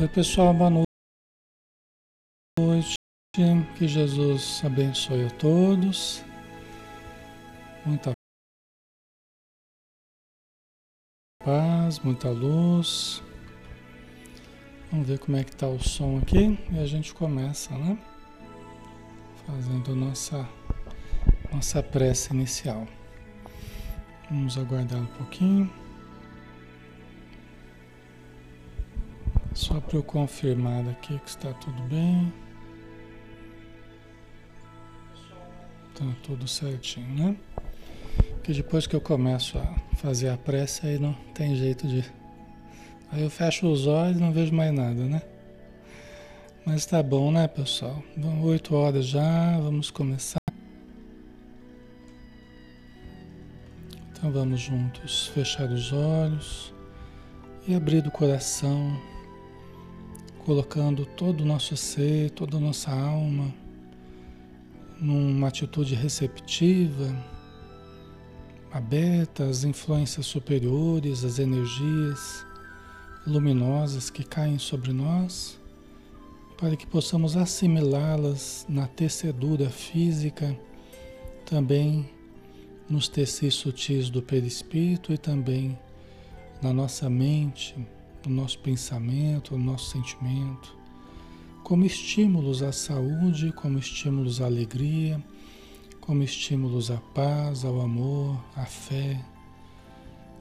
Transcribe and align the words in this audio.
Oi, 0.00 0.08
pessoal, 0.08 0.54
boa 0.54 0.70
noite. 0.70 0.86
Que 3.76 3.86
Jesus 3.86 4.62
abençoe 4.64 5.26
a 5.26 5.30
todos. 5.32 6.24
Muita 7.84 8.12
paz, 11.44 11.98
muita 11.98 12.30
luz. 12.30 13.22
Vamos 14.90 15.06
ver 15.06 15.18
como 15.18 15.36
é 15.36 15.44
que 15.44 15.54
tá 15.54 15.68
o 15.68 15.78
som 15.78 16.16
aqui 16.16 16.58
e 16.72 16.78
a 16.78 16.86
gente 16.86 17.12
começa, 17.12 17.76
né? 17.76 17.98
Fazendo 19.46 19.94
nossa 19.94 20.48
nossa 21.52 21.82
prece 21.82 22.32
inicial. 22.32 22.88
Vamos 24.30 24.56
aguardar 24.56 25.02
um 25.02 25.06
pouquinho. 25.18 25.79
Só 29.70 29.80
para 29.80 29.98
eu 29.98 30.02
confirmar 30.02 30.88
aqui 30.88 31.16
que 31.20 31.28
está 31.28 31.52
tudo 31.52 31.80
bem. 31.82 32.32
Tá 35.94 36.04
tudo 36.24 36.48
certinho, 36.48 37.06
né? 37.14 37.36
Porque 38.32 38.52
depois 38.52 38.88
que 38.88 38.96
eu 38.96 39.00
começo 39.00 39.58
a 39.58 39.96
fazer 39.96 40.30
a 40.30 40.36
prece, 40.36 40.88
aí 40.88 40.98
não 40.98 41.14
tem 41.34 41.54
jeito 41.54 41.86
de. 41.86 42.04
Aí 43.12 43.22
eu 43.22 43.30
fecho 43.30 43.70
os 43.70 43.86
olhos 43.86 44.16
e 44.16 44.20
não 44.20 44.32
vejo 44.32 44.52
mais 44.52 44.72
nada, 44.72 45.04
né? 45.04 45.22
Mas 46.66 46.84
tá 46.84 47.00
bom, 47.00 47.30
né, 47.30 47.46
pessoal? 47.46 48.02
Então, 48.16 48.42
oito 48.42 48.74
horas 48.74 49.06
já, 49.06 49.56
vamos 49.60 49.88
começar. 49.88 50.40
Então 54.10 54.32
vamos 54.32 54.60
juntos 54.60 55.28
fechar 55.28 55.70
os 55.70 55.92
olhos 55.92 56.74
e 57.68 57.74
abrir 57.74 58.04
o 58.04 58.10
coração 58.10 58.98
colocando 60.44 61.04
todo 61.04 61.42
o 61.42 61.46
nosso 61.46 61.76
ser, 61.76 62.30
toda 62.30 62.56
a 62.56 62.60
nossa 62.60 62.90
alma 62.90 63.52
numa 65.00 65.48
atitude 65.48 65.94
receptiva, 65.94 67.08
aberta 68.70 69.44
às 69.44 69.64
influências 69.64 70.26
superiores, 70.26 71.24
às 71.24 71.38
energias 71.38 72.44
luminosas 73.26 74.10
que 74.10 74.22
caem 74.22 74.58
sobre 74.58 74.92
nós, 74.92 75.58
para 76.58 76.76
que 76.76 76.86
possamos 76.86 77.36
assimilá-las 77.36 78.66
na 78.68 78.86
tecedura 78.86 79.70
física, 79.70 80.58
também 81.46 82.08
nos 82.88 83.08
tecidos 83.08 83.54
sutis 83.54 84.10
do 84.10 84.20
perispírito 84.20 85.12
e 85.12 85.18
também 85.18 85.78
na 86.60 86.72
nossa 86.72 87.08
mente 87.08 87.74
no 88.28 88.34
nosso 88.34 88.58
pensamento, 88.58 89.56
no 89.56 89.64
nosso 89.64 89.90
sentimento, 89.90 90.76
como 91.62 91.84
estímulos 91.84 92.62
à 92.62 92.72
saúde, 92.72 93.52
como 93.52 93.78
estímulos 93.78 94.40
à 94.40 94.46
alegria, 94.46 95.22
como 96.00 96.22
estímulos 96.22 96.90
à 96.90 96.98
paz, 97.14 97.64
ao 97.64 97.80
amor, 97.80 98.42
à 98.56 98.66
fé, 98.66 99.20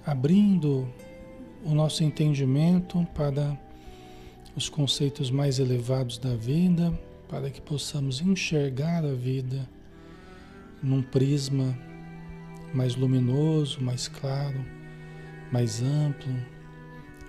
abrindo 0.06 0.88
o 1.64 1.74
nosso 1.74 2.04
entendimento 2.04 3.06
para 3.14 3.60
os 4.56 4.68
conceitos 4.68 5.30
mais 5.30 5.60
elevados 5.60 6.18
da 6.18 6.36
vida, 6.36 6.98
para 7.30 7.50
que 7.52 7.62
possamos 7.62 8.22
enxergar 8.22 9.06
a 9.06 9.14
vida 9.14 9.70
num 10.81 11.02
prisma 11.02 11.78
mais 12.74 12.96
luminoso, 12.96 13.81
mais 13.81 14.08
claro, 14.08 14.66
mais 15.52 15.81
amplo 15.81 16.34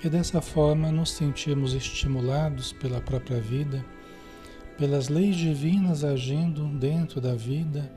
e 0.03 0.09
dessa 0.09 0.41
forma 0.41 0.91
nos 0.91 1.11
sentimos 1.11 1.75
estimulados 1.75 2.73
pela 2.73 3.01
própria 3.01 3.39
vida, 3.39 3.85
pelas 4.79 5.09
leis 5.09 5.37
divinas 5.37 6.05
agindo 6.05 6.67
dentro 6.79 7.21
da 7.21 7.35
vida, 7.35 7.93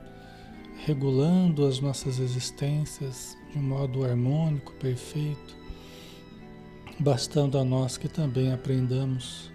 regulando 0.84 1.66
as 1.66 1.80
nossas 1.80 2.18
existências 2.18 3.38
de 3.50 3.58
um 3.58 3.62
modo 3.62 4.04
harmônico, 4.04 4.72
perfeito, 4.74 5.56
bastando 7.00 7.56
a 7.56 7.64
nós 7.64 7.96
que 7.96 8.08
também 8.08 8.52
aprendamos 8.52 9.50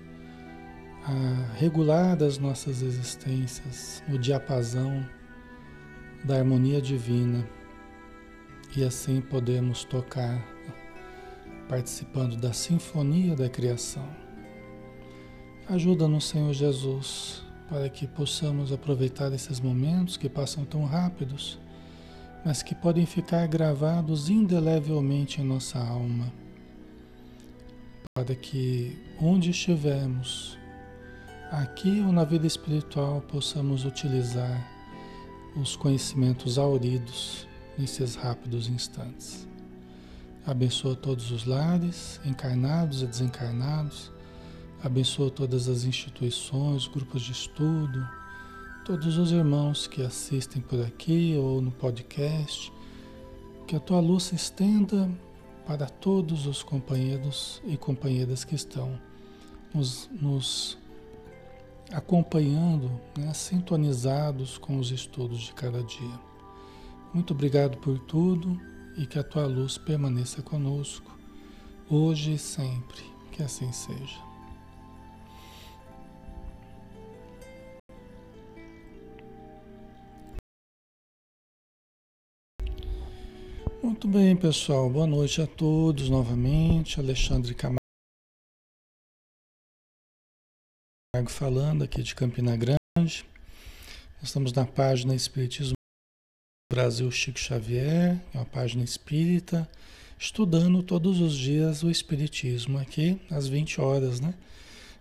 a 1.04 1.54
regular 1.56 2.22
as 2.24 2.40
nossas 2.40 2.82
existências 2.82 4.04
no 4.08 4.18
diapasão 4.18 5.08
da 6.24 6.38
harmonia 6.38 6.82
divina. 6.82 7.48
E 8.76 8.84
assim 8.84 9.22
podemos 9.22 9.84
tocar 9.84 10.59
participando 11.70 12.36
da 12.36 12.52
sinfonia 12.52 13.36
da 13.36 13.48
criação. 13.48 14.10
Ajuda-nos, 15.70 16.28
Senhor 16.28 16.52
Jesus, 16.52 17.44
para 17.70 17.88
que 17.88 18.08
possamos 18.08 18.74
aproveitar 18.74 19.32
esses 19.32 19.60
momentos 19.60 20.18
que 20.18 20.28
passam 20.28 20.66
tão 20.66 20.84
rápidos, 20.84 21.60
mas 22.44 22.64
que 22.64 22.74
podem 22.74 23.06
ficar 23.06 23.48
gravados 23.48 24.30
indelevelmente 24.30 25.42
em 25.42 25.46
nossa 25.46 25.78
alma, 25.78 26.34
para 28.16 28.34
que 28.34 28.98
onde 29.22 29.52
estivermos, 29.52 30.58
aqui 31.52 32.02
ou 32.02 32.12
na 32.12 32.24
vida 32.24 32.48
espiritual, 32.48 33.22
possamos 33.22 33.86
utilizar 33.86 34.68
os 35.56 35.76
conhecimentos 35.76 36.58
auridos 36.58 37.48
nesses 37.78 38.16
rápidos 38.16 38.68
instantes. 38.68 39.49
Abençoa 40.46 40.96
todos 40.96 41.32
os 41.32 41.46
lares, 41.46 42.20
encarnados 42.26 43.02
e 43.02 43.08
desencarnados. 43.08 44.12
Abençoa 44.82 45.30
todas 45.30 45.68
as 45.68 45.84
instituições, 45.84 46.88
grupos 46.88 47.22
de 47.22 47.34
estudo, 47.34 48.08
todos 48.86 49.18
os 49.18 49.32
irmãos 49.32 49.86
que 49.86 50.02
assistem 50.02 50.62
por 50.62 50.82
aqui 50.82 51.36
ou 51.38 51.62
no 51.62 51.72
podcast. 51.72 52.72
Que 53.68 53.76
a 53.76 53.80
tua 53.80 54.00
luz 54.00 54.24
se 54.24 54.36
estenda 54.36 55.12
para 55.68 55.86
todos 55.86 56.48
os 56.48 56.64
companheiros 56.64 57.62
e 57.66 57.78
companheiras 57.78 58.44
que 58.44 58.56
estão 58.56 59.00
nos, 59.74 60.10
nos 60.12 60.78
acompanhando, 61.92 62.90
né, 63.16 63.34
sintonizados 63.34 64.58
com 64.58 64.80
os 64.80 64.90
estudos 64.90 65.42
de 65.42 65.54
cada 65.54 65.84
dia. 65.84 66.20
Muito 67.14 67.34
obrigado 67.34 67.78
por 67.78 68.00
tudo 68.00 68.60
e 69.00 69.08
que 69.08 69.18
a 69.18 69.24
tua 69.24 69.46
luz 69.46 69.78
permaneça 69.78 70.42
conosco, 70.42 71.18
hoje 71.90 72.34
e 72.34 72.38
sempre. 72.38 73.02
Que 73.32 73.42
assim 73.42 73.72
seja. 73.72 74.20
Muito 83.82 84.06
bem, 84.10 84.36
pessoal. 84.36 84.90
Boa 84.90 85.08
noite 85.08 85.42
a 85.42 85.48
todos 85.48 86.10
novamente. 86.10 87.00
Alexandre 87.00 87.56
Camargo 87.56 87.80
falando 91.30 91.86
aqui 91.86 92.04
de 92.04 92.14
Campina 92.14 92.58
Grande. 92.58 93.26
Estamos 94.22 94.52
na 94.52 94.66
página 94.66 95.16
Espiritismo 95.16 95.79
Brasil 96.72 97.10
Chico 97.10 97.40
Xavier, 97.40 98.22
é 98.32 98.38
uma 98.38 98.46
página 98.46 98.84
espírita, 98.84 99.68
estudando 100.20 100.84
todos 100.84 101.20
os 101.20 101.36
dias 101.36 101.82
o 101.82 101.90
Espiritismo, 101.90 102.78
aqui 102.78 103.20
às 103.28 103.48
20 103.48 103.82
horas, 103.82 104.20
né? 104.20 104.36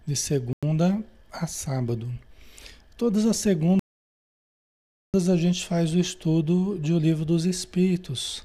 De 0.07 0.17
segunda 0.17 1.05
a 1.31 1.47
sábado. 1.47 2.11
Todas 2.97 3.27
as 3.27 3.37
segundas 3.37 3.83
a 5.29 5.37
gente 5.37 5.67
faz 5.67 5.93
o 5.93 5.99
estudo 5.99 6.79
de 6.79 6.95
O 6.95 6.99
Livro 6.99 7.27
dos 7.27 7.45
Espíritos, 7.45 8.43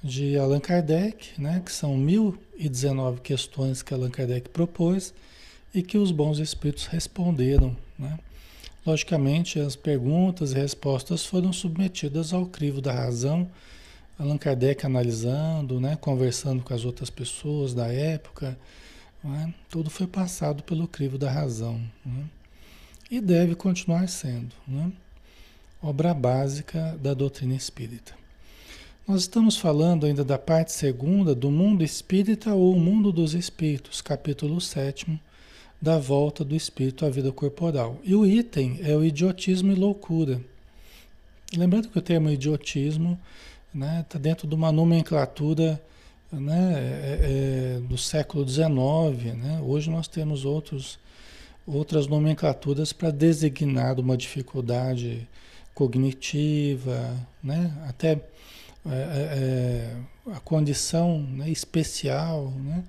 de 0.00 0.38
Allan 0.38 0.60
Kardec, 0.60 1.40
né? 1.40 1.60
Que 1.64 1.72
são 1.72 1.96
1019 1.96 3.20
questões 3.20 3.82
que 3.82 3.92
Allan 3.92 4.12
Kardec 4.12 4.48
propôs 4.48 5.12
e 5.74 5.82
que 5.82 5.98
os 5.98 6.12
bons 6.12 6.38
espíritos 6.38 6.86
responderam, 6.86 7.76
né? 7.98 8.16
Logicamente, 8.84 9.60
as 9.60 9.76
perguntas 9.76 10.52
e 10.52 10.54
respostas 10.54 11.24
foram 11.24 11.52
submetidas 11.52 12.32
ao 12.32 12.46
crivo 12.46 12.80
da 12.80 12.92
razão, 12.92 13.48
Allan 14.18 14.38
Kardec 14.38 14.84
analisando, 14.84 15.80
né, 15.80 15.96
conversando 15.96 16.62
com 16.62 16.74
as 16.74 16.84
outras 16.84 17.08
pessoas 17.08 17.72
da 17.74 17.86
época, 17.92 18.58
é? 19.24 19.52
tudo 19.68 19.90
foi 19.90 20.06
passado 20.06 20.62
pelo 20.62 20.88
crivo 20.88 21.18
da 21.18 21.30
razão. 21.30 21.80
Né? 22.04 22.24
E 23.10 23.20
deve 23.20 23.54
continuar 23.54 24.08
sendo 24.08 24.54
né? 24.66 24.92
obra 25.82 26.14
básica 26.14 26.98
da 27.02 27.12
doutrina 27.12 27.54
espírita. 27.54 28.14
Nós 29.06 29.22
estamos 29.22 29.56
falando 29.56 30.06
ainda 30.06 30.24
da 30.24 30.38
parte 30.38 30.72
segunda 30.72 31.34
do 31.34 31.50
mundo 31.50 31.82
espírita 31.82 32.54
ou 32.54 32.78
mundo 32.78 33.10
dos 33.10 33.34
espíritos, 33.34 34.00
capítulo 34.00 34.60
7 34.60 35.20
da 35.80 35.98
volta 35.98 36.44
do 36.44 36.54
espírito 36.54 37.06
à 37.06 37.10
vida 37.10 37.32
corporal. 37.32 37.98
E 38.04 38.14
o 38.14 38.26
item 38.26 38.78
é 38.82 38.94
o 38.94 39.04
idiotismo 39.04 39.72
e 39.72 39.74
loucura. 39.74 40.40
Lembrando 41.56 41.88
que 41.88 41.98
o 41.98 42.02
termo 42.02 42.30
idiotismo 42.30 43.18
está 43.74 43.78
né, 43.78 44.06
tá 44.08 44.18
dentro 44.18 44.46
de 44.46 44.54
uma 44.54 44.70
nomenclatura 44.70 45.80
né, 46.30 46.74
é, 46.74 47.78
é, 47.78 47.80
do 47.80 47.96
século 47.96 48.46
XIX. 48.46 48.68
Né? 49.36 49.60
Hoje 49.62 49.90
nós 49.90 50.06
temos 50.06 50.44
outros, 50.44 50.98
outras 51.66 52.06
nomenclaturas 52.06 52.92
para 52.92 53.10
designar 53.10 53.98
uma 53.98 54.16
dificuldade 54.16 55.26
cognitiva, 55.74 57.16
né? 57.42 57.72
até 57.88 58.20
é, 58.86 58.92
é, 58.92 59.96
é, 60.28 60.32
a 60.32 60.40
condição 60.40 61.20
né, 61.20 61.50
especial. 61.50 62.50
Né? 62.50 62.84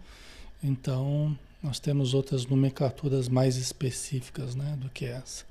Então, 0.63 1.38
nós 1.62 1.80
temos 1.80 2.13
outras 2.13 2.46
nomenclaturas 2.46 3.30
mais 3.30 3.56
específicas 3.56 4.56
né, 4.56 4.75
do 4.80 4.90
que 4.90 5.06
essa. 5.06 5.46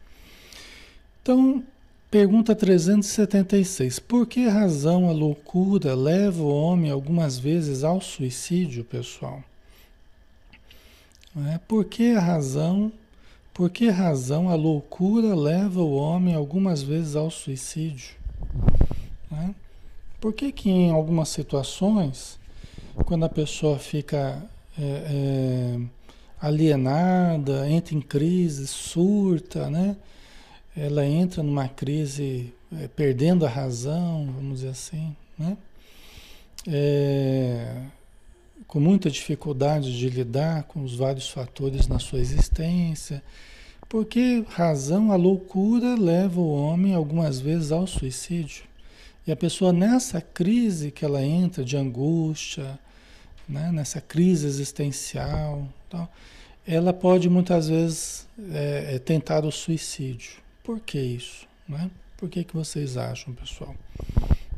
Então, 1.23 1.63
pergunta 2.11 2.55
376. 2.55 4.01
Por 4.01 4.27
que 4.27 4.47
razão 4.49 5.09
a 5.09 5.13
loucura 5.13 5.95
leva 5.95 6.43
o 6.43 6.53
homem 6.53 6.91
algumas 6.91 7.39
vezes 7.39 7.85
ao 7.85 8.01
suicídio, 8.01 8.85
pessoal? 8.85 9.43
É, 11.53 11.59
por 11.59 11.85
que 11.85 12.13
a 12.13 12.21
razão, 12.21 12.91
por 13.55 13.71
que 13.71 13.89
razão 13.89 14.49
a 14.49 14.57
loucura 14.57 15.35
leva 15.37 15.81
o 15.81 15.95
homem 15.95 16.35
algumas 16.35 16.83
vezes 16.83 17.15
ao 17.15 17.31
suicídio? 17.31 18.17
É? 19.33 19.51
Por 20.21 20.33
que 20.33 20.51
que 20.51 20.69
em 20.69 20.91
algumas 20.91 21.29
situações, 21.29 22.37
quando 23.07 23.25
a 23.25 23.29
pessoa 23.29 23.79
fica 23.79 24.43
é, 24.79 24.83
é, 24.83 25.81
alienada, 26.41 27.69
entra 27.69 27.95
em 27.95 28.01
crise, 28.01 28.67
surta, 28.67 29.69
né? 29.69 29.97
Ela 30.77 31.05
entra 31.05 31.43
numa 31.43 31.69
crise 31.69 32.53
é, 32.81 32.89
perdendo 32.89 33.45
a 33.45 33.49
razão, 33.49 34.33
vamos 34.35 34.61
dizer 34.61 34.71
assim, 34.71 35.15
né? 35.39 35.57
É, 36.67 37.83
com 38.67 38.79
muita 38.79 39.11
dificuldade 39.11 39.99
de 39.99 40.09
lidar 40.09 40.65
com 40.65 40.83
os 40.83 40.95
vários 40.95 41.29
fatores 41.29 41.89
na 41.89 41.99
sua 41.99 42.21
existência, 42.21 43.23
porque 43.89 44.45
razão, 44.49 45.11
a 45.11 45.17
loucura 45.17 45.97
leva 45.97 46.41
o 46.41 46.55
homem 46.55 46.95
algumas 46.95 47.41
vezes 47.41 47.73
ao 47.73 47.87
suicídio. 47.87 48.65
E 49.27 49.33
a 49.33 49.37
pessoa 49.37 49.73
nessa 49.73 50.21
crise 50.21 50.93
que 50.93 51.05
ela 51.05 51.23
entra 51.23 51.65
de 51.65 51.77
angústia, 51.77 52.79
né, 53.51 53.73
nessa 53.73 54.01
crise 54.01 54.47
existencial, 54.47 55.69
tal, 55.89 56.11
ela 56.67 56.93
pode 56.93 57.29
muitas 57.29 57.69
vezes 57.69 58.29
é, 58.53 58.95
é, 58.95 58.99
tentar 58.99 59.45
o 59.45 59.51
suicídio. 59.51 60.41
Por 60.63 60.79
que 60.79 61.01
isso? 61.01 61.49
Né? 61.69 61.91
Por 62.17 62.29
que, 62.29 62.45
que 62.45 62.55
vocês 62.55 62.97
acham, 62.97 63.35
pessoal? 63.35 63.75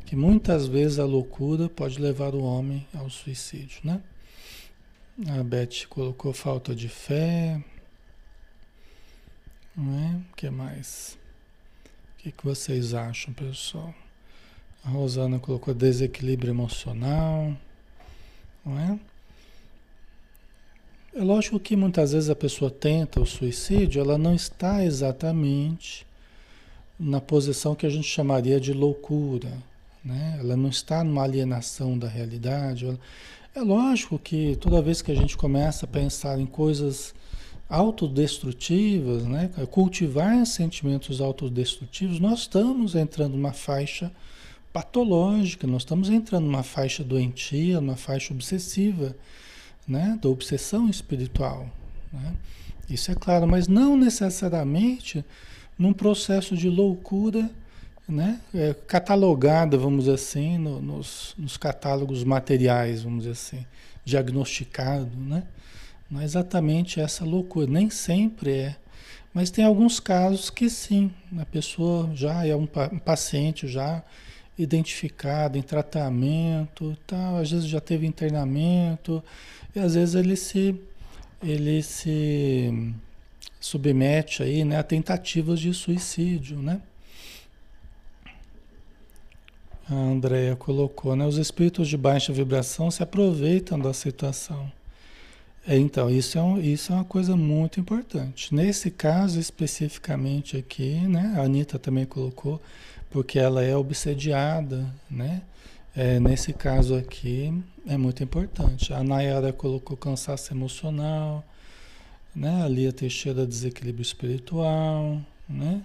Que 0.04 0.14
muitas 0.14 0.66
vezes 0.66 0.98
a 0.98 1.06
loucura 1.06 1.68
pode 1.68 1.98
levar 1.98 2.34
o 2.34 2.42
homem 2.42 2.86
ao 2.94 3.08
suicídio, 3.08 3.80
né? 3.82 4.00
A 5.28 5.42
Beth 5.42 5.86
colocou 5.88 6.32
falta 6.32 6.74
de 6.74 6.88
fé. 6.88 7.62
Não 9.74 9.98
é? 9.98 10.16
O 10.32 10.36
que 10.36 10.50
mais? 10.50 11.16
O 12.14 12.22
que, 12.22 12.32
que 12.32 12.44
vocês 12.44 12.92
acham, 12.92 13.32
pessoal? 13.32 13.94
A 14.84 14.90
Rosana 14.90 15.38
colocou 15.38 15.72
desequilíbrio 15.72 16.50
emocional. 16.50 17.56
Não 18.64 18.78
é? 18.78 18.98
É 21.14 21.22
lógico 21.22 21.60
que 21.60 21.76
muitas 21.76 22.12
vezes 22.12 22.30
a 22.30 22.34
pessoa 22.34 22.70
tenta 22.70 23.20
o 23.20 23.26
suicídio, 23.26 24.00
ela 24.00 24.16
não 24.16 24.34
está 24.34 24.84
exatamente 24.84 26.06
na 26.98 27.20
posição 27.20 27.74
que 27.74 27.84
a 27.84 27.90
gente 27.90 28.06
chamaria 28.08 28.58
de 28.58 28.72
loucura, 28.72 29.52
né? 30.04 30.38
Ela 30.40 30.56
não 30.56 30.70
está 30.70 31.04
numa 31.04 31.22
alienação 31.22 31.98
da 31.98 32.08
realidade. 32.08 32.86
Ela... 32.86 32.98
É 33.54 33.60
lógico 33.60 34.18
que 34.18 34.56
toda 34.56 34.80
vez 34.80 35.02
que 35.02 35.12
a 35.12 35.14
gente 35.14 35.36
começa 35.36 35.84
a 35.84 35.88
pensar 35.88 36.40
em 36.40 36.46
coisas 36.46 37.14
autodestrutivas, 37.68 39.24
né? 39.24 39.50
cultivar 39.70 40.46
sentimentos 40.46 41.20
autodestrutivos, 41.20 42.18
nós 42.18 42.40
estamos 42.40 42.94
entrando 42.94 43.32
numa 43.32 43.52
faixa 43.52 44.10
patológica, 44.72 45.66
nós 45.66 45.82
estamos 45.82 46.08
entrando 46.08 46.44
numa 46.44 46.62
faixa 46.62 47.04
doentia, 47.04 47.80
numa 47.80 47.96
faixa 47.96 48.32
obsessiva, 48.32 49.14
né? 49.86 50.18
da 50.20 50.28
obsessão 50.28 50.88
espiritual. 50.88 51.68
Né? 52.12 52.34
Isso 52.88 53.10
é 53.10 53.14
claro, 53.14 53.46
mas 53.46 53.68
não 53.68 53.96
necessariamente 53.96 55.24
num 55.78 55.92
processo 55.92 56.56
de 56.56 56.68
loucura 56.68 57.50
né? 58.08 58.40
É, 58.54 58.74
catalogada, 58.86 59.78
vamos 59.78 60.04
dizer 60.04 60.14
assim, 60.14 60.58
no, 60.58 60.80
nos, 60.80 61.34
nos, 61.38 61.56
catálogos 61.56 62.24
materiais, 62.24 63.02
vamos 63.02 63.20
dizer 63.20 63.32
assim, 63.32 63.66
diagnosticado, 64.04 65.10
né? 65.16 65.44
Não 66.10 66.20
é 66.20 66.24
exatamente 66.24 67.00
essa 67.00 67.24
loucura, 67.24 67.66
nem 67.66 67.88
sempre 67.88 68.50
é. 68.50 68.76
Mas 69.32 69.50
tem 69.50 69.64
alguns 69.64 69.98
casos 69.98 70.50
que 70.50 70.68
sim, 70.68 71.10
a 71.38 71.46
pessoa 71.46 72.10
já 72.14 72.46
é 72.46 72.54
um, 72.54 72.68
um 72.92 72.98
paciente 72.98 73.66
já 73.66 74.02
identificado 74.58 75.56
em 75.56 75.62
tratamento, 75.62 76.96
tal, 77.06 77.36
às 77.36 77.50
vezes 77.50 77.66
já 77.66 77.80
teve 77.80 78.06
internamento, 78.06 79.22
e 79.74 79.80
às 79.80 79.94
vezes 79.94 80.14
ele 80.14 80.36
se, 80.36 80.78
ele 81.42 81.82
se 81.82 82.92
submete 83.60 84.42
aí, 84.42 84.64
né, 84.64 84.78
a 84.78 84.82
tentativas 84.82 85.60
de 85.60 85.72
suicídio, 85.72 86.58
né? 86.58 86.80
A 89.88 89.94
Andrea 89.94 90.56
colocou, 90.56 91.16
né? 91.16 91.26
Os 91.26 91.36
espíritos 91.36 91.88
de 91.88 91.96
baixa 91.96 92.32
vibração 92.32 92.90
se 92.90 93.02
aproveitam 93.02 93.78
da 93.78 93.92
situação. 93.92 94.70
É, 95.66 95.76
então, 95.76 96.10
isso 96.10 96.36
é, 96.36 96.42
um, 96.42 96.58
isso 96.58 96.92
é 96.92 96.96
uma 96.96 97.04
coisa 97.04 97.36
muito 97.36 97.78
importante. 97.78 98.52
Nesse 98.54 98.90
caso 98.90 99.38
especificamente 99.38 100.56
aqui, 100.56 100.94
né? 101.06 101.34
A 101.36 101.42
Anitta 101.42 101.78
também 101.78 102.04
colocou, 102.04 102.60
porque 103.10 103.38
ela 103.38 103.62
é 103.62 103.76
obsediada, 103.76 104.92
né? 105.08 105.42
É, 105.94 106.18
nesse 106.18 106.52
caso 106.52 106.96
aqui 106.96 107.62
é 107.86 107.96
muito 107.96 108.24
importante. 108.24 108.92
A 108.92 109.04
Nayara 109.04 109.52
colocou 109.52 109.96
cansaço 109.96 110.52
emocional, 110.52 111.44
né? 112.34 112.62
A 112.64 112.68
Lia 112.68 112.92
Teixeira 112.92 113.46
desequilíbrio 113.46 114.02
espiritual, 114.02 115.20
né? 115.48 115.82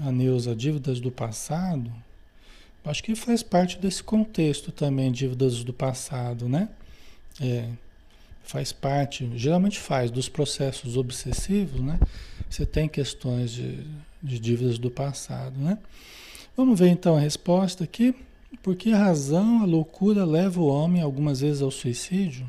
A 0.00 0.12
Neuza, 0.12 0.54
dívidas 0.54 1.00
do 1.00 1.10
passado. 1.10 1.90
Acho 2.84 3.02
que 3.02 3.16
faz 3.16 3.42
parte 3.42 3.78
desse 3.78 4.04
contexto 4.04 4.70
também, 4.70 5.10
dívidas 5.10 5.64
do 5.64 5.72
passado, 5.72 6.48
né? 6.48 6.68
É, 7.40 7.68
faz 8.46 8.72
parte, 8.72 9.28
geralmente 9.34 9.78
faz, 9.78 10.10
dos 10.10 10.28
processos 10.28 10.96
obsessivos, 10.96 11.80
né? 11.80 11.98
Você 12.48 12.64
tem 12.64 12.88
questões 12.88 13.50
de, 13.50 13.84
de 14.22 14.38
dívidas 14.38 14.78
do 14.78 14.90
passado, 14.90 15.58
né? 15.58 15.76
Vamos 16.56 16.78
ver 16.78 16.88
então 16.88 17.16
a 17.16 17.20
resposta 17.20 17.84
aqui. 17.84 18.14
Por 18.62 18.76
que 18.76 18.92
razão 18.92 19.62
a 19.62 19.66
loucura 19.66 20.24
leva 20.24 20.60
o 20.60 20.68
homem 20.68 21.02
algumas 21.02 21.40
vezes 21.40 21.60
ao 21.60 21.70
suicídio? 21.70 22.46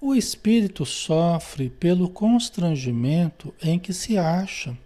O 0.00 0.14
espírito 0.14 0.86
sofre 0.86 1.68
pelo 1.68 2.08
constrangimento 2.08 3.52
em 3.62 3.78
que 3.78 3.92
se 3.92 4.16
acha. 4.16 4.76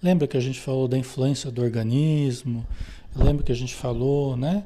Lembra 0.00 0.28
que 0.28 0.36
a 0.36 0.40
gente 0.40 0.60
falou 0.60 0.86
da 0.86 0.96
influência 0.96 1.50
do 1.50 1.60
organismo? 1.60 2.64
Lembra 3.14 3.42
que 3.42 3.52
a 3.52 3.56
gente 3.56 3.74
falou, 3.74 4.36
né? 4.36 4.64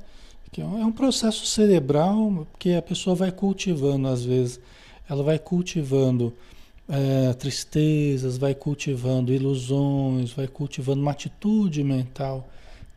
Que 0.52 0.60
é 0.60 0.64
um 0.64 0.92
processo 0.92 1.46
cerebral 1.46 2.46
que 2.58 2.74
a 2.74 2.82
pessoa 2.82 3.16
vai 3.16 3.32
cultivando, 3.32 4.06
às 4.06 4.22
vezes, 4.22 4.60
ela 5.08 5.22
vai 5.22 5.38
cultivando 5.38 6.30
é, 6.86 7.32
tristezas, 7.32 8.36
vai 8.36 8.54
cultivando 8.54 9.32
ilusões, 9.32 10.30
vai 10.30 10.46
cultivando 10.46 11.00
uma 11.00 11.12
atitude 11.12 11.82
mental 11.82 12.46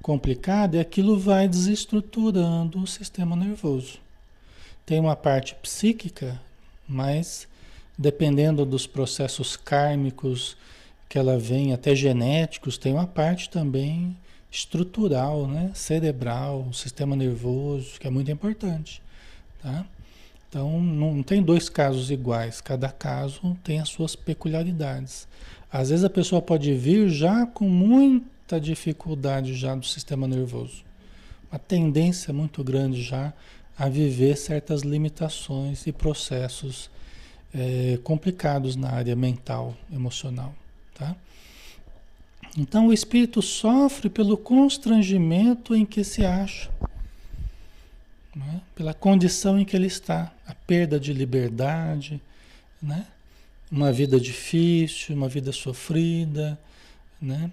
complicada 0.02 0.76
e 0.76 0.80
aquilo 0.82 1.18
vai 1.18 1.48
desestruturando 1.48 2.78
o 2.78 2.86
sistema 2.86 3.38
nervoso. 3.38 4.00
Tem 4.86 5.00
uma 5.00 5.16
parte 5.16 5.56
psíquica, 5.56 6.40
mas 6.86 7.48
dependendo 7.98 8.66
dos 8.66 8.86
processos 8.86 9.56
kármicos 9.56 10.58
que 11.08 11.18
ela 11.18 11.40
vem, 11.40 11.72
até 11.72 11.96
genéticos, 11.96 12.78
tem 12.78 12.92
uma 12.92 13.08
parte 13.08 13.50
também 13.50 14.14
estrutural, 14.56 15.48
né? 15.48 15.72
cerebral, 15.74 16.72
sistema 16.72 17.16
nervoso, 17.16 18.00
que 18.00 18.08
é 18.08 18.10
muito 18.10 18.32
importante. 18.32 19.02
Tá? 19.62 19.86
Então, 20.48 20.80
não 20.80 21.22
tem 21.22 21.44
dois 21.44 21.68
casos 21.68 22.10
iguais, 22.10 22.62
cada 22.62 22.90
caso 22.90 23.58
tem 23.64 23.80
as 23.80 23.90
suas 23.90 24.16
peculiaridades. 24.16 25.28
Às 25.70 25.90
vezes 25.90 26.06
a 26.06 26.10
pessoa 26.10 26.42
pode 26.42 26.74
vir 26.74 27.10
já 27.10 27.46
com 27.46 27.68
muita 27.68 28.60
dificuldade 28.60 29.54
já 29.56 29.76
do 29.76 29.86
sistema 29.86 30.26
nervoso. 30.26 30.86
Uma 31.52 31.60
tendência 31.60 32.34
muito 32.34 32.64
grande 32.64 33.04
já 33.04 33.34
a 33.78 33.90
viver 33.90 34.38
certas 34.38 34.84
limitações 34.84 35.86
e 35.86 35.92
processos 35.92 36.90
é, 37.54 38.00
complicados 38.04 38.78
na 38.78 38.90
área 38.92 39.16
mental, 39.18 39.76
emocional. 39.92 40.56
Tá? 40.98 41.14
Então 42.58 42.88
o 42.88 42.94
espírito 42.94 43.42
sofre 43.42 44.10
pelo 44.10 44.38
constrangimento 44.38 45.76
em 45.76 45.86
que 45.86 46.04
se 46.04 46.26
acha. 46.26 46.70
né? 48.36 48.62
pela 48.76 48.94
condição 48.94 49.58
em 49.60 49.66
que 49.66 49.76
ele 49.76 49.88
está, 49.88 50.32
a 50.46 50.54
perda 50.54 51.00
de 51.00 51.14
liberdade, 51.14 52.22
né? 52.82 53.06
uma 53.72 53.92
vida 53.92 54.20
difícil, 54.20 55.16
uma 55.16 55.28
vida 55.28 55.52
sofrida, 55.52 56.58
né? 57.22 57.52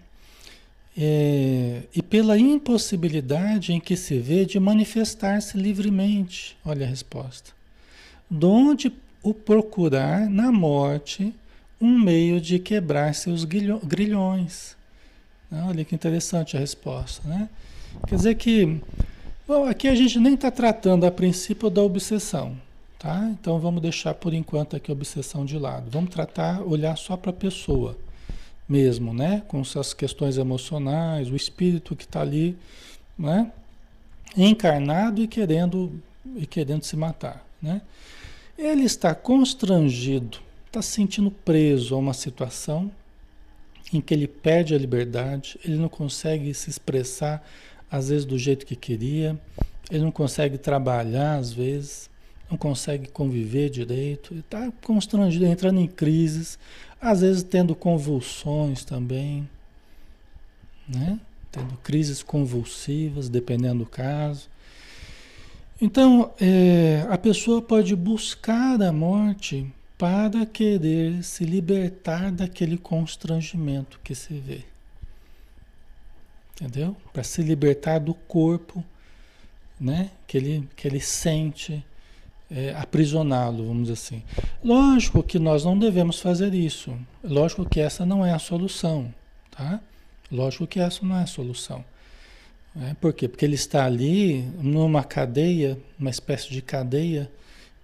É, 0.97 1.85
e 1.94 2.02
pela 2.02 2.38
impossibilidade 2.38 3.73
em 3.73 3.80
que 3.80 3.97
se 3.97 4.18
vê 4.18 4.44
de 4.44 4.61
manifestar-se 4.61 5.56
livremente. 5.56 6.56
Olha 6.64 6.85
a 6.85 6.88
resposta. 6.88 7.50
Donde 8.28 8.92
o 9.23 9.32
procurar 9.32 10.28
na 10.28 10.52
morte 10.52 11.32
um 11.80 11.99
meio 11.99 12.40
de 12.40 12.59
quebrar 12.59 13.14
seus 13.14 13.44
grilhões. 13.44 14.76
Olha 15.61 15.85
que 15.85 15.94
interessante 15.94 16.56
a 16.56 16.61
resposta, 16.61 17.28
né? 17.28 17.47
Quer 18.09 18.16
dizer 18.16 18.35
que, 18.37 18.80
bom, 19.47 19.66
aqui 19.66 19.87
a 19.87 19.94
gente 19.94 20.18
nem 20.18 20.32
está 20.32 20.50
tratando 20.50 21.04
a 21.04 21.11
princípio 21.11 21.68
da 21.68 21.82
obsessão, 21.82 22.56
tá? 22.99 23.28
Então 23.30 23.61
vamos 23.61 23.82
deixar 23.82 24.14
por 24.14 24.32
enquanto 24.32 24.76
aqui 24.76 24.90
a 24.90 24.94
obsessão 24.94 25.44
de 25.44 25.59
lado. 25.59 25.90
Vamos 25.90 26.11
tratar, 26.11 26.62
olhar 26.62 26.97
só 26.97 27.18
para 27.18 27.30
a 27.30 27.35
pessoa 27.35 27.99
mesmo, 28.66 29.12
né? 29.12 29.42
Com 29.47 29.62
suas 29.62 29.92
questões 29.92 30.38
emocionais, 30.38 31.28
o 31.28 31.37
espírito 31.37 31.94
que 31.94 32.04
está 32.04 32.23
ali, 32.23 32.56
né? 33.18 33.52
Encarnado 34.35 35.21
e 35.21 35.28
querendo 35.28 36.00
e 36.35 36.47
querendo 36.47 36.85
se 36.85 36.97
matar, 36.97 37.44
né? 37.61 37.82
Ele 38.56 38.85
está 38.85 39.14
constrangido, 39.14 40.38
está 40.66 40.80
se 40.80 40.92
sentindo 40.92 41.30
preso 41.30 41.94
a 41.94 41.99
uma 41.99 42.14
situação 42.14 42.90
em 43.92 44.00
que 44.00 44.14
ele 44.14 44.26
perde 44.26 44.75
a 44.75 44.78
liberdade, 44.78 45.58
ele 45.64 45.76
não 45.76 45.88
consegue 45.88 46.52
se 46.54 46.70
expressar 46.70 47.46
às 47.90 48.08
vezes 48.08 48.25
do 48.25 48.38
jeito 48.38 48.64
que 48.64 48.75
queria, 48.75 49.38
ele 49.90 50.02
não 50.02 50.11
consegue 50.11 50.56
trabalhar 50.56 51.37
às 51.37 51.52
vezes, 51.52 52.08
não 52.50 52.56
consegue 52.56 53.08
conviver 53.08 53.68
direito, 53.68 54.34
está 54.34 54.72
constrangido, 54.82 55.46
entrando 55.46 55.80
em 55.80 55.87
crises, 55.87 56.58
às 57.00 57.20
vezes 57.20 57.42
tendo 57.42 57.75
convulsões 57.75 58.84
também, 58.84 59.49
né? 60.88 61.20
Tendo 61.50 61.76
crises 61.82 62.22
convulsivas, 62.22 63.28
dependendo 63.28 63.80
do 63.80 63.87
caso. 63.87 64.49
Então, 65.80 66.32
é, 66.40 67.06
a 67.11 67.18
pessoa 67.18 67.61
pode 67.61 67.94
buscar 67.96 68.80
a 68.80 68.92
morte 68.92 69.66
para 70.02 70.44
querer 70.44 71.23
se 71.23 71.44
libertar 71.44 72.32
daquele 72.32 72.76
constrangimento 72.76 74.00
que 74.02 74.16
se 74.16 74.35
vê. 74.35 74.64
Entendeu? 76.54 76.97
Para 77.12 77.23
se 77.23 77.40
libertar 77.40 78.00
do 78.00 78.12
corpo, 78.12 78.85
né? 79.78 80.11
Que 80.26 80.38
ele, 80.38 80.68
que 80.75 80.88
ele 80.88 80.99
sente 80.99 81.87
é, 82.50 82.75
aprisioná-lo, 82.75 83.68
vamos 83.68 83.82
dizer 83.82 83.92
assim. 83.92 84.25
Lógico 84.64 85.23
que 85.23 85.38
nós 85.38 85.64
não 85.64 85.78
devemos 85.78 86.21
fazer 86.21 86.52
isso. 86.52 86.99
Lógico 87.23 87.64
que 87.64 87.78
essa 87.78 88.04
não 88.04 88.26
é 88.26 88.32
a 88.32 88.40
solução, 88.40 89.14
tá? 89.52 89.80
Lógico 90.32 90.66
que 90.66 90.80
essa 90.80 91.06
não 91.06 91.16
é 91.16 91.23
a 91.23 91.26
solução. 91.26 91.85
É, 92.75 92.94
por 92.94 93.12
quê? 93.12 93.28
Porque 93.28 93.44
ele 93.44 93.54
está 93.54 93.85
ali 93.85 94.42
numa 94.61 95.04
cadeia, 95.04 95.78
uma 95.97 96.11
espécie 96.11 96.50
de 96.50 96.61
cadeia 96.61 97.30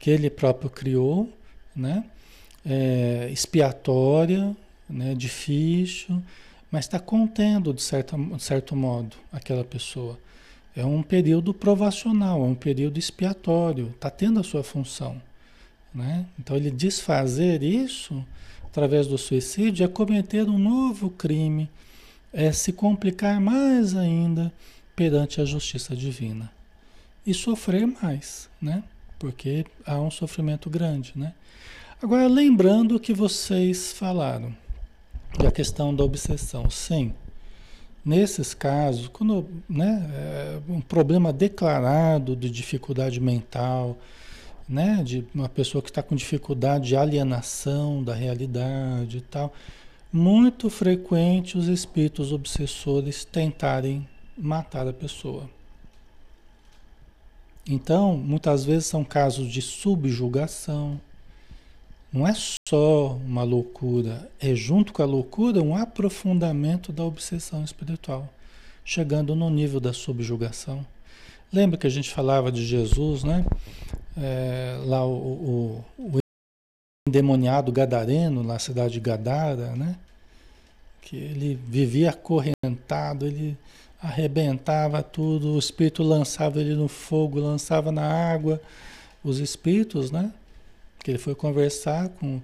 que 0.01 0.11
ele 0.11 0.29
próprio 0.29 0.69
criou, 0.69 1.33
né? 1.79 2.05
É, 2.67 3.29
expiatória, 3.33 4.55
né? 4.91 5.15
difícil, 5.15 6.23
mas 6.71 6.85
está 6.85 6.99
contendo, 6.99 7.73
de, 7.73 7.81
certa, 7.81 8.17
de 8.17 8.43
certo 8.43 8.75
modo, 8.75 9.17
aquela 9.33 9.65
pessoa. 9.65 10.19
É 10.77 10.85
um 10.85 11.03
período 11.03 11.55
provacional, 11.55 12.45
é 12.45 12.49
um 12.49 12.55
período 12.55 12.99
expiatório, 12.99 13.93
está 13.95 14.11
tendo 14.11 14.41
a 14.41 14.45
sua 14.45 14.63
função. 14.63 15.21
Né? 15.95 16.27
Então, 16.39 16.57
ele 16.57 16.71
desfazer 16.71 17.63
isso 17.63 18.25
através 18.65 19.07
do 19.07 19.17
suicídio 19.17 19.85
é 19.85 19.89
cometer 19.89 20.49
um 20.49 20.59
novo 20.59 21.11
crime, 21.11 21.71
é 22.33 22.53
se 22.53 22.73
complicar 22.73 23.41
mais 23.41 23.97
ainda 23.97 24.53
perante 24.95 25.41
a 25.41 25.45
justiça 25.45 25.97
divina 25.97 26.53
e 27.27 27.33
sofrer 27.33 27.87
mais, 27.87 28.49
né? 28.61 28.83
Porque 29.19 29.65
há 29.85 30.01
um 30.01 30.11
sofrimento 30.11 30.71
grande, 30.71 31.13
né? 31.17 31.35
Agora, 32.01 32.29
lembrando 32.29 32.95
o 32.95 33.01
que 33.01 33.13
vocês 33.13 33.93
falaram 33.93 34.55
da 35.37 35.51
questão 35.51 35.95
da 35.95 36.05
obsessão, 36.05 36.71
sim. 36.71 37.13
Nesses 38.05 38.55
casos, 38.55 39.09
quando 39.09 39.47
né, 39.69 40.09
é 40.15 40.61
um 40.69 40.81
problema 40.81 41.33
declarado 41.33 42.37
de 42.37 42.49
dificuldade 42.49 43.21
mental, 43.21 43.99
né, 44.69 45.03
de 45.03 45.27
uma 45.35 45.49
pessoa 45.49 45.83
que 45.83 45.91
está 45.91 46.03
com 46.03 46.15
dificuldade 46.15 46.89
de 46.89 46.97
alienação 46.97 48.03
da 48.03 48.15
realidade 48.15 49.19
e 49.19 49.21
tal, 49.21 49.53
muito 50.13 50.71
frequente 50.71 51.59
os 51.59 51.69
espíritos 51.69 52.33
obsessores 52.33 53.25
tentarem 53.25 54.09
matar 54.37 54.87
a 54.87 54.93
pessoa. 54.93 55.51
Então, 57.71 58.17
muitas 58.17 58.65
vezes 58.65 58.87
são 58.87 59.05
casos 59.05 59.47
de 59.47 59.61
subjugação. 59.61 60.99
Não 62.11 62.27
é 62.27 62.33
só 62.67 63.15
uma 63.27 63.43
loucura, 63.43 64.31
é 64.41 64.55
junto 64.55 64.91
com 64.91 65.03
a 65.03 65.05
loucura 65.05 65.63
um 65.63 65.77
aprofundamento 65.77 66.91
da 66.91 67.05
obsessão 67.05 67.63
espiritual, 67.63 68.27
chegando 68.83 69.37
no 69.37 69.51
nível 69.51 69.79
da 69.79 69.93
subjugação. 69.93 70.87
Lembra 71.53 71.77
que 71.77 71.87
a 71.87 71.91
gente 71.91 72.09
falava 72.09 72.51
de 72.51 72.65
Jesus, 72.65 73.23
né? 73.23 73.45
É, 74.17 74.79
lá 74.87 75.05
o, 75.05 75.85
o, 75.99 76.15
o 76.17 76.19
endemoniado 77.07 77.71
gadareno, 77.71 78.43
na 78.43 78.59
cidade 78.59 78.95
de 78.95 79.01
Gadara, 79.01 79.77
né? 79.77 79.95
Que 81.03 81.17
ele 81.17 81.61
vivia 81.69 82.11
acorrentado, 82.11 83.27
ele 83.27 83.55
arrebentava 84.01 85.03
tudo, 85.03 85.55
o 85.55 85.59
espírito 85.59 86.03
lançava 86.03 86.61
ele 86.61 86.75
no 86.75 86.89
fogo, 86.89 87.41
lançava 87.41 87.91
na 87.91 88.07
água, 88.07 88.61
os 89.23 89.39
espíritos, 89.39 90.11
né? 90.11 90.33
Que 91.03 91.11
ele 91.11 91.19
foi 91.19 91.35
conversar 91.35 92.09
com, 92.11 92.41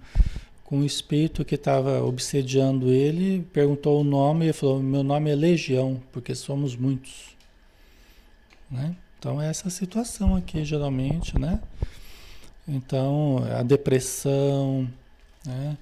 com 0.65 0.81
o 0.81 0.85
espírito 0.85 1.45
que 1.45 1.55
estava 1.55 2.03
obsediando 2.03 2.93
ele, 2.93 3.47
perguntou 3.53 4.01
o 4.01 4.05
nome 4.05 4.49
e 4.49 4.53
falou: 4.53 4.83
Meu 4.83 5.03
nome 5.03 5.31
é 5.31 5.35
Legião, 5.35 6.03
porque 6.13 6.35
somos 6.35 6.75
muitos. 6.77 7.37
Né? 8.71 8.97
Então, 9.19 9.41
é 9.41 9.49
essa 9.49 9.71
situação 9.71 10.35
aqui, 10.35 10.65
geralmente, 10.65 11.39
né? 11.39 11.61
Então, 12.67 13.39
a 13.59 13.63
depressão, 13.63 14.89
né? 15.47 15.77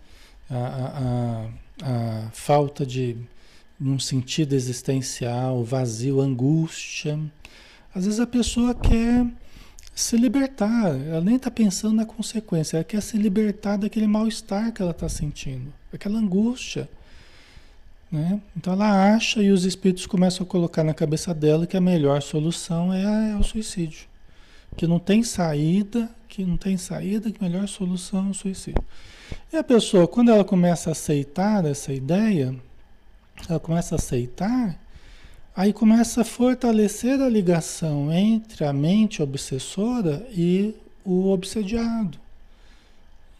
a, 0.50 1.48
a, 1.82 2.26
a 2.26 2.30
falta 2.32 2.84
de 2.84 3.16
num 3.82 3.98
sentido 3.98 4.54
existencial, 4.54 5.64
vazio, 5.64 6.20
angústia. 6.20 7.18
Às 7.94 8.04
vezes 8.04 8.20
a 8.20 8.26
pessoa 8.26 8.74
quer 8.74 9.26
se 9.94 10.16
libertar, 10.16 10.96
ela 11.06 11.20
nem 11.20 11.36
está 11.36 11.50
pensando 11.50 11.96
na 11.96 12.06
consequência, 12.06 12.76
ela 12.76 12.84
quer 12.84 13.02
se 13.02 13.18
libertar 13.18 13.76
daquele 13.76 14.06
mal-estar 14.06 14.72
que 14.72 14.80
ela 14.80 14.92
está 14.92 15.08
sentindo, 15.08 15.72
aquela 15.92 16.18
angústia. 16.18 16.88
Né? 18.10 18.40
Então 18.56 18.72
ela 18.72 19.14
acha 19.14 19.42
e 19.42 19.50
os 19.50 19.64
espíritos 19.64 20.06
começam 20.06 20.44
a 20.44 20.48
colocar 20.48 20.84
na 20.84 20.94
cabeça 20.94 21.34
dela 21.34 21.66
que 21.66 21.76
a 21.76 21.80
melhor 21.80 22.22
solução 22.22 22.92
é, 22.92 23.04
a, 23.04 23.28
é 23.30 23.36
o 23.36 23.42
suicídio. 23.42 24.06
Que 24.76 24.86
não 24.86 24.98
tem 24.98 25.22
saída, 25.22 26.08
que 26.28 26.44
não 26.44 26.56
tem 26.56 26.78
saída, 26.78 27.30
que 27.30 27.44
a 27.44 27.48
melhor 27.48 27.66
solução 27.68 28.28
é 28.28 28.30
o 28.30 28.34
suicídio. 28.34 28.82
E 29.52 29.56
a 29.56 29.64
pessoa, 29.64 30.08
quando 30.08 30.30
ela 30.30 30.44
começa 30.44 30.90
a 30.90 30.92
aceitar 30.92 31.64
essa 31.66 31.92
ideia, 31.92 32.54
ela 33.48 33.60
começa 33.60 33.94
a 33.94 33.98
aceitar, 33.98 34.78
aí 35.54 35.72
começa 35.72 36.22
a 36.22 36.24
fortalecer 36.24 37.20
a 37.20 37.28
ligação 37.28 38.12
entre 38.12 38.64
a 38.64 38.72
mente 38.72 39.22
obsessora 39.22 40.26
e 40.30 40.74
o 41.04 41.30
obsediado. 41.30 42.18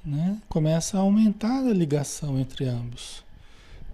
Né? 0.05 0.38
Começa 0.48 0.98
a 0.98 1.00
aumentar 1.00 1.64
a 1.64 1.72
ligação 1.72 2.38
entre 2.38 2.66
ambos. 2.66 3.22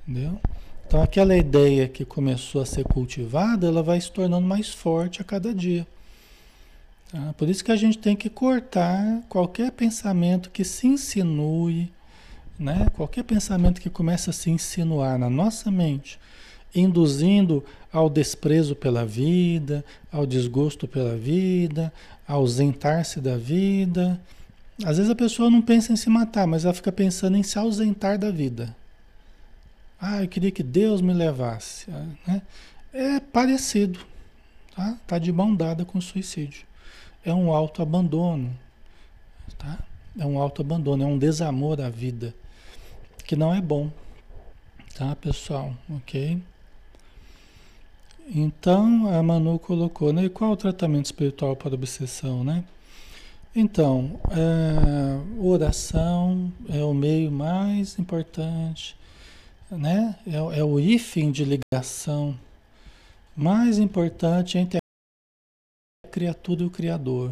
Entendeu? 0.06 0.40
Então 0.87 1.02
aquela 1.02 1.37
ideia 1.37 1.87
que 1.87 2.04
começou 2.04 2.62
a 2.62 2.66
ser 2.66 2.84
cultivada, 2.84 3.66
ela 3.66 3.82
vai 3.82 4.00
se 4.00 4.11
tornando 4.11 4.46
mais 4.46 4.70
forte 4.70 5.20
a 5.20 5.24
cada 5.24 5.54
dia. 5.54 5.87
Tá? 7.12 7.34
Por 7.37 7.48
isso 7.48 7.62
que 7.62 7.72
a 7.72 7.76
gente 7.76 7.98
tem 7.98 8.16
que 8.16 8.30
cortar 8.30 9.22
qualquer 9.28 9.70
pensamento 9.70 10.50
que 10.50 10.64
se 10.64 10.87
insinue 10.87 11.92
né? 12.59 12.88
Qualquer 12.94 13.23
pensamento 13.23 13.81
que 13.81 13.88
começa 13.88 14.31
a 14.31 14.33
se 14.33 14.51
insinuar 14.51 15.18
na 15.18 15.31
nossa 15.31 15.71
mente, 15.71 16.18
induzindo 16.75 17.64
ao 17.92 18.11
desprezo 18.11 18.75
pela 18.75 19.07
vida, 19.07 19.85
ao 20.12 20.27
desgosto 20.27 20.88
pela 20.88 21.16
vida, 21.16 21.92
a 22.27 22.35
ausentar-se 22.35 23.21
da 23.21 23.37
vida. 23.37 24.21
Às 24.85 24.99
vezes 24.99 25.11
a 25.11 25.14
pessoa 25.14 25.51
não 25.51 25.62
pensa 25.62 25.92
em 25.92 25.97
se 25.97 26.11
matar, 26.11 26.47
mas 26.47 26.64
ela 26.64 26.75
fica 26.75 26.92
pensando 26.92 27.37
em 27.37 27.42
se 27.42 27.59
ausentar 27.59 28.18
da 28.18 28.31
vida. 28.31 28.77
Ah, 30.01 30.23
eu 30.23 30.29
queria 30.29 30.51
que 30.51 30.62
Deus 30.62 31.01
me 31.01 31.12
levasse. 31.12 31.90
Né? 32.27 32.42
É 32.92 33.21
parecido, 33.21 33.99
tá? 34.75 34.97
Tá 35.07 35.18
de 35.18 35.33
mão 35.33 35.55
dada 35.55 35.85
com 35.85 35.99
o 35.99 36.03
suicídio. 36.03 36.66
é 37.25 37.35
um 37.35 37.53
autoabandono, 37.53 38.57
tá? 39.59 39.79
É 40.18 40.25
um 40.25 40.38
autoabandono, 40.38 41.03
é 41.03 41.07
um 41.07 41.18
desamor 41.18 41.81
à 41.81 41.90
vida, 41.90 42.35
que 43.28 43.36
não 43.36 43.54
é 43.54 43.60
bom, 43.60 43.90
tá, 44.94 45.14
pessoal? 45.14 45.74
Ok? 45.90 46.40
Então, 48.26 49.06
a 49.06 49.22
Manu 49.22 49.58
colocou, 49.58 50.14
né? 50.14 50.24
E 50.24 50.30
qual 50.30 50.52
o 50.52 50.56
tratamento 50.56 51.04
espiritual 51.04 51.54
para 51.54 51.74
obsessão, 51.74 52.42
né? 52.42 52.64
Então, 53.54 54.18
é, 54.30 55.44
oração 55.46 56.50
é 56.70 56.82
o 56.82 56.94
meio 56.94 57.30
mais 57.30 57.98
importante, 57.98 58.96
né? 59.70 60.16
É, 60.26 60.60
é 60.60 60.64
o 60.64 60.80
hífen 60.80 61.30
de 61.30 61.44
ligação 61.44 62.34
mais 63.36 63.78
importante 63.78 64.56
entre 64.56 64.78
a 66.02 66.08
criatura 66.08 66.62
e 66.62 66.66
o 66.66 66.70
Criador. 66.70 67.30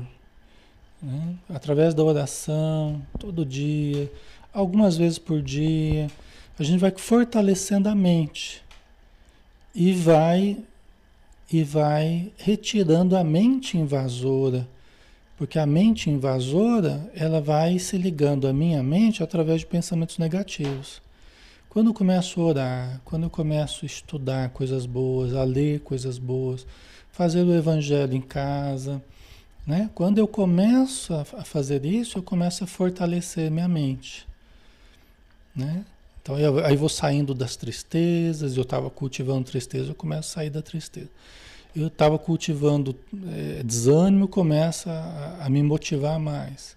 Né? 1.02 1.36
Através 1.48 1.94
da 1.94 2.04
oração, 2.04 3.00
todo 3.18 3.46
dia, 3.46 4.10
algumas 4.56 4.96
vezes 4.96 5.18
por 5.18 5.42
dia, 5.42 6.10
a 6.58 6.62
gente 6.62 6.80
vai 6.80 6.90
fortalecendo 6.96 7.90
a 7.90 7.94
mente 7.94 8.62
e 9.74 9.92
vai 9.92 10.56
e 11.52 11.62
vai 11.62 12.32
retirando 12.38 13.16
a 13.16 13.22
mente 13.22 13.76
invasora, 13.76 14.66
porque 15.36 15.58
a 15.58 15.66
mente 15.66 16.08
invasora, 16.08 17.08
ela 17.14 17.38
vai 17.38 17.78
se 17.78 17.98
ligando 17.98 18.48
à 18.48 18.52
minha 18.52 18.82
mente 18.82 19.22
através 19.22 19.60
de 19.60 19.66
pensamentos 19.66 20.16
negativos. 20.16 21.02
Quando 21.68 21.88
eu 21.88 21.94
começo 21.94 22.40
a 22.40 22.44
orar, 22.44 23.00
quando 23.04 23.24
eu 23.24 23.30
começo 23.30 23.84
a 23.84 23.86
estudar 23.86 24.48
coisas 24.48 24.86
boas, 24.86 25.34
a 25.34 25.44
ler 25.44 25.80
coisas 25.80 26.16
boas, 26.16 26.66
fazer 27.12 27.42
o 27.42 27.54
evangelho 27.54 28.14
em 28.14 28.22
casa, 28.22 29.02
né? 29.66 29.90
Quando 29.94 30.16
eu 30.16 30.26
começo 30.26 31.12
a 31.12 31.44
fazer 31.44 31.84
isso, 31.84 32.16
eu 32.16 32.22
começo 32.22 32.64
a 32.64 32.66
fortalecer 32.66 33.50
minha 33.50 33.68
mente, 33.68 34.26
né? 35.56 35.84
Então 36.22 36.38
eu, 36.38 36.64
aí 36.64 36.76
vou 36.76 36.88
saindo 36.88 37.32
das 37.32 37.56
tristezas, 37.56 38.56
eu 38.56 38.62
estava 38.62 38.90
cultivando 38.90 39.44
tristeza, 39.44 39.90
eu 39.90 39.94
começo 39.94 40.30
a 40.30 40.34
sair 40.34 40.50
da 40.50 40.60
tristeza. 40.60 41.08
Eu 41.74 41.88
estava 41.88 42.18
cultivando 42.18 42.94
é, 43.32 43.62
desânimo, 43.62 44.28
começa 44.28 44.90
a, 44.90 45.46
a 45.46 45.50
me 45.50 45.62
motivar 45.62 46.18
mais. 46.18 46.76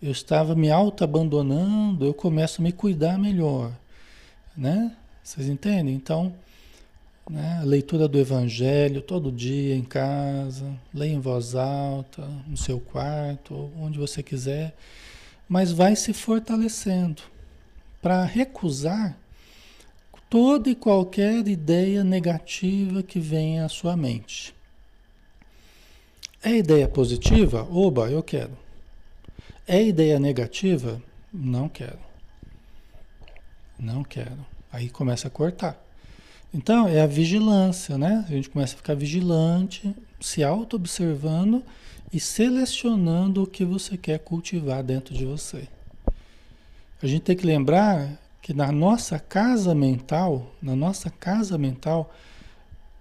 Eu 0.00 0.12
estava 0.12 0.54
me 0.54 0.70
auto-abandonando, 0.70 2.04
eu 2.04 2.14
começo 2.14 2.60
a 2.60 2.64
me 2.64 2.72
cuidar 2.72 3.18
melhor 3.18 3.72
né? 4.56 4.92
Vocês 5.22 5.48
entendem? 5.48 5.94
Então, 5.94 6.32
né? 7.28 7.60
leitura 7.64 8.08
do 8.08 8.18
Evangelho 8.18 9.02
todo 9.02 9.30
dia 9.30 9.74
em 9.74 9.82
casa, 9.82 10.72
leia 10.94 11.12
em 11.12 11.20
voz 11.20 11.54
alta, 11.54 12.26
no 12.46 12.56
seu 12.56 12.80
quarto, 12.80 13.70
onde 13.78 13.98
você 13.98 14.22
quiser, 14.22 14.74
mas 15.48 15.72
vai 15.72 15.94
se 15.94 16.12
fortalecendo 16.12 17.22
para 18.06 18.24
recusar 18.24 19.18
toda 20.30 20.70
e 20.70 20.76
qualquer 20.76 21.48
ideia 21.48 22.04
negativa 22.04 23.02
que 23.02 23.18
venha 23.18 23.64
à 23.64 23.68
sua 23.68 23.96
mente. 23.96 24.54
É 26.40 26.52
ideia 26.52 26.86
positiva? 26.86 27.66
Oba, 27.68 28.08
eu 28.08 28.22
quero. 28.22 28.56
É 29.66 29.82
ideia 29.82 30.20
negativa? 30.20 31.02
Não 31.34 31.68
quero. 31.68 31.98
Não 33.76 34.04
quero. 34.04 34.46
Aí 34.70 34.88
começa 34.88 35.26
a 35.26 35.30
cortar. 35.30 35.76
Então, 36.54 36.86
é 36.86 37.00
a 37.00 37.08
vigilância, 37.08 37.98
né? 37.98 38.24
A 38.28 38.30
gente 38.30 38.50
começa 38.50 38.74
a 38.74 38.76
ficar 38.76 38.94
vigilante, 38.94 39.92
se 40.20 40.44
auto-observando 40.44 41.60
e 42.12 42.20
selecionando 42.20 43.42
o 43.42 43.48
que 43.48 43.64
você 43.64 43.96
quer 43.96 44.20
cultivar 44.20 44.84
dentro 44.84 45.12
de 45.12 45.24
você. 45.24 45.66
A 47.06 47.08
gente 47.08 47.22
tem 47.22 47.36
que 47.36 47.46
lembrar 47.46 48.20
que 48.42 48.52
na 48.52 48.72
nossa 48.72 49.16
casa 49.16 49.76
mental, 49.76 50.50
na 50.60 50.74
nossa 50.74 51.08
casa 51.08 51.56
mental, 51.56 52.12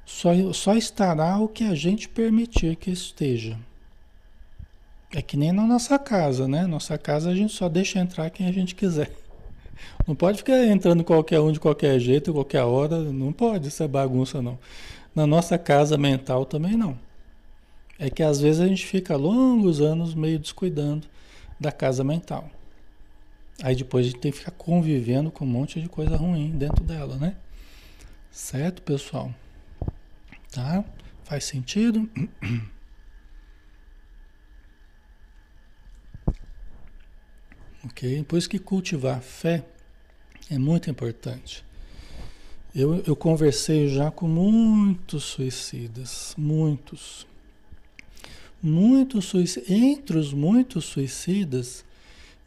só, 0.06 0.30
só 0.54 0.76
estará 0.76 1.40
o 1.40 1.48
que 1.48 1.64
a 1.64 1.74
gente 1.74 2.08
permitir 2.08 2.76
que 2.76 2.92
esteja. 2.92 3.58
É 5.12 5.24
que 5.24 5.36
nem 5.36 5.52
na 5.52 5.64
nossa 5.64 5.98
casa, 5.98 6.48
né? 6.48 6.68
Nossa 6.68 7.00
casa 7.00 7.32
a 7.32 7.36
gente 7.36 7.52
só 7.52 7.68
deixa 7.68 7.98
entrar 7.98 8.30
quem 8.30 8.46
a 8.48 8.52
gente 8.52 8.76
quiser. 8.76 9.12
Não 10.06 10.14
pode 10.14 10.38
ficar 10.38 10.64
entrando 10.68 11.04
qualquer 11.04 11.40
um 11.40 11.52
de 11.52 11.60
qualquer 11.60 11.98
jeito, 12.00 12.32
qualquer 12.32 12.62
hora. 12.62 13.00
Não 13.00 13.34
pode, 13.34 13.70
isso 13.70 13.82
é 13.82 13.88
bagunça, 13.88 14.40
não. 14.40 14.60
Na 15.16 15.26
nossa 15.26 15.58
casa 15.58 15.98
mental 15.98 16.46
também 16.46 16.78
não. 16.78 16.96
É 17.98 18.08
que 18.08 18.22
às 18.22 18.40
vezes 18.40 18.62
a 18.62 18.68
gente 18.68 18.86
fica 18.86 19.18
longos 19.18 19.82
anos 19.82 20.14
meio 20.14 20.38
descuidando 20.38 21.08
da 21.60 21.72
casa 21.72 22.04
mental. 22.04 22.52
Aí 23.64 23.76
depois 23.76 24.06
a 24.06 24.10
gente 24.10 24.20
tem 24.20 24.32
que 24.32 24.40
ficar 24.40 24.52
convivendo 24.52 25.32
com 25.32 25.46
um 25.46 25.48
monte 25.48 25.82
de 25.82 25.88
coisa 25.88 26.18
ruim 26.18 26.58
dentro 26.58 26.84
dela, 26.84 27.18
né? 27.18 27.36
Certo, 28.30 28.82
pessoal? 28.82 29.34
Tá? 30.52 30.84
Faz 31.24 31.46
sentido? 31.46 32.10
Ok? 37.86 38.24
Por 38.24 38.40
isso 38.40 38.50
que 38.50 38.58
cultivar 38.58 39.22
fé 39.22 39.64
é 40.50 40.58
muito 40.58 40.90
importante. 40.90 41.64
Eu, 42.74 43.04
eu 43.06 43.16
conversei 43.16 43.88
já 43.88 44.10
com 44.10 44.28
muitos 44.28 45.24
suicidas, 45.24 46.34
muitos. 46.36 47.28
Muitos 48.62 49.26
suicidas, 49.26 49.70
entre 49.70 50.18
os 50.18 50.34
muitos 50.34 50.86
suicidas, 50.86 51.85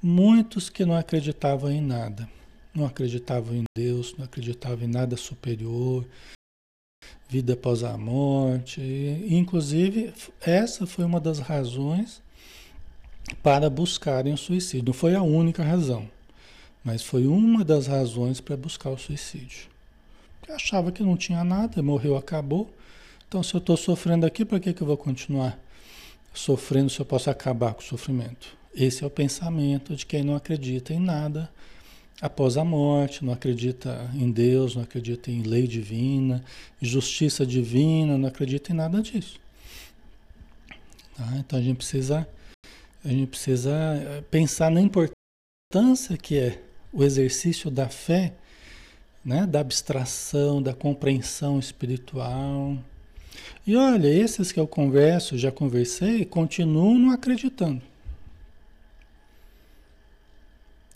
muitos 0.03 0.71
que 0.71 0.85
não 0.85 0.97
acreditavam 0.97 1.71
em 1.71 1.81
nada. 1.81 2.29
Não 2.75 2.87
acreditavam 2.87 3.55
em 3.55 3.65
Deus, 3.77 4.15
não 4.17 4.25
acreditavam 4.25 4.85
em 4.85 4.91
nada 4.91 5.17
superior, 5.17 6.07
vida 7.29 7.55
após 7.55 7.83
a 7.83 7.97
morte. 7.97 8.81
Inclusive, 9.29 10.13
essa 10.41 10.87
foi 10.87 11.05
uma 11.05 11.21
das 11.21 11.39
razões 11.39 12.23
para 13.43 13.69
buscarem 13.69 14.33
o 14.33 14.39
suicídio. 14.39 14.87
Não 14.87 14.93
foi 14.93 15.15
a 15.15 15.23
única 15.23 15.63
razão, 15.63 16.09
mas 16.83 17.03
foi 17.03 17.27
uma 17.27 17.65
das 17.65 17.87
razões 17.87 18.41
para 18.41 18.57
buscar 18.57 18.91
o 18.91 18.99
suicídio. 18.99 19.69
Porque 20.41 20.53
achava 20.53 20.93
que 20.93 21.03
não 21.03 21.17
tinha 21.17 21.45
nada, 21.45 21.83
morreu, 21.83 22.17
acabou. 22.17 22.71
Então, 23.27 23.43
se 23.43 23.55
eu 23.55 23.59
estou 23.59 23.77
sofrendo 23.77 24.25
aqui, 24.25 24.45
para 24.45 24.59
que, 24.59 24.73
que 24.73 24.83
eu 24.83 24.87
vou 24.87 24.97
continuar 24.97 25.59
sofrendo 26.33 26.89
se 26.89 27.01
eu 27.01 27.05
posso 27.05 27.29
acabar 27.29 27.75
com 27.75 27.81
o 27.81 27.85
sofrimento? 27.85 28.57
Esse 28.75 29.05
é 29.05 29.07
o 29.07 29.11
pensamento 29.11 29.97
de 29.97 30.07
quem 30.07 30.23
não 30.23 30.37
acredita 30.37 30.93
em 30.93 31.01
nada 31.01 31.51
após 32.21 32.57
a 32.57 32.65
morte, 32.65 33.25
não 33.25 33.33
acredita 33.33 34.11
em 34.15 34.31
Deus, 34.31 34.75
não 34.75 34.83
acredita 34.83 35.31
em 35.31 35.43
lei 35.43 35.67
divina, 35.67 36.45
justiça 36.81 37.47
divina, 37.47 38.19
não 38.19 38.29
acredita 38.29 38.73
em 38.73 38.77
nada 38.77 39.01
disso. 39.01 39.39
Tá? 41.17 41.27
Então 41.39 41.59
a 41.59 41.63
gente 41.63 41.77
precisa 41.77 42.29
a 43.05 43.09
gente 43.09 43.29
precisa 43.29 43.71
eh, 43.73 44.25
pensar 44.31 44.71
na 44.71 44.81
importância 44.81 46.17
que 46.21 46.37
é 46.37 46.61
o 46.93 47.05
exercício 47.05 47.71
da 47.71 47.89
fé, 47.89 48.35
né? 49.25 49.47
da 49.47 49.61
abstração, 49.61 50.61
da 50.61 50.75
compreensão 50.75 51.59
espiritual. 51.59 52.77
E 53.67 53.77
olha, 53.77 54.09
esses 54.09 54.51
que 54.51 54.59
eu 54.59 54.67
converso, 54.67 55.39
já 55.39 55.53
conversei, 55.53 56.25
continuam 56.25 56.99
não 56.99 57.11
acreditando. 57.13 57.81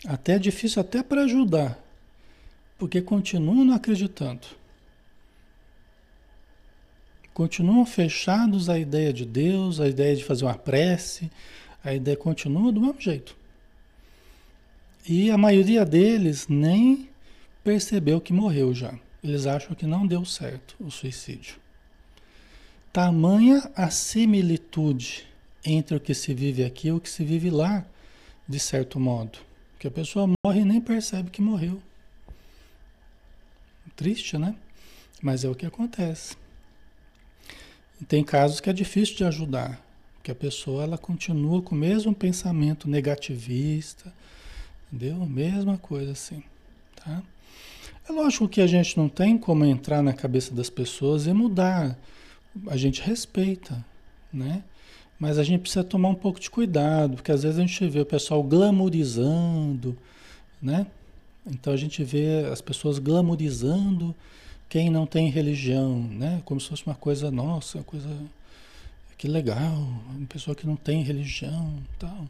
Até 0.06 0.34
é 0.34 0.38
difícil 0.38 0.80
até 0.80 1.02
para 1.02 1.24
ajudar, 1.24 1.78
porque 2.78 3.00
continuam 3.00 3.64
não 3.64 3.74
acreditando. 3.74 4.46
Continuam 7.32 7.86
fechados 7.86 8.68
à 8.68 8.78
ideia 8.78 9.12
de 9.12 9.24
Deus, 9.24 9.80
à 9.80 9.88
ideia 9.88 10.14
de 10.14 10.24
fazer 10.24 10.44
uma 10.44 10.58
prece, 10.58 11.30
a 11.82 11.94
ideia 11.94 12.16
continua 12.16 12.72
do 12.72 12.80
mesmo 12.80 13.00
jeito. 13.00 13.36
E 15.08 15.30
a 15.30 15.38
maioria 15.38 15.84
deles 15.84 16.46
nem 16.48 17.08
percebeu 17.64 18.20
que 18.20 18.32
morreu 18.32 18.74
já. 18.74 18.94
Eles 19.22 19.46
acham 19.46 19.74
que 19.74 19.86
não 19.86 20.06
deu 20.06 20.24
certo 20.24 20.76
o 20.80 20.90
suicídio. 20.90 21.56
Tamanha 22.92 23.70
a 23.74 23.88
similitude 23.88 25.26
entre 25.64 25.96
o 25.96 26.00
que 26.00 26.12
se 26.12 26.34
vive 26.34 26.64
aqui 26.64 26.88
e 26.88 26.92
o 26.92 27.00
que 27.00 27.08
se 27.08 27.24
vive 27.24 27.48
lá, 27.48 27.86
de 28.46 28.58
certo 28.58 29.00
modo. 29.00 29.38
Que 29.83 29.88
a 29.88 29.90
pessoa 29.90 30.33
morre 30.47 30.61
e 30.61 30.64
nem 30.64 30.81
percebe 30.81 31.29
que 31.29 31.42
morreu. 31.42 31.83
Triste, 33.97 34.38
né? 34.38 34.55
Mas 35.21 35.42
é 35.42 35.49
o 35.49 35.57
que 35.57 35.66
acontece. 35.66 36.37
E 38.01 38.05
tem 38.05 38.23
casos 38.23 38.61
que 38.61 38.71
é 38.71 38.73
difícil 38.73 39.16
de 39.16 39.25
ajudar. 39.25 39.85
Que 40.23 40.31
a 40.31 40.37
pessoa 40.37 40.85
ela 40.85 40.97
continua 40.97 41.61
com 41.61 41.75
o 41.75 41.79
mesmo 41.79 42.14
pensamento 42.14 42.88
negativista, 42.88 44.14
entendeu? 44.87 45.27
Mesma 45.27 45.77
coisa 45.77 46.12
assim, 46.12 46.45
tá? 46.95 47.21
É 48.09 48.12
lógico 48.12 48.49
que 48.49 48.61
a 48.61 48.68
gente 48.68 48.97
não 48.97 49.09
tem 49.09 49.37
como 49.37 49.64
entrar 49.64 50.01
na 50.01 50.12
cabeça 50.12 50.55
das 50.55 50.71
pessoas 50.71 51.27
e 51.27 51.33
mudar. 51.33 51.99
A 52.68 52.77
gente 52.77 53.03
respeita, 53.03 53.85
né? 54.33 54.62
Mas 55.22 55.38
a 55.38 55.44
gente 55.44 55.61
precisa 55.61 55.85
tomar 55.85 56.08
um 56.08 56.16
pouco 56.16 56.40
de 56.40 56.50
cuidado, 56.50 57.14
porque 57.14 57.30
às 57.30 57.44
vezes 57.44 57.56
a 57.56 57.61
gente 57.62 57.88
vê 57.88 58.00
o 58.00 58.04
pessoal 58.04 58.42
glamorizando, 58.42 59.96
né? 60.61 60.85
Então 61.46 61.72
a 61.72 61.76
gente 61.76 62.02
vê 62.02 62.44
as 62.52 62.61
pessoas 62.61 62.98
glamorizando 62.98 64.12
quem 64.68 64.90
não 64.90 65.06
tem 65.06 65.30
religião, 65.30 65.96
né? 65.96 66.42
Como 66.44 66.61
se 66.61 66.68
fosse 66.68 66.85
uma 66.85 66.96
coisa 66.96 67.30
nossa, 67.30 67.78
uma 67.78 67.85
coisa 67.85 68.08
que 69.16 69.28
legal, 69.28 69.72
uma 70.11 70.26
pessoa 70.28 70.56
que 70.56 70.66
não 70.66 70.74
tem 70.74 71.04
religião, 71.04 71.72
tal, 72.00 72.26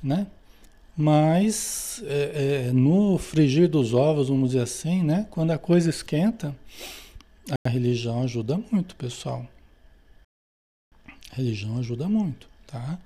né? 0.00 0.28
Mas 0.96 2.04
é, 2.06 2.68
é, 2.68 2.72
no 2.72 3.18
frigir 3.18 3.68
dos 3.68 3.94
ovos, 3.94 4.28
vamos 4.28 4.50
dizer 4.50 4.62
assim, 4.62 5.02
né? 5.02 5.26
Quando 5.28 5.50
a 5.50 5.58
coisa 5.58 5.90
esquenta, 5.90 6.54
a 7.66 7.68
religião 7.68 8.22
ajuda 8.22 8.60
muito, 8.70 8.94
pessoal. 8.94 9.44
Religião 11.32 11.78
ajuda 11.78 12.08
muito, 12.08 12.46
tá? 12.66 12.98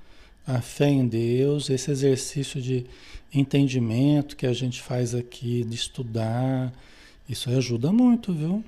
A 0.45 0.61
fé 0.61 0.89
em 0.89 1.07
Deus, 1.07 1.71
esse 1.71 1.91
exercício 1.91 2.61
de 2.61 2.85
entendimento 3.33 4.37
que 4.37 4.47
a 4.47 4.53
gente 4.53 4.83
faz 4.83 5.15
aqui, 5.15 5.65
de 5.65 5.75
estudar, 5.75 6.73
isso 7.29 7.49
ajuda 7.51 7.93
muito, 7.93 8.33
viu? 8.33 8.65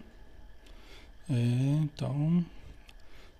É, 1.28 1.34
então, 1.82 2.44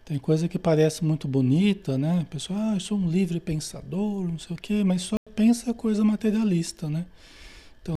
tem 0.05 0.19
coisa 0.19 0.49
que 0.49 0.59
parece 0.59 1.05
muito 1.05 1.29
bonita, 1.29 1.97
né? 1.97 2.21
A 2.21 2.25
pessoa, 2.25 2.59
ah, 2.59 2.75
eu 2.75 2.81
sou 2.81 2.99
um 2.99 3.09
livre 3.09 3.39
pensador, 3.39 4.29
não 4.29 4.39
sei 4.39 4.57
o 4.57 4.59
quê, 4.59 4.83
mas 4.85 5.03
só 5.03 5.17
pensa 5.37 5.73
coisa 5.73 6.05
materialista, 6.05 6.89
né? 6.89 7.07
Então, 7.81 7.95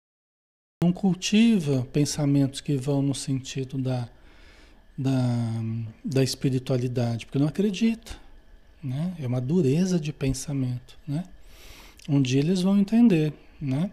não 0.83 0.93
cultiva 0.93 1.87
pensamentos 1.93 2.61
que 2.61 2.77
vão 2.77 3.01
no 3.01 3.15
sentido 3.15 3.79
da, 3.79 4.09
da, 4.99 5.63
da 6.05 6.25
espiritualidade, 6.25 7.25
porque 7.25 7.39
não 7.39 7.47
acredita. 7.47 8.17
Né? 8.83 9.15
É 9.21 9.27
uma 9.27 9.41
dureza 9.41 9.99
de 10.01 10.13
pensamento. 10.13 10.99
Né? 11.07 11.25
Um 12.09 12.21
dia 12.21 12.41
eles 12.41 12.63
vão 12.63 12.77
entender. 12.77 13.33
Né? 13.61 13.91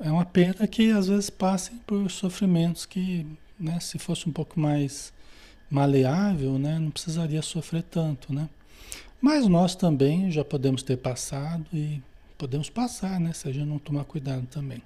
É 0.00 0.10
uma 0.10 0.24
pena 0.24 0.66
que 0.66 0.90
às 0.90 1.06
vezes 1.06 1.30
passem 1.30 1.78
por 1.86 2.10
sofrimentos 2.10 2.84
que, 2.84 3.24
né, 3.58 3.78
se 3.80 3.98
fosse 3.98 4.28
um 4.28 4.32
pouco 4.32 4.58
mais 4.58 5.12
maleável, 5.70 6.58
né, 6.58 6.78
não 6.78 6.90
precisaria 6.90 7.40
sofrer 7.42 7.82
tanto. 7.84 8.32
Né? 8.32 8.48
Mas 9.20 9.46
nós 9.46 9.74
também 9.74 10.30
já 10.30 10.44
podemos 10.44 10.82
ter 10.82 10.96
passado 10.96 11.64
e 11.72 12.02
podemos 12.36 12.68
passar, 12.68 13.18
né, 13.18 13.32
se 13.32 13.48
a 13.48 13.52
gente 13.52 13.66
não 13.66 13.78
tomar 13.78 14.04
cuidado 14.04 14.46
também. 14.46 14.82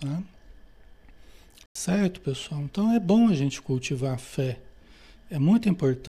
Tá? 0.00 0.22
Certo, 1.76 2.20
pessoal? 2.20 2.60
Então 2.62 2.92
é 2.92 3.00
bom 3.00 3.28
a 3.28 3.34
gente 3.34 3.60
cultivar 3.60 4.14
a 4.14 4.18
fé. 4.18 4.60
É 5.30 5.38
muito 5.38 5.68
importante, 5.68 6.06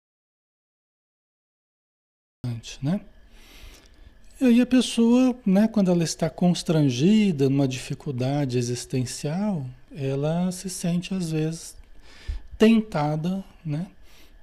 né? 2.82 3.02
E 4.42 4.46
aí 4.46 4.62
a 4.62 4.66
pessoa, 4.66 5.38
né, 5.46 5.68
quando 5.68 5.92
ela 5.92 6.04
está 6.04 6.30
constrangida 6.30 7.50
numa 7.50 7.68
dificuldade 7.68 8.58
existencial, 8.58 9.66
ela 9.92 10.50
se 10.52 10.70
sente 10.70 11.14
às 11.14 11.32
vezes 11.32 11.76
tentada, 12.58 13.44
né, 13.66 13.88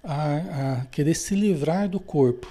a, 0.04 0.82
a 0.82 0.86
querer 0.86 1.14
se 1.14 1.34
livrar 1.34 1.88
do 1.88 1.98
corpo, 1.98 2.46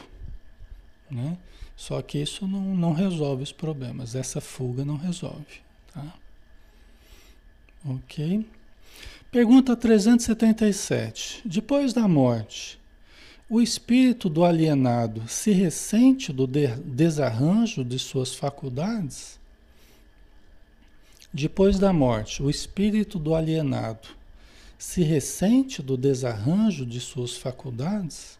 né? 1.09 1.37
Só 1.75 2.01
que 2.01 2.17
isso 2.17 2.47
não, 2.47 2.75
não 2.75 2.93
resolve 2.93 3.43
os 3.43 3.51
problemas, 3.51 4.15
essa 4.15 4.41
fuga 4.41 4.83
não 4.83 4.97
resolve, 4.97 5.61
tá? 5.93 6.13
Ok? 7.87 8.45
Pergunta 9.31 9.75
377. 9.75 11.41
Depois 11.45 11.93
da 11.93 12.07
morte, 12.07 12.79
o 13.47 13.61
espírito 13.61 14.27
do 14.27 14.43
alienado 14.43 15.27
se 15.27 15.51
ressente 15.51 16.33
do 16.33 16.47
de 16.47 16.67
desarranjo 16.67 17.83
de 17.83 17.99
suas 17.99 18.33
faculdades? 18.33 19.39
Depois 21.31 21.77
da 21.77 21.93
morte, 21.93 22.41
o 22.41 22.49
espírito 22.49 23.19
do 23.19 23.35
alienado 23.35 24.07
se 24.79 25.03
ressente 25.03 25.81
do 25.83 25.95
desarranjo 25.95 26.85
de 26.85 26.99
suas 26.99 27.37
faculdades? 27.37 28.39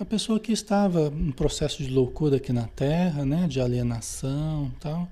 A 0.00 0.04
pessoa 0.04 0.40
que 0.40 0.52
estava 0.52 1.12
em 1.14 1.30
processo 1.30 1.82
de 1.82 1.90
loucura 1.90 2.38
aqui 2.38 2.52
na 2.52 2.66
Terra, 2.66 3.24
né, 3.24 3.46
de 3.46 3.60
alienação, 3.60 4.72
tal, 4.80 5.08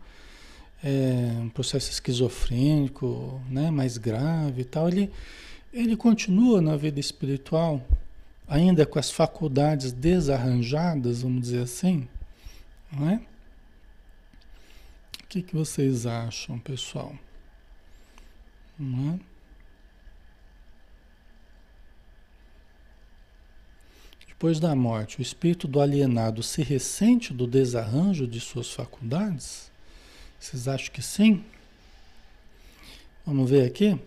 é, 0.87 1.41
um 1.41 1.49
processo 1.49 1.91
esquizofrênico, 1.91 3.41
né, 3.51 3.73
mais 3.73 3.99
grave 3.99 4.63
e 4.63 4.65
tal, 4.65 4.87
ele, 4.87 5.11
ele 5.73 5.97
continua 5.97 6.61
na 6.61 6.77
vida 6.77 7.01
espiritual, 7.01 7.85
ainda 8.47 8.87
com 8.87 8.97
as 8.97 9.11
faculdades 9.11 9.91
desarranjadas, 9.91 11.23
vamos 11.23 11.43
dizer 11.43 11.63
assim, 11.63 12.07
não 12.93 13.11
é? 13.11 13.21
O 15.25 15.27
que, 15.29 15.43
que 15.43 15.57
vocês 15.57 16.07
acham, 16.07 16.57
pessoal? 16.61 17.13
Não 18.79 19.15
é? 19.15 19.21
Depois 24.29 24.61
da 24.61 24.73
morte, 24.77 25.19
o 25.19 25.23
espírito 25.23 25.67
do 25.67 25.81
alienado 25.81 26.45
se 26.45 26.63
ressente 26.63 27.35
do 27.35 27.45
desarranjo 27.45 28.25
de 28.25 28.39
suas 28.39 28.71
faculdades? 28.71 29.75
Vocês 30.47 30.69
acham 30.69 30.93
que 30.93 31.03
sim? 31.03 31.45
Vamos 33.27 33.51
ver 33.51 33.67
aqui 33.67 34.01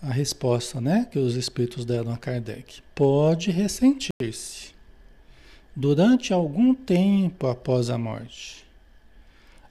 a 0.00 0.10
resposta, 0.10 0.80
né, 0.80 1.06
que 1.12 1.18
os 1.18 1.36
espíritos 1.36 1.84
deram 1.84 2.10
a 2.10 2.16
Kardec. 2.16 2.80
Pode 2.94 3.50
ressentir-se 3.50 4.72
durante 5.76 6.32
algum 6.32 6.74
tempo 6.74 7.48
após 7.48 7.90
a 7.90 7.98
morte, 7.98 8.64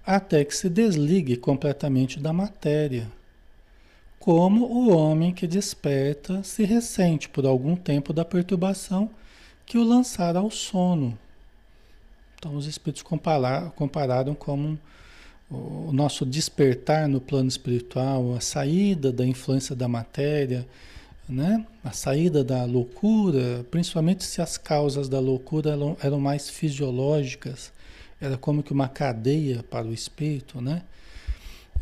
até 0.06 0.46
que 0.46 0.56
se 0.56 0.70
desligue 0.70 1.36
completamente 1.36 2.20
da 2.20 2.32
matéria, 2.32 3.12
como 4.20 4.66
o 4.66 4.96
homem 4.96 5.34
que 5.34 5.48
desperta 5.48 6.44
se 6.44 6.64
ressente 6.64 7.28
por 7.28 7.44
algum 7.44 7.76
tempo 7.76 8.14
da 8.14 8.24
perturbação 8.24 9.10
que 9.66 9.80
o 9.80 9.84
lançara 9.84 10.38
ao 10.38 10.52
sono. 10.52 11.18
Então, 12.38 12.56
os 12.56 12.68
espíritos 12.68 13.02
compararam, 13.02 13.72
compararam 13.72 14.36
como 14.36 14.80
o 15.52 15.92
nosso 15.92 16.26
despertar 16.26 17.08
no 17.10 17.20
plano 17.20 17.50
espiritual, 17.50 18.34
a 18.34 18.40
saída 18.40 19.12
da 19.12 19.26
influência 19.26 19.76
da 19.76 19.88
matéria, 19.88 20.66
né? 21.28 21.66
a 21.84 21.92
saída 21.92 22.44
da 22.44 22.64
loucura, 22.64 23.66
principalmente 23.70 24.24
se 24.24 24.42
as 24.42 24.58
causas 24.58 25.10
da 25.10 25.20
loucura 25.20 25.72
eram, 25.72 25.98
eram 26.02 26.20
mais 26.20 26.50
fisiológicas, 26.50 27.72
era 28.20 28.38
como 28.38 28.64
que 28.64 28.72
uma 28.72 28.88
cadeia 28.88 29.64
para 29.64 29.86
o 29.86 29.94
espírito, 29.94 30.62
né? 30.62 30.84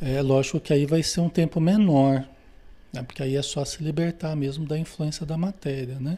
É 0.01 0.21
lógico 0.21 0.59
que 0.59 0.71
aí 0.71 0.85
vai 0.85 1.03
ser 1.03 1.19
um 1.19 1.29
tempo 1.29 1.59
menor, 1.59 2.25
né? 2.93 3.03
porque 3.03 3.21
aí 3.21 3.35
é 3.35 3.41
só 3.41 3.65
se 3.65 3.83
libertar 3.83 4.35
mesmo 4.35 4.65
da 4.65 4.77
influência 4.77 5.25
da 5.25 5.37
matéria, 5.37 5.99
né? 5.99 6.17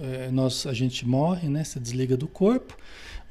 é, 0.00 0.30
nós, 0.30 0.66
a 0.66 0.74
gente 0.74 1.06
morre, 1.06 1.48
né, 1.48 1.64
se 1.64 1.80
desliga 1.80 2.16
do 2.16 2.26
corpo, 2.26 2.76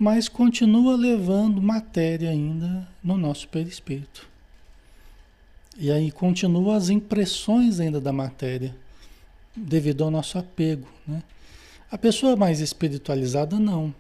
mas 0.02 0.28
continua 0.28 0.96
levando 0.96 1.62
matéria 1.62 2.32
ainda 2.32 2.88
no 3.04 3.16
nosso 3.16 3.48
perispírito. 3.48 4.28
E 5.78 5.92
aí 5.92 6.12
continuam 6.12 6.72
as 6.72 6.90
impressões 6.90 7.80
ainda 7.80 8.02
da 8.02 8.12
matéria, 8.12 8.76
devido 9.56 10.04
ao 10.04 10.10
nosso 10.10 10.40
apego. 10.40 10.88
Né? 11.08 11.22
A 11.92 12.00
pessoa 12.00 12.36
mais 12.36 12.62
espiritualizada 12.62 13.60
não 13.60 13.94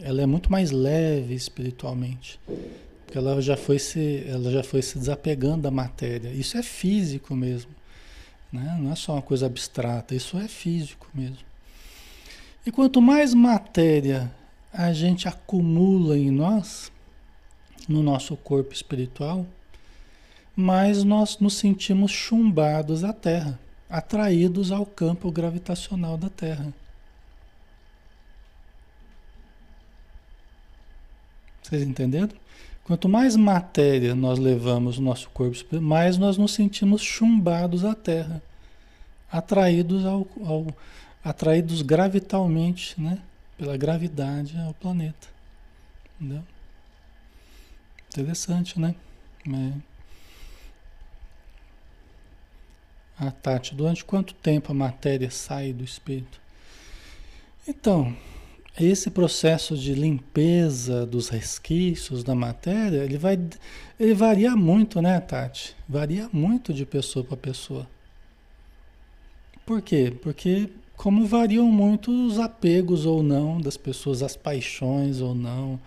ela 0.00 0.22
é 0.22 0.26
muito 0.26 0.50
mais 0.50 0.70
leve 0.70 1.34
espiritualmente. 1.34 2.40
Porque 3.04 3.18
ela 3.18 3.38
já 3.42 3.54
foi 3.54 3.78
se, 3.78 4.24
ela 4.26 4.50
já 4.50 4.62
foi 4.62 4.80
se 4.80 4.98
desapegando 4.98 5.64
da 5.64 5.70
matéria. 5.70 6.30
Isso 6.30 6.56
é 6.56 6.62
físico 6.62 7.34
mesmo. 7.34 7.72
Né? 8.50 8.78
Não 8.80 8.90
é 8.90 8.94
só 8.94 9.12
uma 9.12 9.22
coisa 9.22 9.44
abstrata, 9.44 10.14
isso 10.14 10.38
é 10.38 10.48
físico 10.48 11.10
mesmo. 11.12 11.44
E 12.64 12.72
quanto 12.72 13.02
mais 13.02 13.34
matéria 13.34 14.32
a 14.72 14.92
gente 14.92 15.28
acumula 15.28 16.16
em 16.16 16.30
nós, 16.30 16.90
no 17.88 18.02
nosso 18.02 18.36
corpo 18.36 18.72
espiritual, 18.72 19.46
mais 20.56 21.04
nós 21.04 21.38
nos 21.38 21.54
sentimos 21.54 22.10
chumbados 22.10 23.04
à 23.04 23.12
Terra, 23.12 23.58
atraídos 23.88 24.72
ao 24.72 24.86
campo 24.86 25.30
gravitacional 25.30 26.16
da 26.16 26.30
Terra. 26.30 26.72
Vocês 31.62 31.82
entenderam? 31.82 32.30
Quanto 32.84 33.08
mais 33.08 33.36
matéria 33.36 34.14
nós 34.14 34.38
levamos 34.38 34.98
no 34.98 35.04
nosso 35.04 35.30
corpo, 35.30 35.80
mais 35.80 36.18
nós 36.18 36.36
nos 36.36 36.52
sentimos 36.52 37.02
chumbados 37.02 37.84
à 37.84 37.94
Terra, 37.94 38.42
atraídos 39.30 40.04
ao, 40.04 40.26
ao 40.44 40.66
atraídos 41.24 41.82
gravitalmente, 41.82 43.00
né? 43.00 43.18
Pela 43.56 43.76
gravidade 43.76 44.58
ao 44.58 44.74
planeta. 44.74 45.28
Entendeu? 46.20 46.42
Interessante, 48.08 48.78
né? 48.78 48.94
É. 49.48 49.92
A 53.18 53.30
Tati, 53.30 53.74
durante 53.74 54.04
quanto 54.04 54.34
tempo 54.34 54.72
a 54.72 54.74
matéria 54.74 55.30
sai 55.30 55.72
do 55.72 55.84
espírito? 55.84 56.40
Então, 57.66 58.16
esse 58.78 59.10
processo 59.10 59.76
de 59.76 59.94
limpeza 59.94 61.06
dos 61.06 61.28
resquícios 61.28 62.24
da 62.24 62.34
matéria, 62.34 63.04
ele 63.04 63.18
vai 63.18 63.38
ele 63.98 64.14
varia 64.14 64.56
muito, 64.56 65.00
né, 65.00 65.20
Tati? 65.20 65.76
Varia 65.88 66.28
muito 66.32 66.72
de 66.74 66.84
pessoa 66.84 67.24
para 67.24 67.36
pessoa. 67.36 67.88
Por 69.64 69.80
quê? 69.80 70.12
Porque 70.22 70.68
como 71.02 71.26
variam 71.26 71.66
muito 71.66 72.12
os 72.28 72.38
apegos 72.38 73.06
ou 73.06 73.24
não 73.24 73.60
das 73.60 73.76
pessoas, 73.76 74.22
as 74.22 74.36
paixões 74.36 75.20
ou 75.20 75.34
não, 75.34 75.80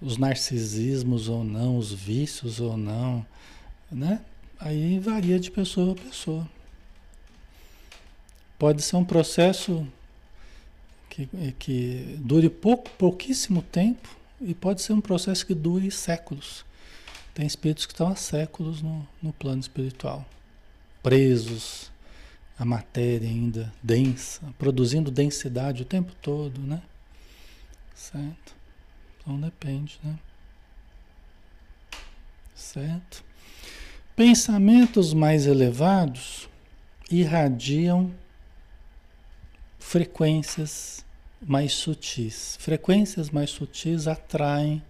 os 0.00 0.16
narcisismos 0.16 1.28
ou 1.28 1.44
não, 1.44 1.76
os 1.76 1.92
vícios 1.92 2.58
ou 2.58 2.74
não, 2.74 3.24
né? 3.92 4.22
Aí 4.58 4.98
varia 4.98 5.38
de 5.38 5.50
pessoa 5.50 5.92
a 5.92 5.94
pessoa. 5.94 6.48
Pode 8.58 8.80
ser 8.80 8.96
um 8.96 9.04
processo 9.04 9.86
que, 11.10 11.28
que 11.58 12.16
dure 12.20 12.48
pouco, 12.48 12.88
pouquíssimo 12.92 13.60
tempo 13.60 14.08
e 14.40 14.54
pode 14.54 14.80
ser 14.80 14.94
um 14.94 15.02
processo 15.02 15.44
que 15.44 15.54
dure 15.54 15.90
séculos. 15.90 16.64
Tem 17.34 17.46
espíritos 17.46 17.84
que 17.84 17.92
estão 17.92 18.08
há 18.08 18.16
séculos 18.16 18.80
no, 18.80 19.06
no 19.22 19.34
plano 19.34 19.60
espiritual, 19.60 20.24
presos 21.02 21.89
à 22.60 22.64
matéria 22.66 23.26
ainda 23.26 23.72
densa, 23.82 24.42
produzindo 24.58 25.10
densidade 25.10 25.80
o 25.80 25.86
tempo 25.86 26.12
todo, 26.20 26.60
né? 26.60 26.82
Certo? 27.94 28.54
Então 29.16 29.40
depende, 29.40 29.98
né? 30.04 30.18
Certo? 32.54 33.24
Pensamentos 34.14 35.14
mais 35.14 35.46
elevados 35.46 36.50
irradiam 37.10 38.12
frequências 39.78 41.02
mais 41.40 41.72
sutis. 41.72 42.58
Frequências 42.60 43.30
mais 43.30 43.48
sutis 43.48 44.06
atraem 44.06 44.82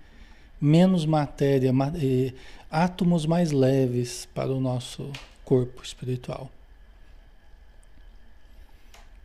menos 0.60 1.06
matéria, 1.06 1.72
átomos 2.68 3.26
mais 3.26 3.52
leves 3.52 4.26
para 4.34 4.52
o 4.52 4.60
nosso 4.60 5.12
corpo 5.44 5.84
espiritual. 5.84 6.50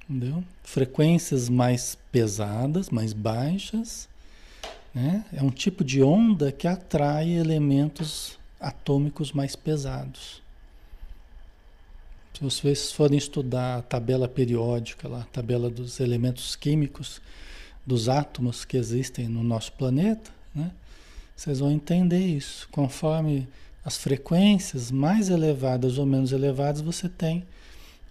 Entendeu? 0.09 0.43
Frequências 0.63 1.49
mais 1.49 1.97
pesadas, 2.11 2.89
mais 2.89 3.11
baixas, 3.11 4.07
né? 4.93 5.25
é 5.33 5.41
um 5.41 5.49
tipo 5.49 5.83
de 5.83 6.03
onda 6.03 6.51
que 6.51 6.67
atrai 6.67 7.29
elementos 7.29 8.37
atômicos 8.59 9.31
mais 9.31 9.55
pesados. 9.55 10.41
Se 12.33 12.43
vocês 12.43 12.91
forem 12.91 13.17
estudar 13.17 13.77
a 13.77 13.81
tabela 13.81 14.27
periódica, 14.27 15.07
lá, 15.07 15.21
a 15.21 15.25
tabela 15.25 15.69
dos 15.69 15.99
elementos 15.99 16.55
químicos, 16.55 17.21
dos 17.85 18.09
átomos 18.09 18.65
que 18.65 18.77
existem 18.77 19.27
no 19.27 19.43
nosso 19.43 19.71
planeta, 19.73 20.31
né? 20.53 20.71
vocês 21.35 21.59
vão 21.59 21.71
entender 21.71 22.19
isso. 22.19 22.67
Conforme 22.71 23.47
as 23.83 23.97
frequências 23.97 24.91
mais 24.91 25.29
elevadas 25.29 25.97
ou 25.97 26.05
menos 26.05 26.31
elevadas, 26.31 26.81
você 26.81 27.07
tem 27.07 27.45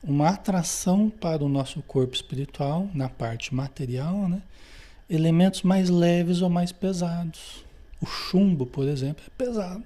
uma 0.06 0.28
atração 0.30 1.08
para 1.08 1.42
o 1.42 1.48
nosso 1.48 1.82
corpo 1.82 2.14
espiritual, 2.14 2.88
na 2.94 3.08
parte 3.08 3.54
material, 3.54 4.28
né? 4.28 4.42
elementos 5.08 5.62
mais 5.62 5.88
leves 5.88 6.42
ou 6.42 6.48
mais 6.48 6.72
pesados. 6.72 7.64
O 8.00 8.06
chumbo, 8.06 8.66
por 8.66 8.86
exemplo, 8.86 9.24
é 9.26 9.30
pesado. 9.36 9.82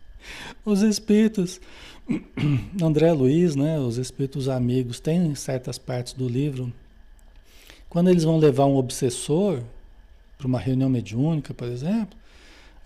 Os 0.64 0.82
espíritos 0.82 1.60
André 2.82 3.12
Luiz, 3.12 3.54
né, 3.54 3.78
os 3.78 3.96
espíritos 3.96 4.48
amigos, 4.48 5.00
tem 5.00 5.34
certas 5.34 5.78
partes 5.78 6.12
do 6.12 6.28
livro. 6.28 6.72
Quando 7.88 8.10
eles 8.10 8.24
vão 8.24 8.38
levar 8.38 8.66
um 8.66 8.76
obsessor 8.76 9.62
para 10.36 10.46
uma 10.46 10.58
reunião 10.58 10.88
mediúnica, 10.88 11.54
por 11.54 11.68
exemplo, 11.68 12.18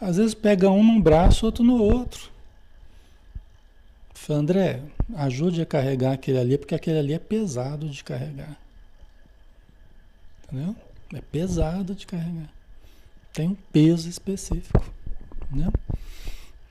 às 0.00 0.16
vezes 0.16 0.34
pega 0.34 0.70
um 0.70 0.82
num 0.82 1.00
braço, 1.00 1.46
outro 1.46 1.64
no 1.64 1.82
outro. 1.82 2.30
Fala, 4.16 4.40
André, 4.40 4.82
ajude 5.14 5.60
a 5.60 5.66
carregar 5.66 6.12
aquele 6.14 6.38
ali, 6.38 6.56
porque 6.58 6.74
aquele 6.74 6.98
ali 6.98 7.12
é 7.12 7.18
pesado 7.18 7.88
de 7.88 8.02
carregar. 8.02 8.58
Entendeu? 10.42 10.74
É 11.14 11.20
pesado 11.20 11.94
de 11.94 12.06
carregar. 12.06 12.50
Tem 13.32 13.48
um 13.48 13.54
peso 13.54 14.08
específico. 14.08 14.82
Né? 15.50 15.70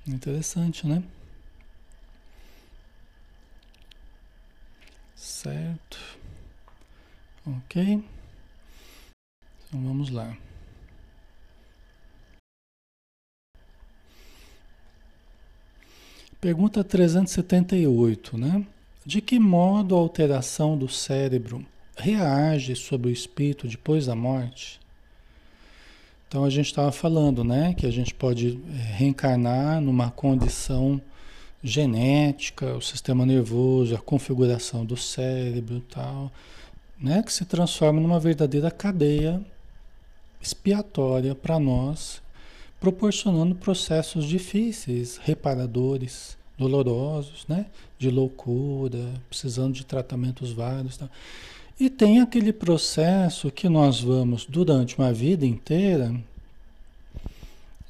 Interessante, 0.07 0.87
né? 0.87 1.03
Certo. 5.15 5.99
Ok. 7.45 8.03
Então 9.67 9.81
vamos 9.83 10.09
lá. 10.09 10.35
Pergunta 16.45 16.83
378, 16.83 18.37
né? 18.37 18.63
De 19.03 19.19
que 19.19 19.39
modo 19.39 19.95
a 19.95 19.97
alteração 19.97 20.77
do 20.77 20.87
cérebro 20.87 21.65
reage 21.97 22.75
sobre 22.75 23.09
o 23.09 23.11
espírito 23.11 23.67
depois 23.67 24.05
da 24.05 24.13
morte? 24.13 24.79
Então 26.27 26.43
a 26.43 26.49
gente 26.51 26.67
estava 26.67 26.91
falando, 26.91 27.43
né, 27.43 27.73
que 27.73 27.87
a 27.87 27.91
gente 27.91 28.13
pode 28.13 28.59
eh, 28.69 28.73
reencarnar 28.95 29.81
numa 29.81 30.11
condição 30.11 31.01
genética, 31.63 32.75
o 32.75 32.81
sistema 32.81 33.25
nervoso, 33.25 33.95
a 33.95 33.99
configuração 33.99 34.85
do 34.85 34.95
cérebro 34.95 35.81
tal, 35.89 36.31
né, 36.99 37.23
que 37.23 37.33
se 37.33 37.43
transforma 37.43 37.99
numa 37.99 38.19
verdadeira 38.19 38.69
cadeia 38.69 39.43
expiatória 40.39 41.33
para 41.33 41.57
nós, 41.57 42.21
proporcionando 42.85 43.55
processos 43.55 44.25
difíceis, 44.25 45.17
reparadores, 45.17 46.37
dolorosos, 46.55 47.43
né? 47.49 47.65
De 47.97 48.11
loucura, 48.11 49.11
precisando 49.27 49.73
de 49.73 49.83
tratamentos 49.83 50.51
vários. 50.51 50.95
Tá? 50.95 51.09
E 51.79 51.89
tem 51.89 52.21
aquele 52.21 52.53
processo 52.53 53.49
que 53.49 53.67
nós 53.67 53.99
vamos, 53.99 54.45
durante 54.45 54.99
uma 54.99 55.11
vida 55.11 55.47
inteira, 55.47 56.13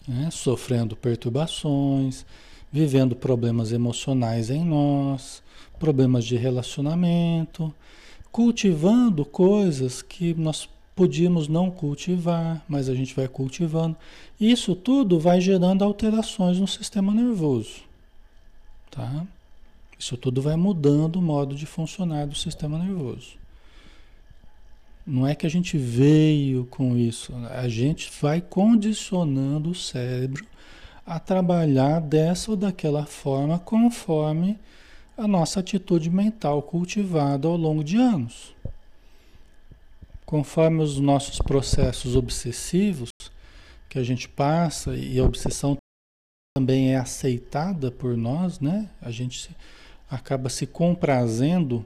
né? 0.08 0.30
sofrendo 0.32 0.96
perturbações, 0.96 2.26
vivendo 2.72 3.18
problemas 3.18 3.74
emocionais 3.74 4.50
em 4.50 4.64
nós, 4.64 5.44
problemas 5.78 6.24
de 6.24 6.38
relacionamento, 6.38 7.74
cultivando 8.32 9.26
coisas 9.26 10.02
que 10.02 10.34
nós 10.36 10.70
podíamos 10.96 11.48
não 11.50 11.70
cultivar, 11.70 12.64
mas 12.68 12.88
a 12.88 12.96
gente 12.96 13.14
vai 13.14 13.28
cultivando. 13.28 13.98
Isso 14.40 14.74
tudo 14.76 15.20
vai 15.20 15.42
gerando 15.42 15.84
alterações 15.84 16.58
no 16.58 16.68
sistema 16.68 17.14
nervoso. 17.14 17.82
Tá? 18.90 19.28
Isso 20.00 20.16
tudo 20.16 20.42
vai 20.42 20.56
mudando 20.56 21.18
o 21.18 21.22
modo 21.22 21.54
de 21.54 21.66
funcionar 21.66 22.26
do 22.26 22.36
sistema 22.36 22.80
nervoso. 22.80 23.34
Não 25.06 25.28
é 25.28 25.36
que 25.36 25.46
a 25.46 25.50
gente 25.50 25.78
veio 25.78 26.66
com 26.66 26.98
isso, 26.98 27.32
a 27.52 27.68
gente 27.68 28.10
vai 28.20 28.42
condicionando 28.42 29.70
o 29.70 29.76
cérebro 29.76 30.44
a 31.06 31.20
trabalhar 31.20 32.00
dessa 32.02 32.50
ou 32.50 32.58
daquela 32.58 33.06
forma 33.06 33.60
conforme 33.60 34.58
a 35.16 35.28
nossa 35.28 35.60
atitude 35.60 36.10
mental 36.10 36.62
cultivada 36.64 37.48
ao 37.48 37.56
longo 37.56 37.84
de 37.84 37.98
anos. 37.98 38.56
Conforme 40.26 40.82
os 40.82 41.00
nossos 41.00 41.38
processos 41.40 42.16
obsessivos 42.16 43.10
que 43.88 44.00
a 44.00 44.04
gente 44.04 44.28
passa 44.28 44.96
e 44.96 45.20
a 45.20 45.24
obsessão 45.24 45.78
também 46.58 46.94
é 46.94 46.98
aceitada 46.98 47.92
por 47.92 48.18
nós, 48.18 48.60
né? 48.60 48.90
A 49.02 49.12
gente 49.12 49.50
acaba 50.10 50.50
se 50.50 50.66
comprazendo, 50.66 51.86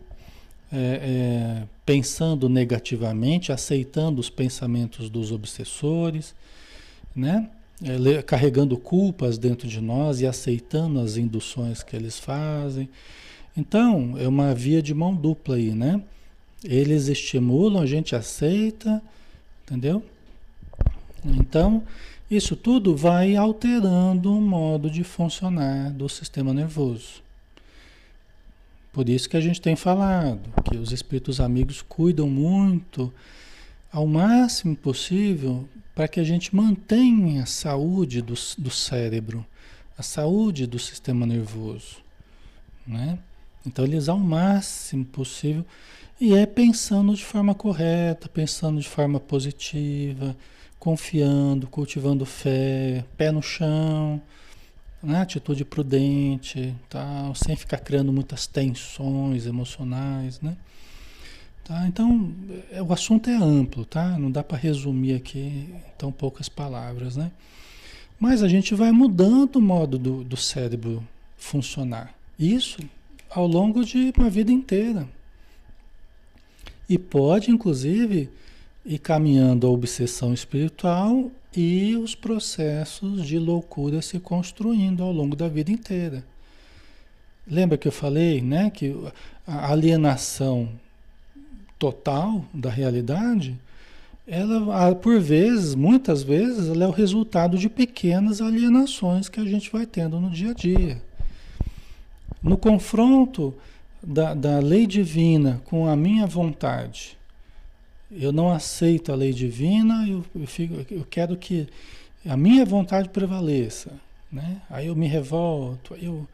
é, 0.71 0.78
é, 0.78 1.67
pensando 1.86 2.47
negativamente, 2.47 3.52
aceitando 3.52 4.19
os 4.19 4.30
pensamentos 4.30 5.10
dos 5.10 5.32
obsessores, 5.32 6.36
né? 7.15 7.49
É, 7.84 8.21
carregando 8.21 8.78
culpas 8.78 9.38
dentro 9.38 9.67
de 9.67 9.82
nós 9.82 10.21
e 10.21 10.28
aceitando 10.28 10.99
as 10.99 11.17
induções 11.17 11.82
que 11.82 11.95
eles 11.95 12.19
fazem. 12.19 12.89
Então, 13.58 14.15
é 14.17 14.28
uma 14.28 14.54
via 14.54 14.82
de 14.82 14.93
mão 14.93 15.15
dupla 15.15 15.55
aí, 15.55 15.72
né? 15.72 16.01
Eles 16.64 17.07
estimulam, 17.07 17.82
a 17.82 17.86
gente 17.86 18.16
aceita, 18.16 19.01
entendeu? 19.64 20.03
Então, 21.24 21.84
isso 22.30 22.55
tudo 22.55 22.95
vai 22.95 23.36
alterando 23.36 24.32
o 24.32 24.41
modo 24.41 24.89
de 24.89 25.03
funcionar 25.03 25.91
do 25.91 26.07
sistema 26.07 26.53
nervoso. 26.53 27.24
Por 28.91 29.07
isso 29.07 29.30
que 29.30 29.38
a 29.38 29.41
gente 29.41 29.62
tem 29.62 29.76
falado 29.76 30.51
que 30.64 30.78
os 30.78 30.91
espíritos 30.91 31.39
amigos 31.39 31.82
cuidam 31.82 32.30
muito, 32.30 33.14
ao 33.91 34.05
máximo 34.05 34.76
possível, 34.76 35.68
para 35.95 36.07
que 36.07 36.20
a 36.20 36.24
gente 36.24 36.55
mantenha 36.55 37.43
a 37.43 37.45
saúde 37.45 38.22
do, 38.22 38.34
do 38.57 38.70
cérebro, 38.70 39.45
a 39.97 40.03
saúde 40.03 40.66
do 40.66 40.80
sistema 40.80 41.26
nervoso. 41.26 41.97
Né? 42.86 43.20
Então, 43.66 43.86
eles, 43.86 44.07
ao 44.07 44.18
máximo 44.18 45.05
possível, 45.05 45.66
e 46.20 46.34
é 46.34 46.45
pensando 46.45 47.13
de 47.13 47.24
forma 47.24 47.55
correta, 47.55 48.28
pensando 48.28 48.82
de 48.82 48.88
forma 48.88 49.20
positiva, 49.20 50.36
confiando, 50.78 51.67
cultivando 51.67 52.26
fé, 52.26 53.05
pé 53.17 53.32
no 53.32 53.41
chão, 53.41 54.22
né? 55.01 55.22
atitude 55.22 55.63
prudente, 55.63 56.76
tal, 56.89 57.34
sem 57.36 57.55
ficar 57.55 57.78
criando 57.78 58.11
muitas 58.11 58.47
tensões 58.47 59.45
emocionais, 59.45 60.41
né? 60.41 60.57
Tá? 61.63 61.88
Então, 61.88 62.34
é, 62.72 62.82
o 62.82 62.91
assunto 62.91 63.30
é 63.30 63.36
amplo, 63.36 63.86
tá? 63.86 64.17
Não 64.17 64.32
dá 64.32 64.43
para 64.43 64.57
resumir 64.57 65.13
aqui 65.13 65.39
em 65.39 65.82
tão 65.97 66.11
poucas 66.11 66.49
palavras, 66.49 67.15
né? 67.15 67.32
Mas 68.20 68.43
a 68.43 68.47
gente 68.47 68.76
vai 68.76 68.91
mudando 68.91 69.57
o 69.57 69.61
modo 69.61 69.97
do, 69.97 70.24
do 70.24 70.36
cérebro 70.36 71.01
funcionar. 71.38 72.13
Isso 72.38 72.80
ao 73.30 73.45
longo 73.47 73.86
de 73.86 74.11
uma 74.17 74.30
vida 74.30 74.51
inteira. 74.51 75.07
E 76.89 76.97
pode, 76.97 77.51
inclusive, 77.51 78.29
ir 78.83 78.97
caminhando 78.97 79.67
a 79.67 79.69
obsessão 79.69 80.33
espiritual 80.33 81.31
e 81.55 81.95
os 81.95 82.15
processos 82.15 83.25
de 83.25 83.37
loucura 83.37 84.01
se 84.01 84.19
construindo 84.19 85.03
ao 85.03 85.11
longo 85.11 85.35
da 85.35 85.47
vida 85.47 85.71
inteira. 85.71 86.23
Lembra 87.47 87.77
que 87.77 87.87
eu 87.87 87.91
falei, 87.91 88.41
né, 88.41 88.69
que 88.69 88.95
a 89.45 89.71
alienação 89.71 90.69
total 91.77 92.43
da 92.53 92.69
realidade, 92.69 93.57
ela 94.27 94.93
por 94.95 95.19
vezes, 95.19 95.73
muitas 95.73 96.21
vezes, 96.21 96.69
ela 96.69 96.85
é 96.85 96.87
o 96.87 96.91
resultado 96.91 97.57
de 97.57 97.69
pequenas 97.69 98.41
alienações 98.41 99.29
que 99.29 99.39
a 99.39 99.45
gente 99.45 99.71
vai 99.71 99.85
tendo 99.85 100.19
no 100.19 100.29
dia 100.29 100.51
a 100.51 100.53
dia. 100.53 101.01
No 102.41 102.57
confronto 102.57 103.53
da, 104.02 104.34
da 104.34 104.60
lei 104.60 104.88
divina 104.88 105.62
com 105.66 105.88
a 105.88 105.95
minha 105.95 106.26
vontade. 106.26 107.18
Eu 108.12 108.32
não 108.32 108.52
aceito 108.52 109.12
a 109.12 109.16
lei 109.16 109.32
divina, 109.32 110.08
eu, 110.08 110.26
eu, 110.36 110.47
fico, 110.47 110.86
eu 110.91 111.06
quero 111.10 111.38
que 111.38 111.68
a 112.26 112.36
minha 112.36 112.66
vontade 112.66 113.10
prevaleça. 113.10 113.91
Né? 114.32 114.62
Aí 114.70 114.88
eu 114.88 114.95
me 114.95 115.08
revolto, 115.08 115.95
eu 115.95 116.28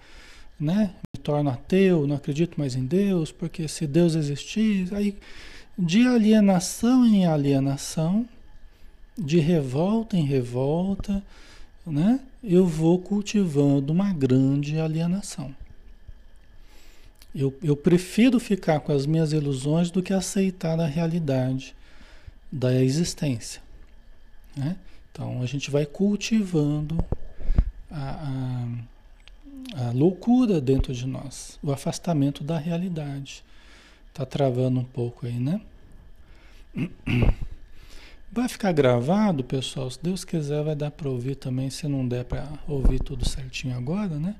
né, 0.59 0.93
me 1.15 1.21
torno 1.21 1.49
ateu, 1.49 2.07
não 2.07 2.15
acredito 2.15 2.57
mais 2.59 2.75
em 2.75 2.85
Deus, 2.85 3.31
porque 3.31 3.67
se 3.67 3.85
Deus 3.85 4.15
existir, 4.15 4.93
aí 4.93 5.17
de 5.77 6.07
alienação 6.07 7.05
em 7.05 7.25
alienação, 7.25 8.27
de 9.17 9.39
revolta 9.39 10.17
em 10.17 10.25
revolta, 10.25 11.23
né, 11.85 12.19
eu 12.43 12.65
vou 12.65 12.99
cultivando 12.99 13.91
uma 13.91 14.13
grande 14.13 14.79
alienação. 14.79 15.53
Eu, 17.35 17.53
eu 17.61 17.75
prefiro 17.75 18.39
ficar 18.39 18.79
com 18.79 18.93
as 18.93 19.05
minhas 19.05 19.33
ilusões 19.33 19.91
do 19.91 20.01
que 20.01 20.13
aceitar 20.13 20.79
a 20.79 20.85
realidade 20.85 21.75
da 22.49 22.73
existência. 22.81 23.61
Né? 24.55 24.77
Então 25.11 25.41
a 25.41 25.45
gente 25.45 25.69
vai 25.69 25.85
cultivando 25.85 27.03
a, 27.91 28.67
a, 29.75 29.87
a, 29.87 29.91
loucura 29.91 30.61
dentro 30.61 30.93
de 30.93 31.05
nós, 31.05 31.59
o 31.61 31.73
afastamento 31.73 32.41
da 32.41 32.57
realidade. 32.57 33.43
Tá 34.13 34.25
travando 34.25 34.79
um 34.79 34.85
pouco 34.85 35.25
aí, 35.25 35.37
né? 35.37 35.59
Vai 38.31 38.49
ficar 38.49 38.73
gravado, 38.73 39.45
pessoal. 39.45 39.89
Se 39.89 39.97
Deus 40.03 40.25
quiser, 40.25 40.61
vai 40.61 40.75
dar 40.75 40.91
para 40.91 41.07
ouvir 41.07 41.35
também. 41.35 41.69
Se 41.69 41.87
não 41.87 42.05
der 42.05 42.25
para 42.25 42.45
ouvir 42.67 42.99
tudo 42.99 43.27
certinho 43.27 43.73
agora, 43.77 44.19
né? 44.19 44.35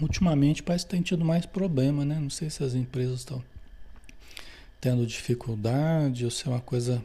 Ultimamente 0.00 0.62
parece 0.62 0.84
que 0.84 0.90
tem 0.90 1.02
tido 1.02 1.24
mais 1.24 1.46
problema, 1.46 2.04
né? 2.04 2.18
Não 2.18 2.30
sei 2.30 2.50
se 2.50 2.64
as 2.64 2.74
empresas 2.74 3.20
estão 3.20 3.42
tendo 4.80 5.06
dificuldade 5.06 6.24
ou 6.24 6.30
se 6.30 6.46
é 6.46 6.50
uma 6.50 6.60
coisa 6.60 7.04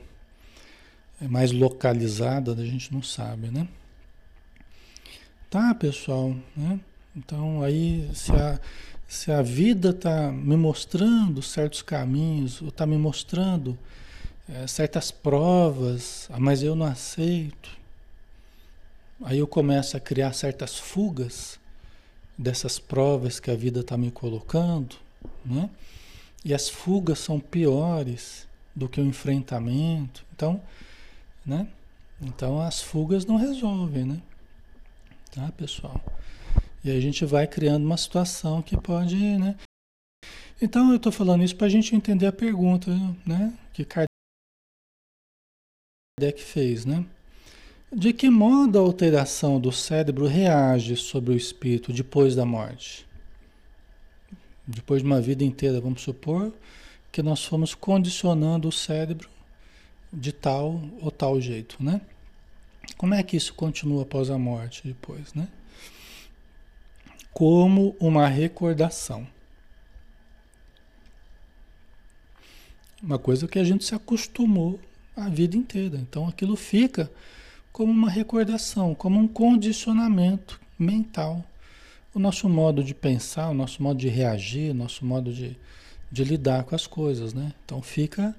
mais 1.21 1.51
localizada, 1.51 2.53
a 2.53 2.65
gente 2.65 2.93
não 2.93 3.01
sabe, 3.01 3.47
né? 3.47 3.67
Tá, 5.49 5.73
pessoal, 5.73 6.35
né? 6.55 6.79
Então 7.15 7.63
aí 7.63 8.09
se 8.13 8.31
a, 8.31 8.59
se 9.07 9.31
a 9.31 9.41
vida 9.41 9.89
está 9.89 10.31
me 10.31 10.55
mostrando 10.55 11.41
certos 11.41 11.81
caminhos, 11.81 12.61
ou 12.61 12.69
está 12.69 12.85
me 12.85 12.97
mostrando 12.97 13.77
é, 14.47 14.67
certas 14.67 15.11
provas, 15.11 16.27
ah, 16.31 16.39
mas 16.39 16.63
eu 16.63 16.75
não 16.75 16.85
aceito, 16.85 17.69
aí 19.23 19.39
eu 19.39 19.47
começo 19.47 19.97
a 19.97 19.99
criar 19.99 20.33
certas 20.33 20.77
fugas 20.77 21.59
dessas 22.39 22.79
provas 22.79 23.37
que 23.37 23.51
a 23.51 23.55
vida 23.55 23.81
está 23.81 23.97
me 23.97 24.09
colocando, 24.09 24.95
né? 25.45 25.69
E 26.45 26.53
as 26.53 26.69
fugas 26.69 27.19
são 27.19 27.37
piores 27.37 28.47
do 28.73 28.87
que 28.87 29.01
o 29.01 29.05
enfrentamento. 29.05 30.25
Então, 30.33 30.61
né? 31.45 31.67
Então 32.21 32.61
as 32.61 32.81
fugas 32.81 33.25
não 33.25 33.35
resolvem, 33.35 34.05
né? 34.05 34.21
Tá, 35.31 35.51
pessoal? 35.51 36.01
E 36.81 36.89
aí 36.89 36.97
a 36.97 37.01
gente 37.01 37.25
vai 37.25 37.45
criando 37.45 37.85
uma 37.85 37.97
situação 37.97 38.61
que 38.61 38.77
pode, 38.77 39.17
né? 39.17 39.57
Então 40.61 40.91
eu 40.91 40.95
estou 40.95 41.11
falando 41.11 41.43
isso 41.43 41.57
para 41.57 41.67
a 41.67 41.69
gente 41.69 41.93
entender 41.93 42.25
a 42.25 42.31
pergunta, 42.31 42.89
né? 43.25 43.53
Que 43.73 43.83
Kardec 43.83 44.07
fez, 46.41 46.85
né? 46.85 47.05
De 47.91 48.13
que 48.13 48.29
modo 48.29 48.77
a 48.77 48.81
alteração 48.81 49.59
do 49.59 49.71
cérebro 49.71 50.27
reage 50.27 50.95
sobre 50.95 51.33
o 51.33 51.35
espírito 51.35 51.91
depois 51.91 52.35
da 52.35 52.45
morte? 52.45 53.03
Depois 54.65 55.01
de 55.01 55.07
uma 55.07 55.19
vida 55.19 55.43
inteira, 55.43 55.81
vamos 55.81 56.03
supor 56.03 56.53
que 57.11 57.23
nós 57.23 57.43
fomos 57.43 57.73
condicionando 57.73 58.67
o 58.67 58.71
cérebro 58.71 59.27
de 60.13 60.31
tal 60.31 60.83
ou 61.01 61.09
tal 61.09 61.41
jeito, 61.41 61.83
né? 61.83 61.99
Como 62.95 63.15
é 63.15 63.23
que 63.23 63.35
isso 63.35 63.55
continua 63.55 64.03
após 64.03 64.29
a 64.29 64.37
morte 64.37 64.87
depois, 64.87 65.33
né? 65.33 65.47
Como 67.33 67.95
uma 67.99 68.27
recordação. 68.27 69.27
Uma 73.01 73.17
coisa 73.17 73.47
que 73.47 73.57
a 73.57 73.63
gente 73.63 73.83
se 73.83 73.95
acostumou 73.95 74.79
a 75.15 75.27
vida 75.27 75.57
inteira. 75.57 75.97
Então 75.97 76.27
aquilo 76.27 76.55
fica 76.55 77.11
como 77.79 77.93
uma 77.93 78.09
recordação, 78.09 78.93
como 78.93 79.17
um 79.17 79.25
condicionamento 79.25 80.59
mental. 80.77 81.41
O 82.13 82.19
nosso 82.19 82.49
modo 82.49 82.83
de 82.83 82.93
pensar, 82.93 83.49
o 83.49 83.53
nosso 83.53 83.81
modo 83.81 83.97
de 83.97 84.09
reagir, 84.09 84.71
o 84.71 84.73
nosso 84.73 85.05
modo 85.05 85.31
de, 85.31 85.55
de 86.11 86.25
lidar 86.25 86.65
com 86.65 86.75
as 86.75 86.85
coisas, 86.85 87.33
né? 87.33 87.53
Então 87.63 87.81
fica 87.81 88.35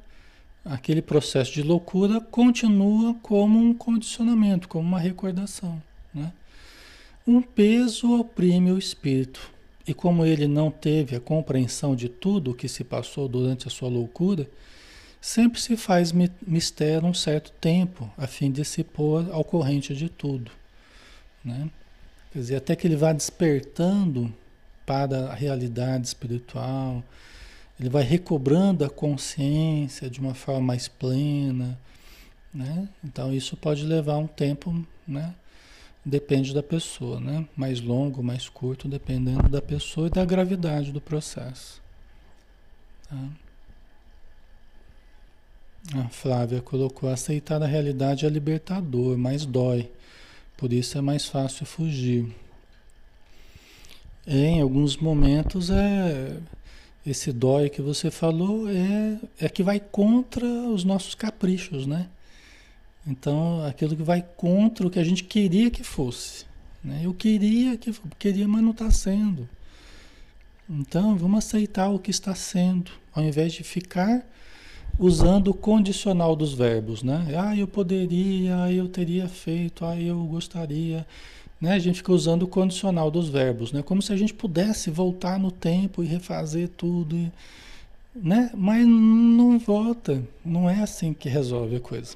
aquele 0.63 1.01
processo 1.01 1.55
de 1.55 1.63
loucura 1.63 2.21
continua 2.21 3.15
como 3.23 3.59
um 3.59 3.73
condicionamento, 3.73 4.69
como 4.69 4.87
uma 4.87 5.01
recordação, 5.01 5.83
né? 6.13 6.35
Um 7.27 7.41
peso 7.41 8.21
oprime 8.21 8.71
o 8.71 8.77
espírito. 8.77 9.41
E 9.89 9.95
como 9.95 10.27
ele 10.27 10.47
não 10.47 10.71
teve 10.71 11.17
a 11.17 11.21
compreensão 11.21 11.97
de 11.97 12.11
tudo 12.11 12.51
o 12.51 12.55
que 12.55 12.69
se 12.69 12.85
passou 12.85 13.27
durante 13.27 13.67
a 13.67 13.71
sua 13.71 13.89
loucura, 13.89 14.47
sempre 15.21 15.61
se 15.61 15.77
faz 15.77 16.13
mistério 16.47 17.07
um 17.07 17.15
certo 17.15 17.53
tempo, 17.61 18.11
a 18.17 18.27
fim 18.27 18.51
de 18.51 18.65
se 18.65 18.83
pôr 18.83 19.31
ao 19.31 19.45
corrente 19.45 19.95
de 19.95 20.09
tudo. 20.09 20.51
Né? 21.45 21.71
Quer 22.33 22.39
dizer, 22.39 22.57
até 22.57 22.75
que 22.75 22.87
ele 22.87 22.97
vá 22.97 23.13
despertando 23.13 24.33
para 24.87 25.27
a 25.27 25.35
realidade 25.35 26.07
espiritual, 26.07 27.05
ele 27.79 27.89
vai 27.89 28.03
recobrando 28.03 28.85
a 28.85 28.91
consciência 28.91 30.09
de 30.09 30.21
uma 30.21 30.35
forma 30.35 30.61
mais 30.61 30.89
plena. 30.89 31.79
Né? 32.53 32.89
Então, 33.05 33.33
isso 33.33 33.57
pode 33.57 33.85
levar 33.85 34.17
um 34.17 34.27
tempo, 34.27 34.85
né? 35.07 35.35
depende 36.05 36.55
da 36.55 36.63
pessoa, 36.63 37.21
né? 37.21 37.47
mais 37.55 37.81
longo, 37.81 38.23
mais 38.23 38.49
curto, 38.49 38.89
dependendo 38.89 39.49
da 39.49 39.61
pessoa 39.61 40.07
e 40.07 40.11
da 40.11 40.25
gravidade 40.25 40.93
do 40.93 41.01
processo. 41.01 41.81
Tá? 43.09 43.29
A 45.95 46.09
Flávia 46.09 46.61
colocou: 46.61 47.09
aceitar 47.09 47.63
a 47.63 47.67
realidade 47.67 48.27
é 48.27 48.29
libertador, 48.29 49.17
mas 49.17 49.45
dói. 49.45 49.91
Por 50.57 50.73
isso 50.73 50.99
é 50.99 51.01
mais 51.01 51.27
fácil 51.27 51.65
fugir. 51.65 52.27
Em 54.27 54.61
alguns 54.61 54.97
momentos 54.97 55.71
é 55.71 56.37
esse 57.05 57.33
dói 57.33 57.71
que 57.71 57.81
você 57.81 58.11
falou 58.11 58.69
é, 58.69 59.19
é 59.41 59.49
que 59.49 59.63
vai 59.63 59.81
contra 59.81 60.47
os 60.47 60.85
nossos 60.85 61.15
caprichos, 61.15 61.87
né? 61.87 62.09
Então, 63.07 63.65
aquilo 63.65 63.97
que 63.97 64.03
vai 64.03 64.23
contra 64.37 64.87
o 64.87 64.91
que 64.91 64.99
a 64.99 65.05
gente 65.05 65.25
queria 65.25 65.71
que 65.71 65.83
fosse. 65.83 66.45
Né? 66.85 67.01
Eu 67.03 67.15
queria 67.15 67.77
que 67.77 67.93
queria, 68.19 68.47
mas 68.47 68.63
não 68.63 68.73
está 68.73 68.91
sendo. 68.91 69.49
Então, 70.69 71.17
vamos 71.17 71.39
aceitar 71.45 71.89
o 71.89 71.99
que 71.99 72.11
está 72.11 72.35
sendo, 72.35 72.93
ao 73.13 73.25
invés 73.25 73.55
de 73.55 73.65
ficar 73.65 74.25
usando 75.01 75.49
o 75.49 75.55
condicional 75.55 76.37
dos 76.37 76.53
verbos, 76.53 77.03
né? 77.03 77.27
Ah, 77.35 77.57
eu 77.57 77.67
poderia, 77.67 78.65
ah, 78.65 78.73
eu 78.73 78.87
teria 78.87 79.27
feito, 79.27 79.87
ah, 79.87 79.99
eu 79.99 80.23
gostaria. 80.25 81.07
Né? 81.59 81.73
A 81.73 81.79
gente 81.79 81.97
fica 81.97 82.13
usando 82.13 82.43
o 82.43 82.49
condicional 82.49 83.11
dos 83.11 83.31
verbos, 83.31 83.73
né? 83.73 83.83
Como 83.83 84.03
se 84.03 84.13
a 84.13 84.17
gente 84.17 84.35
pudesse 84.35 84.91
voltar 84.91 85.39
no 85.39 85.51
tempo 85.51 86.05
e 86.05 86.07
refazer 86.07 86.69
tudo, 86.69 87.17
e, 87.17 87.33
né? 88.15 88.51
Mas 88.55 88.87
não 88.87 89.59
volta, 89.59 90.23
não 90.45 90.69
é 90.69 90.83
assim 90.83 91.15
que 91.15 91.31
resolve 91.31 91.77
a 91.77 91.81
coisa. 91.81 92.15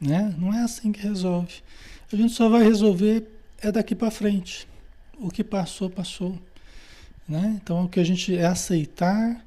Né? 0.00 0.34
Não 0.38 0.54
é 0.54 0.62
assim 0.62 0.90
que 0.90 1.00
resolve. 1.00 1.62
A 2.10 2.16
gente 2.16 2.32
só 2.32 2.48
vai 2.48 2.62
resolver 2.62 3.28
é 3.60 3.70
daqui 3.70 3.94
para 3.94 4.10
frente. 4.10 4.66
O 5.18 5.30
que 5.30 5.44
passou, 5.44 5.90
passou. 5.90 6.38
Né? 7.28 7.58
Então 7.62 7.84
o 7.84 7.88
que 7.88 8.00
a 8.00 8.04
gente 8.04 8.36
é 8.36 8.46
aceitar 8.46 9.44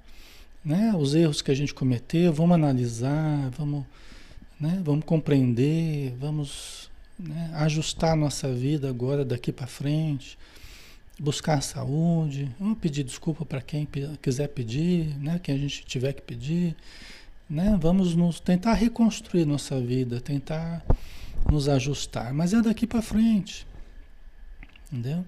né? 0.67 0.93
Os 0.97 1.15
erros 1.15 1.41
que 1.41 1.49
a 1.49 1.55
gente 1.55 1.73
cometeu, 1.73 2.33
vamos 2.33 2.55
analisar, 2.55 3.49
vamos, 3.51 3.85
né? 4.59 4.81
vamos 4.83 5.05
compreender, 5.05 6.13
vamos 6.19 6.91
né? 7.17 7.51
ajustar 7.53 8.11
a 8.11 8.15
nossa 8.17 8.53
vida 8.53 8.89
agora 8.89 9.23
daqui 9.23 9.53
para 9.53 9.65
frente, 9.65 10.37
buscar 11.17 11.61
saúde, 11.61 12.53
vamos 12.59 12.79
pedir 12.79 13.05
desculpa 13.05 13.45
para 13.45 13.61
quem 13.61 13.87
quiser 14.21 14.49
pedir, 14.49 15.17
né? 15.17 15.39
quem 15.41 15.55
a 15.55 15.57
gente 15.57 15.85
tiver 15.85 16.11
que 16.11 16.21
pedir, 16.21 16.75
né? 17.49 17.77
vamos 17.79 18.13
nos 18.13 18.41
tentar 18.41 18.73
reconstruir 18.73 19.45
nossa 19.45 19.79
vida, 19.79 20.19
tentar 20.19 20.83
nos 21.49 21.69
ajustar, 21.69 22.33
mas 22.33 22.53
é 22.53 22.61
daqui 22.61 22.85
para 22.85 23.01
frente, 23.01 23.65
entendeu? 24.91 25.23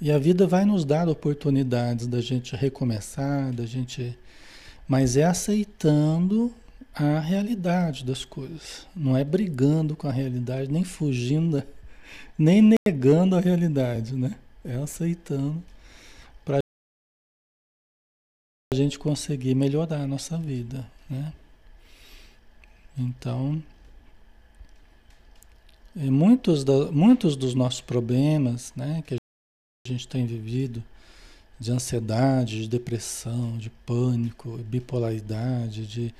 E 0.00 0.10
a 0.10 0.18
vida 0.18 0.44
vai 0.44 0.64
nos 0.64 0.84
dar 0.84 1.08
oportunidades 1.08 2.08
da 2.08 2.20
gente 2.20 2.56
recomeçar, 2.56 3.52
da 3.52 3.64
gente 3.64 4.18
mas 4.88 5.16
é 5.16 5.24
aceitando 5.24 6.54
a 6.94 7.18
realidade 7.18 8.04
das 8.04 8.24
coisas. 8.24 8.86
Não 8.94 9.16
é 9.16 9.24
brigando 9.24 9.96
com 9.96 10.08
a 10.08 10.12
realidade, 10.12 10.70
nem 10.70 10.84
fugindo, 10.84 11.62
nem 12.38 12.62
negando 12.86 13.36
a 13.36 13.40
realidade, 13.40 14.14
né? 14.14 14.38
É 14.64 14.76
aceitando 14.76 15.62
para 16.44 16.58
a 18.72 18.76
gente 18.76 18.98
conseguir 18.98 19.54
melhorar 19.54 20.02
a 20.02 20.06
nossa 20.06 20.38
vida, 20.38 20.90
né? 21.10 21.32
Então, 22.98 23.62
muitos, 25.94 26.64
da, 26.64 26.90
muitos 26.90 27.36
dos 27.36 27.54
nossos 27.54 27.82
problemas, 27.82 28.72
né, 28.74 29.02
que 29.06 29.14
a 29.14 29.18
gente 29.88 30.08
tem 30.08 30.26
vivido, 30.26 30.82
de 31.58 31.72
ansiedade, 31.72 32.62
de 32.62 32.68
depressão, 32.68 33.56
de 33.56 33.70
pânico, 33.70 34.58
bipolaridade, 34.58 35.86
de 35.86 36.14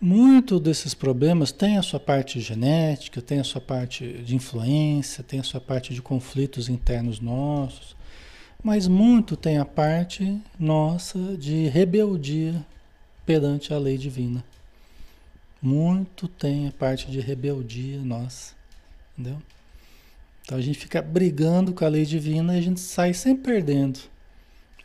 muito 0.00 0.60
desses 0.60 0.92
problemas 0.92 1.50
tem 1.50 1.78
a 1.78 1.82
sua 1.82 1.98
parte 1.98 2.38
genética, 2.38 3.22
tem 3.22 3.40
a 3.40 3.44
sua 3.44 3.60
parte 3.60 4.06
de 4.22 4.36
influência, 4.36 5.24
tem 5.24 5.40
a 5.40 5.42
sua 5.42 5.60
parte 5.60 5.94
de 5.94 6.02
conflitos 6.02 6.68
internos 6.68 7.18
nossos, 7.18 7.96
mas 8.62 8.86
muito 8.86 9.36
tem 9.36 9.58
a 9.58 9.64
parte 9.64 10.38
nossa 10.58 11.18
de 11.36 11.68
rebeldia 11.68 12.64
perante 13.24 13.72
a 13.72 13.78
lei 13.78 13.96
divina. 13.96 14.44
Muito 15.62 16.28
tem 16.28 16.68
a 16.68 16.72
parte 16.72 17.10
de 17.10 17.18
rebeldia 17.18 17.98
nossa, 18.00 18.54
entendeu? 19.16 19.40
Então 20.42 20.58
a 20.58 20.60
gente 20.60 20.78
fica 20.78 21.00
brigando 21.00 21.72
com 21.72 21.84
a 21.84 21.88
lei 21.88 22.04
divina 22.04 22.54
e 22.54 22.58
a 22.58 22.62
gente 22.62 22.80
sai 22.80 23.14
sempre 23.14 23.52
perdendo. 23.52 23.98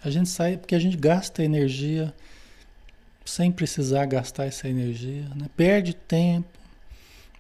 A 0.04 0.10
gente 0.10 0.30
sai 0.30 0.58
porque 0.58 0.76
a 0.76 0.80
gente 0.80 0.98
gasta 0.98 1.44
energia 1.44 2.14
sem 3.24 3.52
precisar 3.52 4.06
gastar 4.08 4.46
essa 4.46 4.68
energia, 4.68 5.30
né? 5.36 5.48
Perde 5.56 5.94
tempo, 5.94 6.58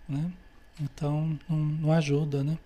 né? 0.08 0.32
Então 0.80 1.40
não, 1.50 1.58
não 1.58 1.92
ajuda, 1.92 2.44
né? 2.44 2.58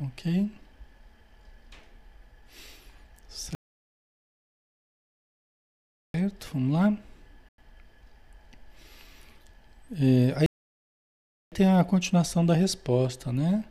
Ok? 0.00 0.50
Certo? 6.14 6.50
Vamos 6.52 6.72
lá? 6.72 6.98
É, 9.92 10.34
aí 10.36 10.46
tem 11.54 11.66
a 11.66 11.84
continuação 11.84 12.44
da 12.44 12.52
resposta, 12.52 13.32
né? 13.32 13.64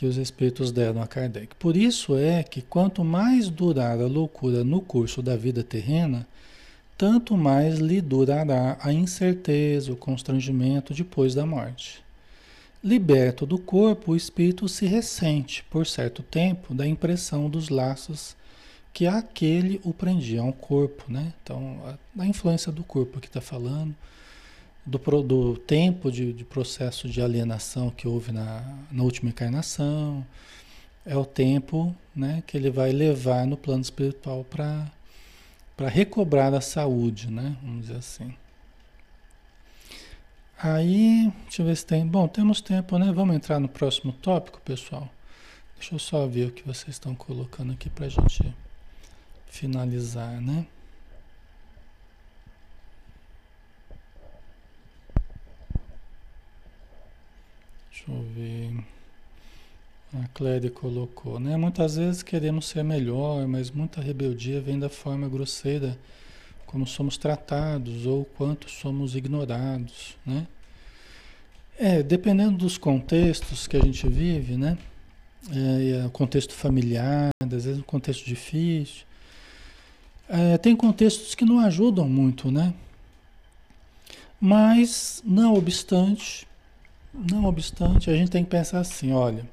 Que 0.00 0.06
os 0.06 0.16
espíritos 0.16 0.72
deram 0.72 1.02
a 1.02 1.06
Kardec. 1.06 1.54
Por 1.56 1.76
isso 1.76 2.16
é 2.16 2.42
que 2.42 2.62
quanto 2.62 3.04
mais 3.04 3.50
durar 3.50 4.00
a 4.00 4.06
loucura 4.06 4.64
no 4.64 4.80
curso 4.80 5.20
da 5.20 5.36
vida 5.36 5.62
terrena, 5.62 6.26
tanto 6.96 7.36
mais 7.36 7.78
lhe 7.78 8.00
durará 8.00 8.78
a 8.80 8.94
incerteza, 8.94 9.92
o 9.92 9.96
constrangimento 9.96 10.94
depois 10.94 11.34
da 11.34 11.44
morte. 11.44 12.02
Liberto 12.82 13.44
do 13.44 13.58
corpo, 13.58 14.12
o 14.12 14.16
espírito 14.16 14.66
se 14.70 14.86
ressente, 14.86 15.62
por 15.64 15.86
certo 15.86 16.22
tempo, 16.22 16.72
da 16.72 16.86
impressão 16.86 17.50
dos 17.50 17.68
laços 17.68 18.34
que 18.94 19.06
aquele 19.06 19.82
o 19.84 19.92
prendia 19.92 20.40
ao 20.40 20.54
corpo, 20.54 21.12
né? 21.12 21.34
Então, 21.42 21.78
a, 21.84 22.22
a 22.22 22.26
influência 22.26 22.72
do 22.72 22.82
corpo 22.82 23.20
que 23.20 23.26
está 23.26 23.42
falando, 23.42 23.94
do, 24.84 24.98
do 25.22 25.56
tempo 25.56 26.10
de, 26.10 26.32
de, 26.32 26.44
processo 26.44 27.08
de 27.08 27.20
alienação 27.20 27.90
que 27.90 28.08
houve 28.08 28.32
na, 28.32 28.62
na 28.90 29.02
última 29.02 29.30
encarnação, 29.30 30.26
é 31.04 31.16
o 31.16 31.24
tempo 31.24 31.94
né, 32.14 32.42
que 32.46 32.56
ele 32.56 32.70
vai 32.70 32.92
levar 32.92 33.46
no 33.46 33.56
plano 33.56 33.82
espiritual 33.82 34.44
para 34.44 34.90
recobrar 35.88 36.52
a 36.54 36.60
saúde, 36.60 37.30
né? 37.30 37.56
Vamos 37.62 37.82
dizer 37.82 37.96
assim. 37.96 38.34
Aí, 40.62 41.32
deixa 41.44 41.62
eu 41.62 41.66
ver 41.66 41.76
se 41.76 41.86
tem. 41.86 42.06
Bom, 42.06 42.28
temos 42.28 42.60
tempo, 42.60 42.98
né? 42.98 43.10
Vamos 43.12 43.34
entrar 43.34 43.58
no 43.58 43.68
próximo 43.68 44.12
tópico, 44.12 44.60
pessoal. 44.60 45.08
Deixa 45.76 45.94
eu 45.94 45.98
só 45.98 46.26
ver 46.26 46.48
o 46.48 46.52
que 46.52 46.62
vocês 46.62 46.96
estão 46.96 47.14
colocando 47.14 47.72
aqui 47.72 47.88
para 47.88 48.04
a 48.04 48.08
gente 48.10 48.54
finalizar, 49.46 50.38
né? 50.40 50.66
Deixa 58.06 58.10
eu 58.10 58.22
ver. 58.34 58.72
A 60.12 60.28
Clédia 60.28 60.70
colocou, 60.70 61.38
né? 61.38 61.56
Muitas 61.56 61.96
vezes 61.96 62.22
queremos 62.22 62.66
ser 62.66 62.82
melhor, 62.82 63.46
mas 63.46 63.70
muita 63.70 64.00
rebeldia 64.00 64.60
vem 64.60 64.78
da 64.78 64.88
forma 64.88 65.28
grosseira 65.28 65.96
como 66.66 66.86
somos 66.86 67.16
tratados 67.16 68.06
ou 68.06 68.24
quanto 68.24 68.70
somos 68.70 69.14
ignorados, 69.14 70.16
né? 70.24 70.46
É, 71.78 72.02
dependendo 72.02 72.58
dos 72.58 72.76
contextos 72.78 73.66
que 73.66 73.76
a 73.76 73.80
gente 73.80 74.08
vive, 74.08 74.56
né? 74.56 74.78
É, 75.50 76.06
o 76.06 76.10
contexto 76.10 76.54
familiar, 76.54 77.30
às 77.42 77.64
vezes 77.64 77.78
um 77.78 77.82
contexto 77.82 78.24
difícil. 78.24 79.04
É, 80.28 80.58
tem 80.58 80.74
contextos 80.76 81.34
que 81.34 81.44
não 81.44 81.58
ajudam 81.60 82.08
muito, 82.08 82.50
né? 82.50 82.74
Mas, 84.40 85.22
não 85.24 85.54
obstante, 85.54 86.46
não 87.12 87.44
obstante, 87.44 88.10
a 88.10 88.14
gente 88.14 88.30
tem 88.30 88.44
que 88.44 88.50
pensar 88.50 88.80
assim, 88.80 89.12
olha, 89.12 89.48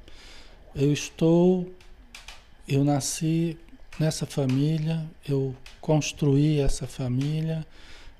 eu 0.74 0.92
estou, 0.92 1.70
eu 2.66 2.84
nasci 2.84 3.58
nessa 3.98 4.26
família, 4.26 5.04
eu 5.28 5.54
construí 5.80 6.60
essa 6.60 6.86
família, 6.86 7.66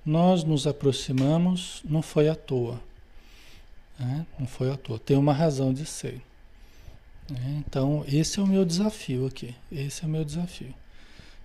nós 0.05 0.43
nos 0.43 0.66
aproximamos, 0.66 1.82
não 1.84 2.03
foi 2.03 2.28
à 2.28 2.34
toa. 2.34 2.80
Né? 3.99 4.26
Não 4.39 4.47
foi 4.47 4.70
à 4.70 4.76
toa, 4.76 4.99
tem 4.99 5.16
uma 5.16 5.32
razão 5.32 5.72
de 5.72 5.84
ser. 5.84 6.22
Né? 7.30 7.62
Então, 7.66 8.05
esse 8.09 8.41
é 8.41 8.43
o 8.43 8.47
meu 8.47 8.64
desafio 8.64 9.26
aqui. 9.26 9.55
Esse 9.70 10.05
é 10.05 10.07
o 10.07 10.11
meu 10.11 10.24
desafio. 10.24 10.74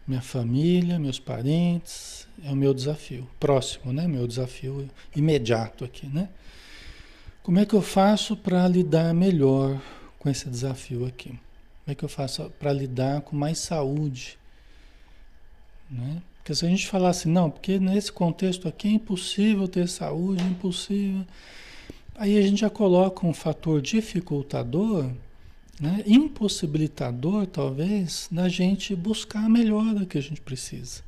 Minha 0.07 0.21
família, 0.21 0.99
meus 0.99 1.19
parentes, 1.19 2.27
é 2.43 2.51
o 2.51 2.55
meu 2.55 2.73
desafio. 2.73 3.27
Próximo, 3.39 3.93
né? 3.93 4.07
Meu 4.07 4.27
desafio 4.27 4.89
imediato 5.15 5.85
aqui, 5.85 6.07
né? 6.07 6.29
Como 7.43 7.59
é 7.59 7.65
que 7.65 7.73
eu 7.73 7.81
faço 7.81 8.37
para 8.37 8.65
lidar 8.69 9.13
melhor 9.13 9.77
com 10.17 10.29
esse 10.29 10.49
desafio 10.49 11.05
aqui? 11.05 11.27
Como 11.27 11.87
é 11.87 11.93
que 11.93 12.05
eu 12.05 12.07
faço 12.07 12.49
para 12.57 12.71
lidar 12.71 13.19
com 13.19 13.35
mais 13.35 13.59
saúde? 13.59 14.39
Né? 15.91 16.21
Porque 16.37 16.55
se 16.55 16.65
a 16.65 16.69
gente 16.69 16.87
falar 16.87 17.09
assim, 17.09 17.29
não, 17.29 17.51
porque 17.51 17.79
nesse 17.79 18.13
contexto 18.13 18.65
aqui 18.65 18.87
é 18.87 18.91
impossível 18.91 19.67
ter 19.67 19.89
saúde, 19.89 20.41
é 20.41 20.47
impossível. 20.47 21.25
Aí 22.15 22.37
a 22.37 22.41
gente 22.41 22.61
já 22.61 22.69
coloca 22.69 23.27
um 23.27 23.33
fator 23.33 23.81
dificultador, 23.81 25.09
né? 25.81 26.01
impossibilitador 26.07 27.45
talvez, 27.45 28.29
da 28.31 28.47
gente 28.47 28.95
buscar 28.95 29.43
a 29.43 29.49
melhora 29.49 30.05
que 30.05 30.17
a 30.17 30.21
gente 30.21 30.39
precisa. 30.39 31.03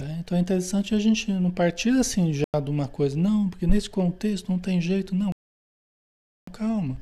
Tá? 0.00 0.10
Então 0.18 0.38
é 0.38 0.40
interessante 0.40 0.94
a 0.94 0.98
gente 0.98 1.30
não 1.30 1.50
partir 1.50 1.90
assim 1.90 2.32
já 2.32 2.60
de 2.60 2.70
uma 2.70 2.88
coisa, 2.88 3.18
não, 3.18 3.50
porque 3.50 3.66
nesse 3.66 3.90
contexto 3.90 4.50
não 4.50 4.58
tem 4.58 4.80
jeito, 4.80 5.14
não. 5.14 5.30
Calma. 6.50 6.96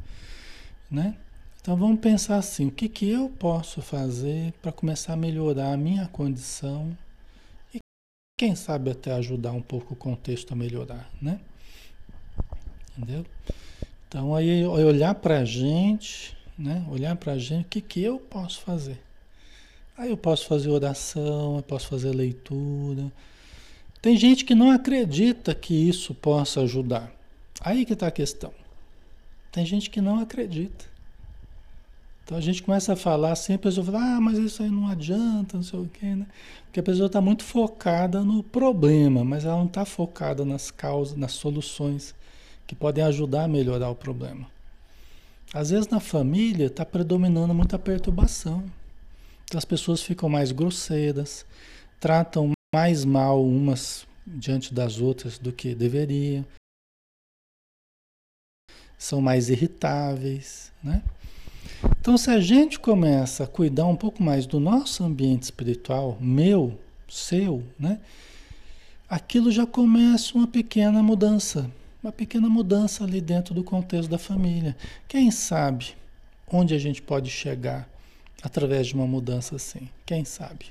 Né? 0.90 1.16
Então 1.60 1.76
vamos 1.76 2.00
pensar 2.00 2.38
assim, 2.38 2.66
o 2.66 2.72
que, 2.72 2.88
que 2.88 3.08
eu 3.08 3.28
posso 3.28 3.80
fazer 3.80 4.52
para 4.60 4.72
começar 4.72 5.12
a 5.12 5.16
melhorar 5.16 5.72
a 5.72 5.76
minha 5.76 6.08
condição 6.08 6.96
e 7.72 7.78
quem 8.36 8.56
sabe 8.56 8.90
até 8.90 9.12
ajudar 9.12 9.52
um 9.52 9.62
pouco 9.62 9.94
o 9.94 9.96
contexto 9.96 10.52
a 10.52 10.56
melhorar, 10.56 11.08
né? 11.22 11.38
Entendeu? 12.96 13.24
Então 14.08 14.34
aí 14.34 14.64
olhar 14.66 15.14
para 15.14 15.38
a 15.38 15.44
gente, 15.44 16.36
né? 16.58 16.84
Olhar 16.90 17.14
para 17.14 17.34
a 17.34 17.38
gente, 17.38 17.66
o 17.66 17.68
que, 17.68 17.80
que 17.80 18.02
eu 18.02 18.18
posso 18.18 18.60
fazer? 18.62 19.07
Aí 19.98 20.10
eu 20.10 20.16
posso 20.16 20.46
fazer 20.46 20.70
oração, 20.70 21.56
eu 21.56 21.62
posso 21.64 21.88
fazer 21.88 22.14
leitura. 22.14 23.12
Tem 24.00 24.16
gente 24.16 24.44
que 24.44 24.54
não 24.54 24.70
acredita 24.70 25.52
que 25.56 25.74
isso 25.74 26.14
possa 26.14 26.60
ajudar. 26.60 27.12
Aí 27.60 27.84
que 27.84 27.94
está 27.94 28.06
a 28.06 28.12
questão. 28.12 28.52
Tem 29.50 29.66
gente 29.66 29.90
que 29.90 30.00
não 30.00 30.20
acredita. 30.20 30.84
Então 32.22 32.38
a 32.38 32.40
gente 32.40 32.62
começa 32.62 32.92
a 32.92 32.96
falar 32.96 33.32
assim, 33.32 33.54
a 33.54 33.58
pessoa 33.58 33.84
fala, 33.84 33.98
ah, 33.98 34.20
mas 34.20 34.38
isso 34.38 34.62
aí 34.62 34.70
não 34.70 34.86
adianta, 34.86 35.56
não 35.56 35.64
sei 35.64 35.80
o 35.80 35.90
quê, 35.92 36.14
né? 36.14 36.28
Porque 36.66 36.78
a 36.78 36.82
pessoa 36.82 37.06
está 37.06 37.20
muito 37.20 37.42
focada 37.42 38.22
no 38.22 38.40
problema, 38.40 39.24
mas 39.24 39.44
ela 39.44 39.56
não 39.56 39.66
está 39.66 39.84
focada 39.84 40.44
nas 40.44 40.70
causas, 40.70 41.16
nas 41.16 41.32
soluções 41.32 42.14
que 42.68 42.74
podem 42.76 43.02
ajudar 43.02 43.44
a 43.44 43.48
melhorar 43.48 43.90
o 43.90 43.96
problema. 43.96 44.46
Às 45.52 45.70
vezes 45.70 45.88
na 45.88 45.98
família 45.98 46.66
está 46.66 46.84
predominando 46.84 47.52
muita 47.52 47.78
perturbação. 47.80 48.62
As 49.54 49.64
pessoas 49.64 50.02
ficam 50.02 50.28
mais 50.28 50.52
grosseiras, 50.52 51.46
tratam 51.98 52.52
mais 52.74 53.04
mal 53.04 53.42
umas 53.42 54.06
diante 54.26 54.74
das 54.74 55.00
outras 55.00 55.38
do 55.38 55.52
que 55.52 55.74
deveriam. 55.74 56.44
São 58.98 59.20
mais 59.20 59.48
irritáveis, 59.48 60.70
né? 60.82 61.02
Então, 62.00 62.18
se 62.18 62.30
a 62.30 62.40
gente 62.40 62.78
começa 62.78 63.44
a 63.44 63.46
cuidar 63.46 63.86
um 63.86 63.96
pouco 63.96 64.22
mais 64.22 64.46
do 64.46 64.60
nosso 64.60 65.04
ambiente 65.04 65.44
espiritual, 65.44 66.18
meu, 66.20 66.78
seu, 67.08 67.62
né? 67.78 68.00
Aquilo 69.08 69.50
já 69.50 69.66
começa 69.66 70.36
uma 70.36 70.46
pequena 70.46 71.02
mudança, 71.02 71.70
uma 72.02 72.12
pequena 72.12 72.48
mudança 72.48 73.04
ali 73.04 73.20
dentro 73.20 73.54
do 73.54 73.64
contexto 73.64 74.10
da 74.10 74.18
família. 74.18 74.76
Quem 75.06 75.30
sabe 75.30 75.96
onde 76.50 76.74
a 76.74 76.78
gente 76.78 77.00
pode 77.00 77.30
chegar 77.30 77.88
através 78.42 78.88
de 78.88 78.94
uma 78.94 79.06
mudança 79.06 79.56
assim? 79.56 79.88
Quem 80.06 80.24
sabe? 80.24 80.66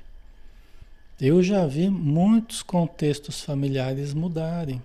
Eu 1.20 1.42
já 1.42 1.66
vi 1.66 1.88
muitos 1.88 2.62
contextos 2.62 3.40
familiares 3.42 4.14
mudarem 4.14 4.80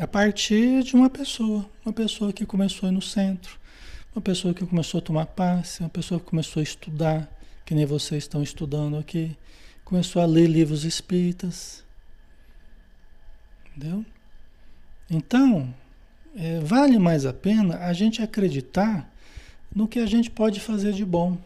a 0.00 0.06
partir 0.06 0.82
de 0.82 0.94
uma 0.94 1.10
pessoa, 1.10 1.68
uma 1.84 1.92
pessoa 1.92 2.32
que 2.32 2.46
começou 2.46 2.88
a 2.88 2.92
ir 2.92 2.94
no 2.94 3.02
centro, 3.02 3.58
uma 4.14 4.22
pessoa 4.22 4.54
que 4.54 4.64
começou 4.64 4.98
a 4.98 5.02
tomar 5.02 5.26
passe, 5.26 5.80
uma 5.80 5.88
pessoa 5.90 6.18
que 6.18 6.26
começou 6.26 6.60
a 6.60 6.64
estudar, 6.64 7.30
que 7.66 7.74
nem 7.74 7.84
vocês 7.84 8.24
estão 8.24 8.42
estudando 8.42 8.96
aqui, 8.96 9.36
começou 9.84 10.22
a 10.22 10.24
ler 10.24 10.46
livros 10.46 10.84
espíritas. 10.84 11.84
Entendeu? 13.66 14.04
Então, 15.10 15.74
é, 16.34 16.58
vale 16.60 16.98
mais 16.98 17.26
a 17.26 17.32
pena 17.34 17.76
a 17.80 17.92
gente 17.92 18.22
acreditar 18.22 19.11
no 19.74 19.88
que 19.88 19.98
a 19.98 20.06
gente 20.06 20.30
pode 20.30 20.60
fazer 20.60 20.92
de 20.92 21.04
bom. 21.04 21.36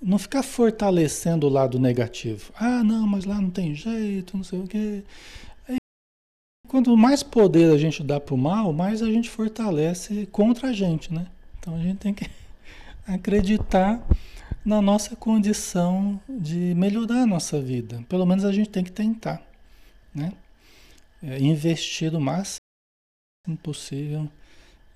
Não 0.00 0.18
ficar 0.18 0.42
fortalecendo 0.42 1.46
o 1.46 1.50
lado 1.50 1.78
negativo. 1.78 2.52
Ah, 2.56 2.84
não, 2.84 3.06
mas 3.06 3.24
lá 3.24 3.40
não 3.40 3.50
tem 3.50 3.74
jeito, 3.74 4.36
não 4.36 4.44
sei 4.44 4.60
o 4.60 4.66
quê. 4.66 5.02
Quanto 6.68 6.96
mais 6.96 7.22
poder 7.22 7.72
a 7.72 7.78
gente 7.78 8.02
dá 8.02 8.18
para 8.20 8.34
o 8.34 8.38
mal, 8.38 8.72
mais 8.72 9.02
a 9.02 9.06
gente 9.06 9.30
fortalece 9.30 10.26
contra 10.32 10.68
a 10.68 10.72
gente, 10.72 11.12
né? 11.12 11.26
Então 11.58 11.76
a 11.76 11.78
gente 11.78 11.98
tem 11.98 12.12
que 12.12 12.28
acreditar 13.06 14.04
na 14.64 14.82
nossa 14.82 15.14
condição 15.14 16.20
de 16.28 16.74
melhorar 16.74 17.22
a 17.22 17.26
nossa 17.26 17.60
vida. 17.60 18.04
Pelo 18.08 18.26
menos 18.26 18.44
a 18.44 18.52
gente 18.52 18.70
tem 18.70 18.82
que 18.82 18.92
tentar, 18.92 19.42
né? 20.14 20.32
É, 21.22 21.38
investir 21.38 22.14
o 22.14 22.20
máximo 22.20 22.60
possível 23.62 24.28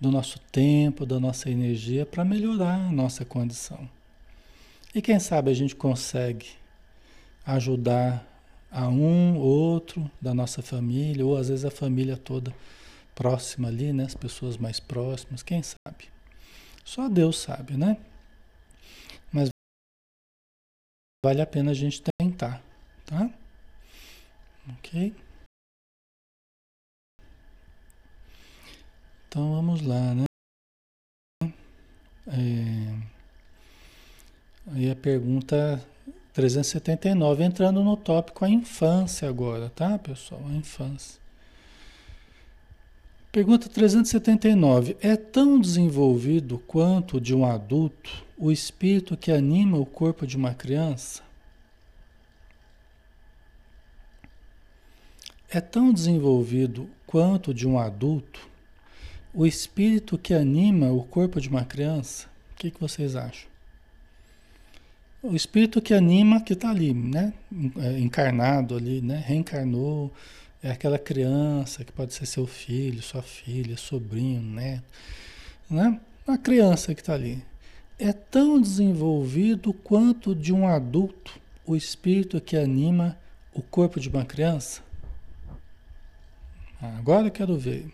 do 0.01 0.11
nosso 0.11 0.39
tempo, 0.53 1.05
da 1.05 1.19
nossa 1.19 1.51
energia 1.51 2.07
para 2.07 2.25
melhorar 2.25 2.75
a 2.75 2.93
nossa 2.93 3.25
condição. 3.25 3.89
E 4.95 5.03
quem 5.03 5.19
sabe 5.19 5.51
a 5.51 5.55
gente 5.55 5.75
consegue 5.75 6.47
ajudar 7.45 8.27
a 8.71 8.89
um, 8.89 9.37
outro 9.39 10.11
da 10.21 10.35
nossa 10.35 10.63
família, 10.63 11.25
ou 11.25 11.37
às 11.37 11.49
vezes 11.49 11.65
a 11.65 11.71
família 11.71 12.17
toda 12.17 12.55
próxima 13.15 13.69
ali, 13.69 13.93
né? 13.93 14.05
As 14.05 14.15
pessoas 14.15 14.57
mais 14.57 14.79
próximas, 14.79 15.43
quem 15.43 15.63
sabe? 15.63 16.05
Só 16.85 17.09
Deus 17.09 17.39
sabe, 17.39 17.77
né? 17.77 17.97
Mas 19.33 19.49
vale 21.25 21.41
a 21.41 21.47
pena 21.47 21.73
a 21.73 21.75
gente 21.75 22.03
tentar, 22.19 22.63
tá? 23.05 23.31
Ok? 24.79 25.15
Então 29.29 29.55
vamos 29.55 29.83
lá, 29.83 30.15
né? 30.15 30.25
É... 32.29 32.95
Aí 34.73 34.91
a 34.91 34.97
pergunta 34.97 35.85
379, 36.33 37.45
entrando 37.45 37.85
no 37.85 37.97
tópico 37.97 38.45
a 38.45 38.49
infância 38.49 39.29
agora, 39.29 39.69
tá, 39.69 39.99
pessoal? 39.99 40.43
A 40.49 40.53
infância. 40.55 41.21
Pergunta 43.31 43.69
379. 43.69 44.97
É 45.03 45.15
tão 45.15 45.61
desenvolvido 45.61 46.59
quanto 46.61 47.21
de 47.21 47.35
um 47.35 47.45
adulto 47.45 48.25
o 48.39 48.51
espírito 48.51 49.17
que 49.17 49.31
anima 49.31 49.77
o 49.77 49.85
corpo 49.85 50.27
de 50.27 50.39
uma 50.39 50.55
criança? 50.55 51.23
É 55.51 55.61
tão 55.61 55.93
desenvolvido 55.93 56.89
quanto 57.07 57.53
de 57.53 57.67
um 57.67 57.79
adulto 57.79 58.48
o 59.35 59.47
espírito 59.47 60.19
que 60.19 60.35
anima 60.35 60.91
o 60.91 61.05
corpo 61.05 61.41
de 61.41 61.49
uma 61.49 61.65
criança? 61.65 62.27
O 62.53 62.57
que, 62.57 62.71
que 62.71 62.81
vocês 62.81 63.15
acham? 63.15 63.49
O 65.23 65.35
espírito 65.35 65.83
que 65.83 65.93
anima, 65.95 66.41
que 66.41 66.53
está 66.53 66.71
ali, 66.71 66.95
né? 66.95 67.33
É, 67.79 67.99
encarnado 67.99 68.77
ali, 68.77 69.01
né? 69.01 69.23
Reencarnou, 69.27 70.13
É 70.63 70.71
aquela 70.71 70.99
criança 70.99 71.85
que 71.85 71.93
pode 71.93 72.15
ser 72.15 72.27
seu 72.27 72.47
filho, 72.47 73.01
sua 73.03 73.23
filha, 73.23 73.77
sobrinho, 73.77 74.43
neto, 74.43 74.85
né? 75.71 76.01
A 76.27 76.37
criança 76.37 76.95
que 76.95 77.01
está 77.01 77.15
ali 77.15 77.43
é 77.99 78.13
tão 78.13 78.61
desenvolvido 78.61 79.73
quanto 79.73 80.35
de 80.35 80.53
um 80.53 80.67
adulto 80.67 81.41
o 81.67 81.77
espírito 81.77 82.41
que 82.41 82.57
anima 82.57 83.19
o 83.53 83.61
corpo 83.61 84.01
de 84.01 84.09
uma 84.09 84.25
criança? 84.25 84.83
Agora 86.81 87.27
eu 87.27 87.31
quero 87.31 87.59
ver. 87.59 87.93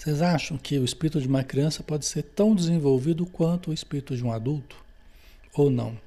Vocês 0.00 0.22
acham 0.22 0.56
que 0.56 0.78
o 0.78 0.84
espírito 0.84 1.20
de 1.20 1.28
uma 1.28 1.44
criança 1.44 1.82
pode 1.82 2.06
ser 2.06 2.22
tão 2.22 2.54
desenvolvido 2.54 3.26
quanto 3.26 3.70
o 3.70 3.74
espírito 3.74 4.16
de 4.16 4.24
um 4.24 4.32
adulto? 4.32 4.82
Ou 5.52 5.68
não? 5.68 6.00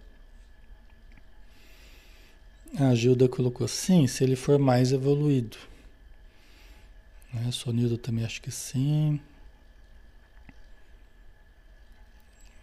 A 2.80 2.96
Gilda 2.96 3.30
colocou 3.30 3.68
sim, 3.68 4.08
se 4.08 4.24
ele 4.24 4.36
for 4.36 4.58
mais 4.58 4.92
evoluído. 4.92 5.58
Né? 7.32 7.52
Sonildo 7.52 7.96
também 7.96 8.26
acho 8.26 8.42
que 8.42 8.50
sim. 8.50 9.22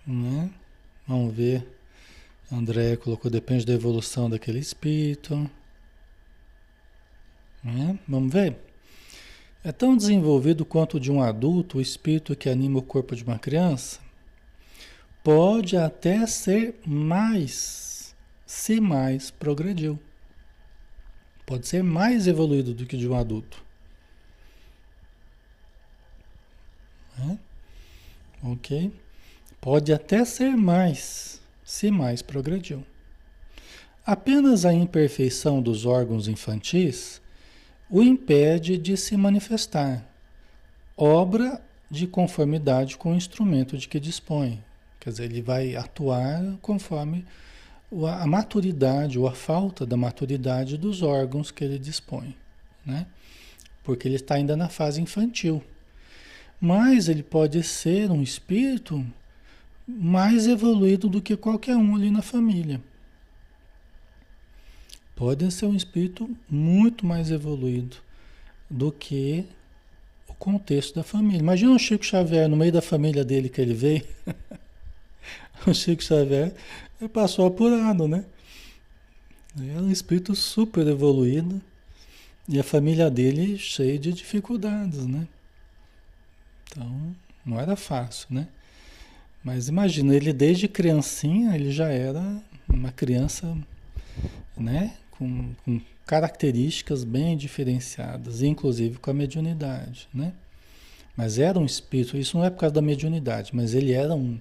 Né? 0.05 0.51
Vamos 1.07 1.33
ver. 1.33 1.65
André 2.51 2.97
colocou 2.97 3.31
depende 3.31 3.65
da 3.65 3.73
evolução 3.73 4.29
daquele 4.29 4.59
espírito. 4.59 5.49
Né? 7.63 7.97
Vamos 8.09 8.33
ver. 8.33 8.70
É 9.63 9.71
tão 9.71 9.95
desenvolvido 9.95 10.65
quanto 10.65 10.99
de 10.99 11.13
um 11.13 11.23
adulto 11.23 11.79
o 11.79 11.81
espírito 11.83 12.35
que 12.35 12.49
anima 12.49 12.79
o 12.79 12.83
corpo 12.83 13.15
de 13.15 13.23
uma 13.23 13.39
criança? 13.39 14.01
Pode 15.23 15.77
até 15.77 16.27
ser 16.27 16.81
mais, 16.87 18.17
se 18.47 18.81
mais 18.81 19.31
progrediu. 19.31 19.99
Pode 21.45 21.69
ser 21.69 21.83
mais 21.83 22.27
evoluído 22.27 22.73
do 22.73 22.87
que 22.87 22.97
de 22.97 23.07
um 23.07 23.15
adulto. 23.15 23.63
Né? 27.19 27.39
Ok? 28.43 28.91
Pode 29.61 29.93
até 29.93 30.25
ser 30.25 30.57
mais, 30.57 31.39
se 31.63 31.91
mais 31.91 32.23
progrediu. 32.23 32.83
Apenas 34.07 34.65
a 34.65 34.73
imperfeição 34.73 35.61
dos 35.61 35.85
órgãos 35.85 36.29
infantis 36.29 37.21
o 37.91 38.03
impede 38.03 38.79
de 38.79 38.97
se 38.97 39.17
manifestar, 39.17 40.07
obra 40.97 41.61
de 41.91 42.07
conformidade 42.07 42.97
com 42.97 43.13
o 43.13 43.17
instrumento 43.17 43.77
de 43.77 43.89
que 43.89 43.99
dispõe. 43.99 44.63
Quer 45.01 45.11
dizer, 45.11 45.25
ele 45.25 45.43
vai 45.43 45.75
atuar 45.75 46.57
conforme 46.63 47.27
a 48.17 48.27
maturidade 48.27 49.19
ou 49.19 49.27
a 49.27 49.33
falta 49.33 49.85
da 49.85 49.97
maturidade 49.97 50.79
dos 50.79 51.03
órgãos 51.03 51.51
que 51.51 51.65
ele 51.65 51.79
dispõe, 51.79 52.37
né? 52.87 53.07
Porque 53.83 54.07
ele 54.07 54.17
está 54.17 54.37
ainda 54.37 54.57
na 54.57 54.69
fase 54.69 55.01
infantil. 55.01 55.61
Mas 56.61 57.09
ele 57.09 57.25
pode 57.25 57.61
ser 57.65 58.11
um 58.11 58.23
espírito 58.23 59.05
mais 59.89 60.47
evoluído 60.47 61.09
do 61.09 61.21
que 61.21 61.37
qualquer 61.37 61.77
um 61.77 61.97
ali 61.97 62.11
na 62.11 62.23
família. 62.23 62.81
Pode 65.21 65.51
ser 65.51 65.67
um 65.67 65.77
espírito 65.77 66.35
muito 66.49 67.05
mais 67.05 67.31
evoluído 67.31 67.99
do 68.71 68.91
que 68.91 69.45
o 70.27 70.33
contexto 70.33 70.95
da 70.95 71.03
família. 71.03 71.41
Imagina 71.41 71.73
o 71.73 71.79
Chico 71.79 72.07
Xavier 72.07 72.49
no 72.49 72.57
meio 72.57 72.73
da 72.73 72.81
família 72.81 73.23
dele 73.23 73.51
que 73.51 73.61
ele 73.61 73.75
veio. 73.75 74.03
o 75.69 75.75
Chico 75.75 76.03
Xavier 76.03 76.55
passou 77.13 77.47
apurado, 77.47 78.09
né? 78.09 78.25
Era 79.63 79.83
um 79.83 79.91
espírito 79.91 80.35
super 80.35 80.87
evoluído 80.87 81.61
e 82.49 82.59
a 82.59 82.65
família 82.65 83.11
dele 83.11 83.59
cheia 83.59 83.99
de 83.99 84.15
dificuldades, 84.15 85.05
né? 85.05 85.29
Então, 86.65 87.15
não 87.45 87.61
era 87.61 87.77
fácil, 87.77 88.27
né? 88.31 88.49
Mas 89.45 89.69
imagina, 89.69 90.17
ele 90.17 90.33
desde 90.33 90.67
criancinha, 90.67 91.55
ele 91.55 91.71
já 91.71 91.91
era 91.91 92.43
uma 92.67 92.91
criança, 92.91 93.55
né? 94.57 94.97
Com, 95.21 95.55
com 95.65 95.81
características 96.07 97.05
bem 97.05 97.37
diferenciadas, 97.37 98.43
inclusive 98.43 98.99
com 98.99 99.11
a 99.11 99.15
mediunidade, 99.15 100.09
né? 100.13 100.33
Mas 101.15 101.39
era 101.39 101.59
um 101.59 101.67
espírito, 101.67 102.17
isso 102.17 102.39
não 102.39 102.45
é 102.45 102.49
por 102.51 102.61
causa 102.61 102.75
da 102.75 102.83
mediunidade, 102.83 103.55
mas 103.55 103.75
ele 103.75 103.93
era 103.93 104.15
um, 104.15 104.41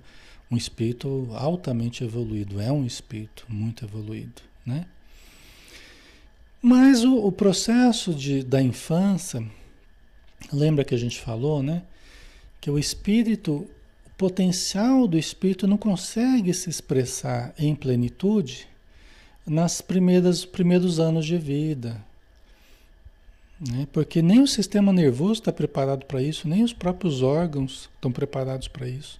um 0.50 0.56
espírito 0.56 1.28
altamente 1.34 2.04
evoluído, 2.04 2.62
é 2.62 2.72
um 2.72 2.86
espírito 2.86 3.46
muito 3.50 3.84
evoluído, 3.84 4.42
né? 4.66 4.86
Mas 6.62 7.04
o, 7.04 7.18
o 7.18 7.32
processo 7.32 8.14
de, 8.14 8.44
da 8.44 8.62
infância, 8.62 9.46
lembra 10.52 10.86
que 10.86 10.96
a 10.96 10.98
gente 10.98 11.20
falou, 11.20 11.62
né? 11.62 11.84
Que 12.60 12.72
o 12.72 12.80
espírito 12.80 13.70
potencial 14.18 15.08
do 15.08 15.18
espírito 15.18 15.68
não 15.68 15.78
consegue 15.78 16.54
se 16.54 16.70
expressar 16.70 17.54
em 17.58 17.76
plenitude 17.76 18.68
nas 19.46 19.82
primeiras 19.82 20.46
primeiros 20.46 21.00
anos 21.00 21.26
de 21.26 21.38
vida, 21.38 22.04
né? 23.60 23.88
Porque 23.92 24.22
nem 24.22 24.42
o 24.42 24.48
sistema 24.48 24.94
nervoso 24.94 25.34
está 25.42 25.52
preparado 25.52 26.06
para 26.06 26.22
isso, 26.22 26.48
nem 26.48 26.64
os 26.64 26.74
próprios 26.74 27.22
órgãos 27.22 27.90
estão 27.96 28.12
preparados 28.12 28.68
para 28.68 28.88
isso. 28.88 29.20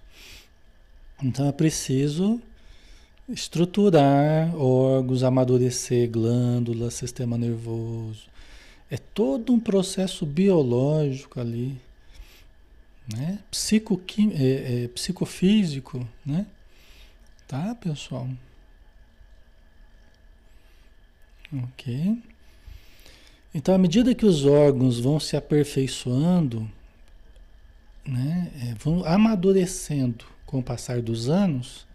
Então 1.22 1.46
é 1.46 1.52
preciso 1.52 2.40
estruturar 3.28 4.54
órgãos, 4.56 5.22
amadurecer 5.22 6.10
glândulas, 6.10 6.94
sistema 6.94 7.36
nervoso. 7.36 8.28
É 8.90 8.96
todo 8.96 9.52
um 9.52 9.60
processo 9.60 10.26
biológico 10.26 11.38
ali 11.38 11.78
né? 13.16 13.38
Psicoquim, 13.50 14.32
é, 14.34 14.84
é, 14.84 14.88
psicofísico, 14.88 16.06
né? 16.24 16.46
Tá, 17.46 17.74
pessoal? 17.74 18.28
Ok. 21.52 22.22
Então, 23.54 23.74
à 23.74 23.78
medida 23.78 24.14
que 24.14 24.24
os 24.24 24.44
órgãos 24.44 25.00
vão 25.00 25.18
se 25.18 25.36
aperfeiçoando, 25.36 26.70
né, 28.06 28.50
é, 28.62 28.74
vão 28.74 29.04
amadurecendo 29.04 30.24
com 30.46 30.60
o 30.60 30.62
passar 30.62 31.02
dos 31.02 31.28
anos, 31.28 31.86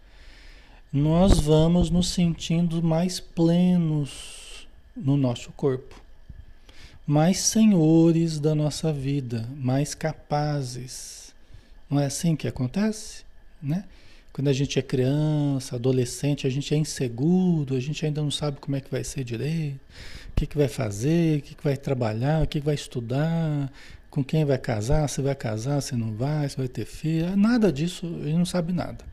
nós 0.92 1.40
vamos 1.40 1.90
nos 1.90 2.08
sentindo 2.08 2.82
mais 2.82 3.18
plenos 3.20 4.66
no 4.94 5.16
nosso 5.16 5.50
corpo 5.52 6.06
mais 7.06 7.38
senhores 7.38 8.40
da 8.40 8.54
nossa 8.54 8.92
vida, 8.92 9.48
mais 9.56 9.94
capazes. 9.94 11.32
Não 11.88 12.00
é 12.00 12.06
assim 12.06 12.34
que 12.34 12.48
acontece? 12.48 13.24
Né? 13.62 13.84
Quando 14.36 14.48
a 14.48 14.52
gente 14.52 14.78
é 14.78 14.82
criança, 14.82 15.76
adolescente, 15.76 16.46
a 16.46 16.50
gente 16.50 16.74
é 16.74 16.76
inseguro, 16.76 17.74
a 17.74 17.80
gente 17.80 18.04
ainda 18.04 18.20
não 18.20 18.30
sabe 18.30 18.58
como 18.60 18.76
é 18.76 18.82
que 18.82 18.90
vai 18.90 19.02
ser 19.02 19.24
direito, 19.24 19.80
o 20.28 20.32
que, 20.36 20.46
que 20.46 20.58
vai 20.58 20.68
fazer, 20.68 21.38
o 21.38 21.40
que, 21.40 21.54
que 21.54 21.64
vai 21.64 21.74
trabalhar, 21.74 22.42
o 22.42 22.46
que, 22.46 22.60
que 22.60 22.66
vai 22.66 22.74
estudar, 22.74 23.72
com 24.10 24.22
quem 24.22 24.44
vai 24.44 24.58
casar, 24.58 25.08
se 25.08 25.22
vai 25.22 25.34
casar, 25.34 25.80
se 25.80 25.96
não 25.96 26.12
vai, 26.12 26.46
se 26.50 26.56
vai 26.58 26.68
ter 26.68 26.84
filho. 26.84 27.34
Nada 27.34 27.72
disso, 27.72 28.06
gente 28.24 28.36
não 28.36 28.44
sabe 28.44 28.74
nada. 28.74 29.06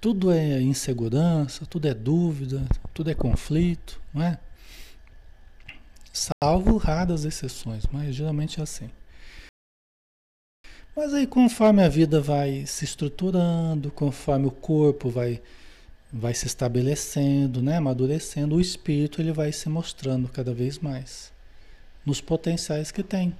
Tudo 0.00 0.32
é 0.32 0.58
insegurança, 0.58 1.66
tudo 1.66 1.86
é 1.86 1.92
dúvida, 1.92 2.64
tudo 2.94 3.10
é 3.10 3.14
conflito, 3.14 4.00
não 4.14 4.22
é? 4.22 4.38
Salvo 6.42 6.78
raras 6.78 7.26
exceções, 7.26 7.84
mas 7.92 8.14
geralmente 8.14 8.58
é 8.58 8.62
assim. 8.62 8.88
Mas 10.96 11.12
aí 11.12 11.26
conforme 11.26 11.82
a 11.82 11.88
vida 11.88 12.20
vai 12.20 12.66
se 12.66 12.84
estruturando, 12.84 13.90
conforme 13.90 14.46
o 14.46 14.50
corpo 14.50 15.10
vai 15.10 15.42
vai 16.16 16.32
se 16.32 16.46
estabelecendo, 16.46 17.60
né, 17.60 17.78
amadurecendo, 17.78 18.54
o 18.54 18.60
espírito 18.60 19.20
ele 19.20 19.32
vai 19.32 19.50
se 19.50 19.68
mostrando 19.68 20.28
cada 20.28 20.54
vez 20.54 20.78
mais 20.78 21.32
nos 22.06 22.20
potenciais 22.20 22.92
que 22.92 23.02
tem. 23.02 23.36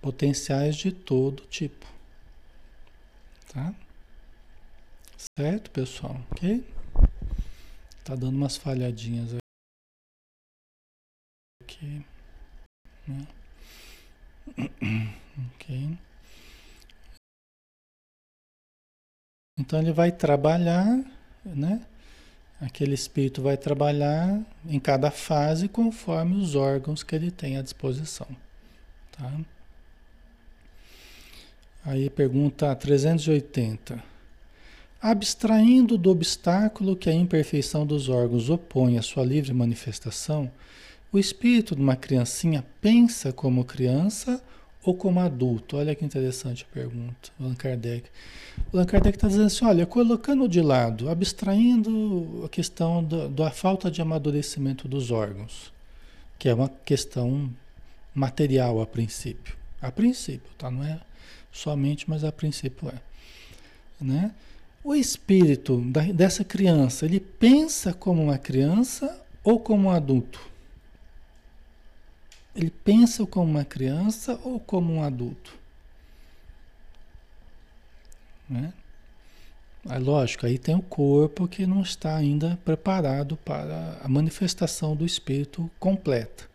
Potenciais 0.00 0.76
de 0.76 0.90
todo 0.90 1.42
tipo. 1.46 1.86
Tá? 3.52 3.74
Certo, 5.38 5.70
pessoal? 5.70 6.18
OK? 6.30 6.64
Tá 8.02 8.14
dando 8.14 8.36
umas 8.36 8.56
falhadinhas 8.56 9.34
aqui. 11.62 12.04
Né? 13.06 13.26
Então 19.58 19.78
ele 19.80 19.92
vai 19.92 20.10
trabalhar, 20.10 21.04
né? 21.44 21.80
Aquele 22.60 22.94
espírito 22.94 23.42
vai 23.42 23.56
trabalhar 23.56 24.40
em 24.66 24.78
cada 24.78 25.10
fase 25.10 25.68
conforme 25.68 26.36
os 26.36 26.54
órgãos 26.54 27.02
que 27.02 27.14
ele 27.14 27.30
tem 27.30 27.56
à 27.56 27.62
disposição. 27.62 28.26
Tá? 29.12 29.32
Aí 31.84 32.08
pergunta 32.08 32.74
380. 32.74 34.02
abstraindo 35.00 35.98
do 35.98 36.10
obstáculo 36.10 36.96
que 36.96 37.10
a 37.10 37.12
imperfeição 37.12 37.84
dos 37.84 38.08
órgãos 38.08 38.48
opõe 38.48 38.98
à 38.98 39.02
sua 39.02 39.24
livre 39.24 39.52
manifestação, 39.52 40.50
o 41.12 41.18
espírito 41.18 41.76
de 41.76 41.82
uma 41.82 41.94
criancinha 41.94 42.64
pensa 42.80 43.32
como 43.32 43.64
criança 43.64 44.42
ou 44.82 44.94
como 44.94 45.20
adulto? 45.20 45.76
Olha 45.76 45.94
que 45.94 46.04
interessante 46.04 46.66
a 46.68 46.74
pergunta, 46.74 47.30
Allan 47.38 47.54
Kardec. 47.54 48.08
Allan 48.72 48.86
Kardec 48.86 49.16
está 49.16 49.28
dizendo 49.28 49.46
assim, 49.46 49.64
olha, 49.64 49.84
colocando 49.84 50.48
de 50.48 50.62
lado, 50.62 51.10
abstraindo 51.10 52.42
a 52.44 52.48
questão 52.48 53.04
da 53.04 53.50
falta 53.50 53.90
de 53.90 54.00
amadurecimento 54.00 54.88
dos 54.88 55.10
órgãos, 55.10 55.70
que 56.38 56.48
é 56.48 56.54
uma 56.54 56.70
questão 56.84 57.50
material 58.14 58.80
a 58.80 58.86
princípio. 58.86 59.54
A 59.80 59.92
princípio, 59.92 60.50
tá? 60.56 60.70
Não 60.70 60.82
é 60.82 60.98
somente, 61.52 62.08
mas 62.08 62.24
a 62.24 62.32
princípio 62.32 62.88
é. 62.88 63.00
Né? 64.02 64.32
O 64.82 64.94
espírito 64.94 65.80
da, 65.80 66.00
dessa 66.00 66.42
criança, 66.42 67.04
ele 67.04 67.20
pensa 67.20 67.92
como 67.92 68.22
uma 68.22 68.38
criança 68.38 69.20
ou 69.44 69.60
como 69.60 69.88
um 69.88 69.90
adulto? 69.90 70.51
Ele 72.54 72.70
pensa 72.70 73.26
como 73.26 73.50
uma 73.50 73.64
criança 73.64 74.38
ou 74.44 74.60
como 74.60 74.92
um 74.92 75.02
adulto? 75.02 75.56
Né? 78.48 78.72
É 79.88 79.98
lógico, 79.98 80.46
aí 80.46 80.58
tem 80.58 80.76
o 80.76 80.82
corpo 80.82 81.48
que 81.48 81.66
não 81.66 81.82
está 81.82 82.14
ainda 82.16 82.58
preparado 82.64 83.36
para 83.38 83.98
a 84.00 84.08
manifestação 84.08 84.94
do 84.94 85.04
espírito 85.04 85.68
completa. 85.80 86.48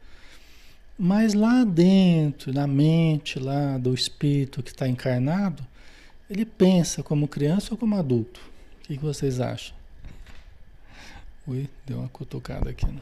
Mas 0.97 1.33
lá 1.33 1.63
dentro, 1.63 2.53
na 2.53 2.65
mente 2.65 3.37
lá 3.37 3.77
do 3.77 3.93
espírito 3.93 4.63
que 4.63 4.69
está 4.69 4.87
encarnado, 4.87 5.65
ele 6.29 6.45
pensa 6.45 7.03
como 7.03 7.27
criança 7.27 7.73
ou 7.73 7.77
como 7.77 7.95
adulto? 7.95 8.39
O 8.79 8.87
que, 8.87 8.97
que 8.97 9.03
vocês 9.03 9.39
acham? 9.39 9.75
Ui, 11.45 11.69
deu 11.85 11.99
uma 11.99 12.09
cutucada 12.09 12.69
aqui, 12.69 12.85
né? 12.85 13.01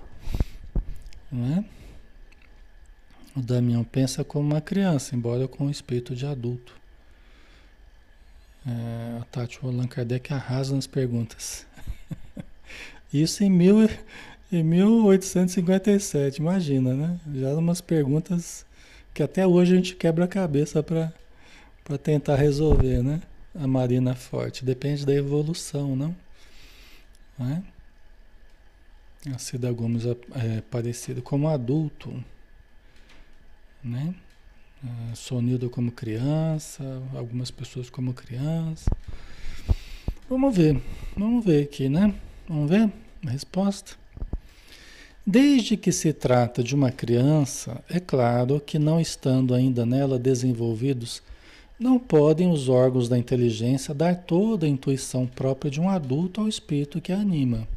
não 1.32 1.58
é? 1.58 1.66
O 3.36 3.42
Damião 3.42 3.84
pensa 3.84 4.24
como 4.24 4.50
uma 4.50 4.62
criança, 4.62 5.14
embora 5.14 5.46
com 5.48 5.66
o 5.66 5.70
espírito 5.70 6.16
de 6.16 6.26
adulto. 6.26 6.74
É, 8.66 9.20
a 9.22 9.26
Tati 9.26 9.60
Allan 9.62 9.88
Kardec 9.88 10.34
arrasa 10.34 10.74
nas 10.74 10.88
perguntas. 10.88 11.68
Isso 13.14 13.44
em, 13.44 13.50
mil, 13.50 13.90
em 14.52 14.64
1857, 14.64 16.38
imagina, 16.38 16.94
né? 16.94 17.20
Já 17.36 17.54
umas 17.54 17.82
perguntas 17.82 18.66
que 19.14 19.22
até 19.22 19.46
hoje 19.46 19.74
a 19.74 19.76
gente 19.76 19.96
quebra 19.96 20.26
a 20.26 20.30
cabeça 20.30 20.82
para 20.82 21.12
tentar 22.02 22.38
resolver, 22.38 23.04
né? 23.04 23.22
A 23.54 23.68
Marina 23.68 24.16
Forte. 24.16 24.64
Depende 24.64 25.06
da 25.06 25.14
evolução, 25.14 25.96
não? 25.96 26.16
é? 27.40 27.62
A 29.34 29.38
Cida 29.38 29.72
Gomes 29.74 30.06
é, 30.06 30.12
é 30.36 30.62
parecido 30.62 31.22
como 31.22 31.50
adulto, 31.50 32.24
né? 33.86 34.14
É, 34.84 35.16
Sonildo 35.16 35.70
como 35.70 35.92
criança, 35.92 37.02
algumas 37.16 37.52
pessoas 37.52 37.90
como 37.90 38.14
criança. 38.14 38.90
Vamos 40.30 40.56
ver, 40.56 40.82
vamos 41.16 41.46
ver 41.46 41.64
aqui, 41.64 41.88
né? 41.88 42.14
Vamos 42.48 42.70
ver 42.70 42.92
a 43.26 43.30
resposta. 43.30 43.94
Desde 45.26 45.78
que 45.78 45.92
se 45.92 46.12
trata 46.12 46.64
de 46.64 46.76
uma 46.76 46.92
criança, 46.92 47.84
é 47.90 48.00
claro 48.00 48.60
que 48.60 48.78
não 48.78 49.00
estando 49.00 49.54
ainda 49.54 49.86
nela 49.86 50.20
desenvolvidos 50.20 51.22
não 51.78 52.00
podem 52.00 52.50
os 52.50 52.70
órgãos 52.70 53.10
da 53.10 53.18
inteligência 53.18 53.94
dar 53.94 54.16
toda 54.16 54.66
a 54.66 54.70
intuição 54.70 55.28
própria 55.28 55.70
de 55.70 55.82
um 55.82 55.90
adulto 55.90 56.40
ao 56.40 56.48
espírito 56.48 57.02
que 57.02 57.12
a 57.12 57.18
anima. 57.18 57.68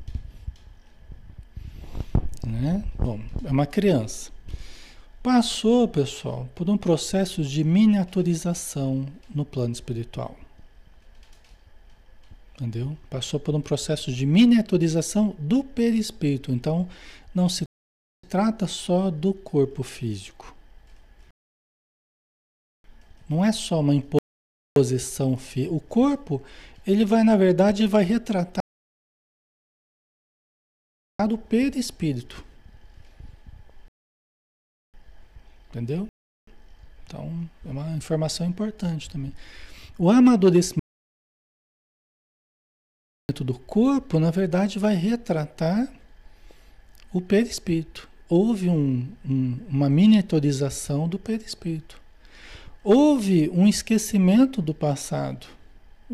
Né? 2.47 2.85
Bom, 2.97 3.21
é 3.45 3.51
uma 3.51 3.67
criança. 3.67 4.31
Passou, 5.23 5.89
pessoal, 5.89 6.49
por 6.55 6.71
um 6.71 6.79
processo 6.79 7.43
de 7.43 7.65
miniaturização 7.65 9.07
no 9.29 9.45
plano 9.45 9.73
espiritual. 9.73 10.37
Entendeu? 12.55 12.97
Passou 13.11 13.39
por 13.39 13.55
um 13.55 13.61
processo 13.61 14.13
de 14.13 14.25
miniaturização 14.25 15.35
do 15.39 15.63
perispírito. 15.63 16.51
Então, 16.51 16.89
não 17.35 17.49
se 17.49 17.65
trata 18.29 18.67
só 18.67 19.11
do 19.11 19.33
corpo 19.35 19.83
físico. 19.83 20.55
Não 23.29 23.45
é 23.45 23.53
só 23.53 23.81
uma 23.81 23.95
imposição. 23.95 25.37
O 25.71 25.81
corpo, 25.81 26.43
ele 26.87 27.05
vai, 27.05 27.23
na 27.23 27.37
verdade, 27.37 27.87
vai 27.87 28.05
retratar 28.05 28.63
o 31.31 31.37
perispírito. 31.37 32.48
Entendeu? 35.71 36.07
Então, 37.05 37.49
é 37.65 37.71
uma 37.71 37.97
informação 37.97 38.47
importante 38.47 39.09
também. 39.09 39.33
O 39.99 40.11
amadurecimento 40.11 40.79
do 43.45 43.59
corpo, 43.59 44.19
na 44.19 44.31
verdade, 44.31 44.79
vai 44.79 44.95
retratar 44.95 45.93
o 47.13 47.21
perispírito. 47.21 48.09
Houve 48.29 48.69
um, 48.69 49.09
um, 49.25 49.59
uma 49.69 49.89
miniaturização 49.89 51.09
do 51.09 51.19
perispírito. 51.19 52.01
Houve 52.85 53.51
um 53.51 53.67
esquecimento 53.67 54.63
do 54.63 54.75
passado, 54.75 55.47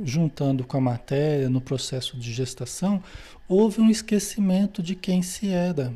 juntando 0.03 0.65
com 0.65 0.77
a 0.77 0.81
matéria 0.81 1.49
no 1.49 1.61
processo 1.61 2.17
de 2.17 2.33
gestação, 2.33 3.03
houve 3.49 3.81
um 3.81 3.91
esquecimento 3.91 4.83
de 4.83 4.95
quem 4.95 5.23
se 5.23 5.49
era. 5.49 5.93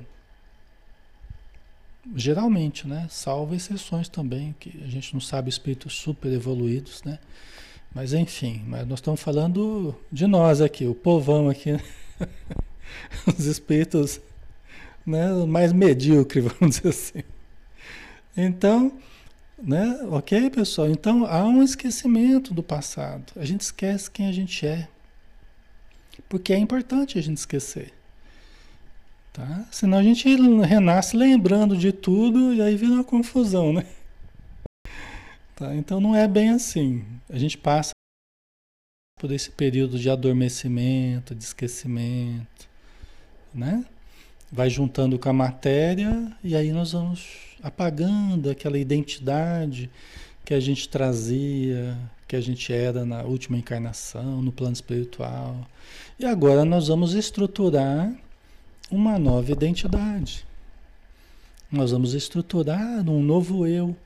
Geralmente, 2.14 2.86
né? 2.86 3.06
Salvo 3.10 3.54
exceções 3.54 4.08
também, 4.08 4.54
que 4.58 4.82
a 4.82 4.88
gente 4.88 5.12
não 5.12 5.20
sabe 5.20 5.50
espíritos 5.50 5.94
super 5.94 6.32
evoluídos, 6.32 7.02
né? 7.04 7.18
Mas 7.94 8.12
enfim, 8.12 8.62
mas 8.66 8.86
nós 8.86 8.98
estamos 8.98 9.20
falando 9.20 9.94
de 10.10 10.26
nós 10.26 10.60
aqui, 10.60 10.86
o 10.86 10.94
povão 10.94 11.48
aqui, 11.48 11.72
né? 11.72 11.82
os 13.26 13.44
espíritos 13.46 14.20
né, 15.06 15.32
mais 15.46 15.72
medíocres, 15.72 16.44
vamos 16.58 16.76
dizer 16.76 16.88
assim. 16.88 17.22
Então, 18.36 18.92
né? 19.62 20.00
Ok, 20.10 20.50
pessoal? 20.50 20.88
Então 20.88 21.26
há 21.26 21.44
um 21.44 21.62
esquecimento 21.62 22.54
do 22.54 22.62
passado. 22.62 23.32
A 23.36 23.44
gente 23.44 23.62
esquece 23.62 24.10
quem 24.10 24.28
a 24.28 24.32
gente 24.32 24.66
é. 24.66 24.88
Porque 26.28 26.52
é 26.52 26.58
importante 26.58 27.18
a 27.18 27.22
gente 27.22 27.38
esquecer. 27.38 27.92
Tá? 29.32 29.66
Senão 29.70 29.98
a 29.98 30.02
gente 30.02 30.28
renasce 30.62 31.16
lembrando 31.16 31.76
de 31.76 31.92
tudo 31.92 32.52
e 32.54 32.60
aí 32.60 32.76
vira 32.76 32.94
uma 32.94 33.04
confusão, 33.04 33.72
né? 33.72 33.86
Tá? 35.54 35.74
Então 35.74 36.00
não 36.00 36.14
é 36.14 36.26
bem 36.26 36.50
assim. 36.50 37.04
A 37.28 37.38
gente 37.38 37.58
passa 37.58 37.90
por 39.18 39.32
esse 39.32 39.50
período 39.50 39.98
de 39.98 40.08
adormecimento, 40.08 41.34
de 41.34 41.44
esquecimento, 41.44 42.68
né? 43.52 43.84
Vai 44.50 44.70
juntando 44.70 45.18
com 45.18 45.28
a 45.28 45.32
matéria 45.32 46.32
e 46.42 46.54
aí 46.56 46.72
nós 46.72 46.92
vamos 46.92 47.56
apagando 47.62 48.48
aquela 48.50 48.78
identidade 48.78 49.90
que 50.44 50.54
a 50.54 50.60
gente 50.60 50.88
trazia, 50.88 51.98
que 52.26 52.36
a 52.36 52.40
gente 52.40 52.72
era 52.72 53.04
na 53.04 53.22
última 53.22 53.58
encarnação, 53.58 54.40
no 54.40 54.52
plano 54.52 54.72
espiritual. 54.72 55.66
E 56.18 56.24
agora 56.24 56.64
nós 56.64 56.88
vamos 56.88 57.14
estruturar 57.14 58.10
uma 58.90 59.18
nova 59.18 59.52
identidade. 59.52 60.46
Nós 61.70 61.90
vamos 61.90 62.14
estruturar 62.14 63.08
um 63.08 63.22
novo 63.22 63.66
eu, 63.66 63.96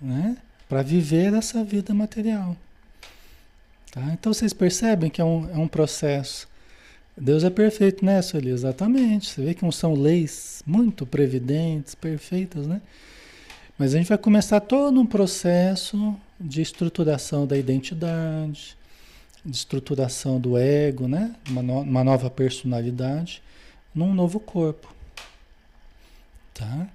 né? 0.00 0.36
Para 0.68 0.82
viver 0.82 1.34
essa 1.34 1.64
vida 1.64 1.92
material. 1.92 2.56
Tá? 3.90 4.02
Então 4.12 4.32
vocês 4.32 4.52
percebem 4.52 5.10
que 5.10 5.20
é 5.20 5.24
um, 5.24 5.50
é 5.50 5.56
um 5.56 5.66
processo 5.66 6.48
Deus 7.20 7.42
é 7.42 7.50
perfeito, 7.50 8.04
né, 8.04 8.22
Sueli? 8.22 8.50
Exatamente. 8.50 9.28
Você 9.28 9.42
vê 9.42 9.54
que 9.54 9.64
não 9.64 9.72
são 9.72 9.94
leis 9.94 10.62
muito 10.64 11.04
previdentes, 11.04 11.94
perfeitas, 11.94 12.66
né? 12.66 12.80
Mas 13.76 13.94
a 13.94 13.98
gente 13.98 14.08
vai 14.08 14.18
começar 14.18 14.60
todo 14.60 15.00
um 15.00 15.06
processo 15.06 16.16
de 16.40 16.62
estruturação 16.62 17.46
da 17.46 17.56
identidade, 17.56 18.76
de 19.44 19.56
estruturação 19.56 20.40
do 20.40 20.56
ego, 20.58 21.08
né? 21.08 21.34
Uma, 21.48 21.62
no, 21.62 21.80
uma 21.80 22.04
nova 22.04 22.28
personalidade 22.30 23.42
num 23.94 24.14
novo 24.14 24.38
corpo. 24.38 24.94
Tá? 26.54 26.88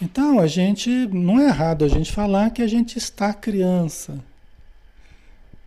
Então, 0.00 0.38
a 0.38 0.46
gente 0.46 0.90
não 1.08 1.38
é 1.40 1.46
errado 1.46 1.84
a 1.84 1.88
gente 1.88 2.10
falar 2.10 2.50
que 2.50 2.62
a 2.62 2.66
gente 2.66 2.98
está 2.98 3.32
criança. 3.32 4.18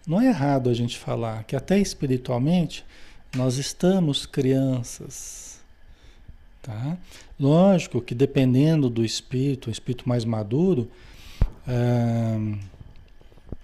Não 0.06 0.22
é 0.22 0.28
errado 0.28 0.70
a 0.70 0.74
gente 0.74 0.98
falar 0.98 1.44
que 1.44 1.56
até 1.56 1.80
espiritualmente 1.80 2.86
nós 3.36 3.58
estamos 3.58 4.26
crianças. 4.26 5.60
Tá? 6.62 6.98
Lógico 7.40 8.02
que 8.02 8.16
dependendo 8.16 8.90
do 8.90 9.04
espírito, 9.04 9.68
o 9.68 9.72
espírito 9.72 10.08
mais 10.08 10.26
maduro, 10.26 10.90
é, 11.68 12.38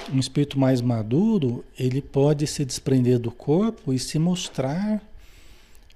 um 0.09 0.19
espírito 0.19 0.59
mais 0.59 0.81
maduro, 0.81 1.63
ele 1.77 2.01
pode 2.01 2.47
se 2.47 2.63
desprender 2.65 3.19
do 3.19 3.31
corpo 3.31 3.93
e 3.93 3.99
se 3.99 4.17
mostrar 4.17 5.01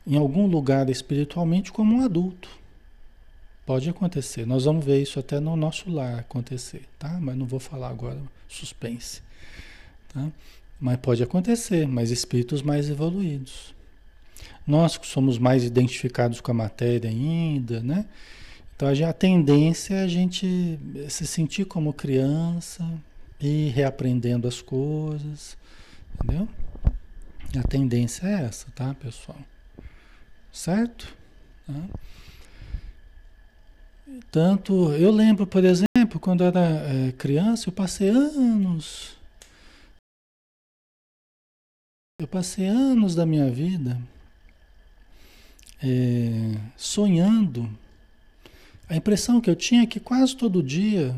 em 0.05 0.15
algum 0.17 0.45
lugar 0.45 0.89
espiritualmente 0.89 1.71
como 1.71 1.95
um 1.95 2.01
adulto. 2.01 2.49
Pode 3.65 3.89
acontecer. 3.89 4.45
Nós 4.45 4.65
vamos 4.65 4.85
ver 4.85 5.01
isso 5.01 5.19
até 5.19 5.39
no 5.39 5.55
nosso 5.55 5.89
lar 5.89 6.19
acontecer, 6.19 6.83
tá? 6.99 7.17
Mas 7.19 7.35
não 7.35 7.45
vou 7.45 7.59
falar 7.59 7.89
agora, 7.89 8.21
suspense. 8.47 9.21
Tá? 10.13 10.27
Mas 10.79 10.97
pode 10.97 11.23
acontecer, 11.23 11.87
mas 11.87 12.11
espíritos 12.11 12.61
mais 12.61 12.89
evoluídos. 12.89 13.73
Nós 14.67 14.97
que 14.97 15.07
somos 15.07 15.37
mais 15.39 15.63
identificados 15.63 16.39
com 16.39 16.51
a 16.51 16.53
matéria 16.53 17.09
ainda, 17.09 17.81
né? 17.81 18.05
Então 18.75 18.87
a 18.87 19.13
tendência 19.13 19.95
é 19.95 20.03
a 20.03 20.07
gente 20.07 20.77
se 21.07 21.25
sentir 21.25 21.65
como 21.65 21.93
criança 21.93 22.85
e 23.39 23.69
reaprendendo 23.69 24.47
as 24.47 24.61
coisas, 24.61 25.57
entendeu? 26.13 26.47
A 27.57 27.63
tendência 27.67 28.27
é 28.27 28.43
essa, 28.43 28.69
tá, 28.71 28.93
pessoal? 28.93 29.39
Certo? 30.51 31.15
Tá? 31.65 31.73
Tanto, 34.31 34.91
eu 34.93 35.11
lembro, 35.11 35.47
por 35.47 35.63
exemplo, 35.63 36.19
quando 36.19 36.41
eu 36.41 36.47
era 36.47 36.59
é, 36.59 37.11
criança, 37.13 37.69
eu 37.69 37.73
passei 37.73 38.09
anos. 38.09 39.17
Eu 42.19 42.27
passei 42.27 42.67
anos 42.67 43.15
da 43.15 43.25
minha 43.25 43.49
vida 43.49 43.99
é, 45.83 46.59
sonhando. 46.77 47.69
A 48.89 48.95
impressão 48.95 49.41
que 49.41 49.49
eu 49.49 49.55
tinha 49.55 49.83
é 49.83 49.87
que 49.87 49.99
quase 49.99 50.35
todo 50.35 50.63
dia 50.63 51.15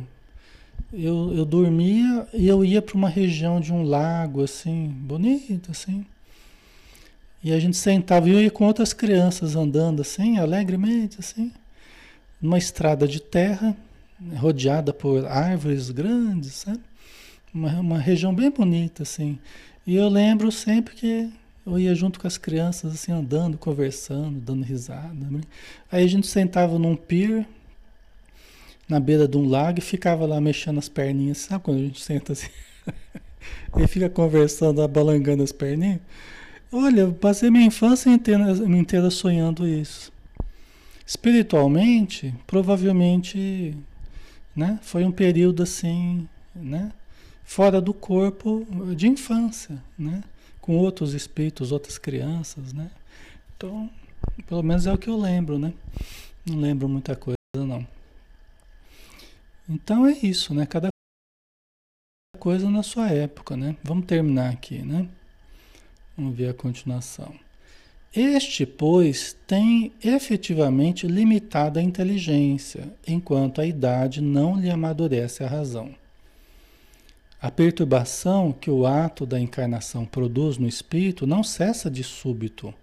eu, 0.93 1.33
eu 1.35 1.45
dormia 1.45 2.27
e 2.33 2.47
eu 2.47 2.63
ia 2.63 2.81
para 2.81 2.95
uma 2.95 3.09
região 3.09 3.59
de 3.59 3.73
um 3.73 3.83
lago 3.83 4.43
assim, 4.43 4.87
bonito 4.87 5.71
assim. 5.71 6.05
E 7.43 7.51
a 7.53 7.59
gente 7.59 7.77
sentava 7.77 8.27
e 8.29 8.31
eu 8.31 8.41
ia 8.41 8.51
com 8.51 8.65
outras 8.65 8.93
crianças 8.93 9.55
andando 9.55 10.01
assim, 10.01 10.37
alegremente 10.37 11.17
assim, 11.19 11.51
numa 12.41 12.57
estrada 12.57 13.07
de 13.07 13.21
terra, 13.21 13.75
rodeada 14.35 14.93
por 14.93 15.25
árvores 15.25 15.91
grandes, 15.91 16.53
sabe? 16.53 16.81
Uma, 17.53 17.79
uma 17.79 17.99
região 17.99 18.33
bem 18.33 18.49
bonita 18.49 19.03
assim. 19.03 19.37
E 19.85 19.95
eu 19.95 20.09
lembro 20.09 20.51
sempre 20.51 20.95
que 20.95 21.29
eu 21.65 21.77
ia 21.77 21.93
junto 21.93 22.19
com 22.19 22.27
as 22.27 22.37
crianças 22.37 22.93
assim 22.93 23.11
andando, 23.11 23.57
conversando, 23.57 24.39
dando 24.39 24.63
risada. 24.63 25.27
Né? 25.29 25.41
Aí 25.91 26.03
a 26.03 26.07
gente 26.07 26.27
sentava 26.27 26.79
num 26.79 26.95
pier 26.95 27.45
na 28.87 28.99
beira 28.99 29.27
de 29.27 29.37
um 29.37 29.47
lago 29.47 29.79
e 29.79 29.81
ficava 29.81 30.25
lá 30.25 30.39
mexendo 30.39 30.77
as 30.77 30.87
perninhas. 30.87 31.39
Sabe 31.39 31.63
quando 31.63 31.77
a 31.77 31.81
gente 31.81 32.01
senta 32.01 32.33
assim? 32.33 32.49
e 33.77 33.87
fica 33.87 34.09
conversando, 34.09 34.81
abalangando 34.81 35.43
as 35.43 35.51
perninhas? 35.51 35.99
Olha, 36.71 37.01
eu 37.01 37.13
passei 37.13 37.49
minha 37.49 37.65
infância 37.65 38.09
inteira, 38.09 38.51
inteira 38.51 39.09
sonhando 39.09 39.67
isso. 39.67 40.11
Espiritualmente, 41.05 42.33
provavelmente, 42.45 43.73
né, 44.53 44.77
foi 44.81 45.05
um 45.05 45.11
período 45.11 45.63
assim, 45.63 46.27
né, 46.53 46.91
fora 47.45 47.79
do 47.79 47.93
corpo 47.93 48.67
de 48.93 49.07
infância, 49.07 49.81
né, 49.97 50.21
com 50.59 50.75
outros 50.75 51.13
espíritos, 51.13 51.71
outras 51.71 51.97
crianças, 51.97 52.73
né. 52.73 52.91
Então, 53.55 53.89
pelo 54.45 54.61
menos 54.61 54.85
é 54.85 54.91
o 54.91 54.97
que 54.97 55.09
eu 55.09 55.17
lembro, 55.17 55.57
né. 55.57 55.73
Não 56.45 56.59
lembro 56.59 56.89
muita 56.89 57.15
coisa, 57.15 57.37
não. 57.55 57.87
Então 59.69 60.07
é 60.07 60.13
isso, 60.23 60.53
né? 60.53 60.65
Cada 60.65 60.87
coisa 62.39 62.69
na 62.69 62.83
sua 62.83 63.09
época, 63.09 63.57
né? 63.57 63.75
Vamos 63.83 64.05
terminar 64.05 64.51
aqui, 64.51 64.79
né? 64.79 65.09
Vamos 66.15 66.37
ver 66.37 66.49
a 66.49 66.53
continuação. 66.53 67.35
Este, 68.15 68.65
pois, 68.65 69.35
tem 69.45 69.91
efetivamente 70.01 71.05
limitada 71.05 71.81
inteligência, 71.81 72.93
enquanto 73.05 73.59
a 73.59 73.65
idade 73.65 74.21
não 74.21 74.59
lhe 74.59 74.69
amadurece 74.69 75.43
a 75.43 75.47
razão. 75.47 75.93
A 77.41 77.51
perturbação 77.51 78.53
que 78.53 78.71
o 78.71 78.87
ato 78.87 79.25
da 79.25 79.39
encarnação 79.39 80.05
produz 80.05 80.57
no 80.57 80.67
espírito 80.67 81.27
não 81.27 81.43
cessa 81.43 81.91
de 81.91 82.03
súbito, 82.03 82.73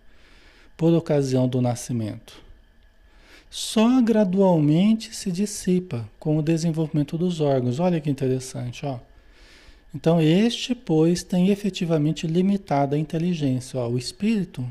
por 0.77 0.93
ocasião 0.93 1.49
do 1.49 1.63
nascimento 1.63 2.45
só 3.57 4.03
gradualmente 4.03 5.15
se 5.15 5.31
dissipa 5.31 6.11
com 6.19 6.37
o 6.37 6.43
desenvolvimento 6.43 7.17
dos 7.17 7.41
órgãos. 7.41 7.79
Olha 7.79 8.01
que 8.01 8.11
interessante, 8.11 8.85
ó. 8.85 8.99
Então, 9.95 10.21
este, 10.21 10.75
pois, 10.75 11.23
tem 11.23 11.51
efetivamente 11.51 12.27
limitada 12.27 12.97
a 12.97 12.99
inteligência. 12.99 13.79
Ó, 13.79 13.91
o 13.91 13.97
espírito, 13.97 14.69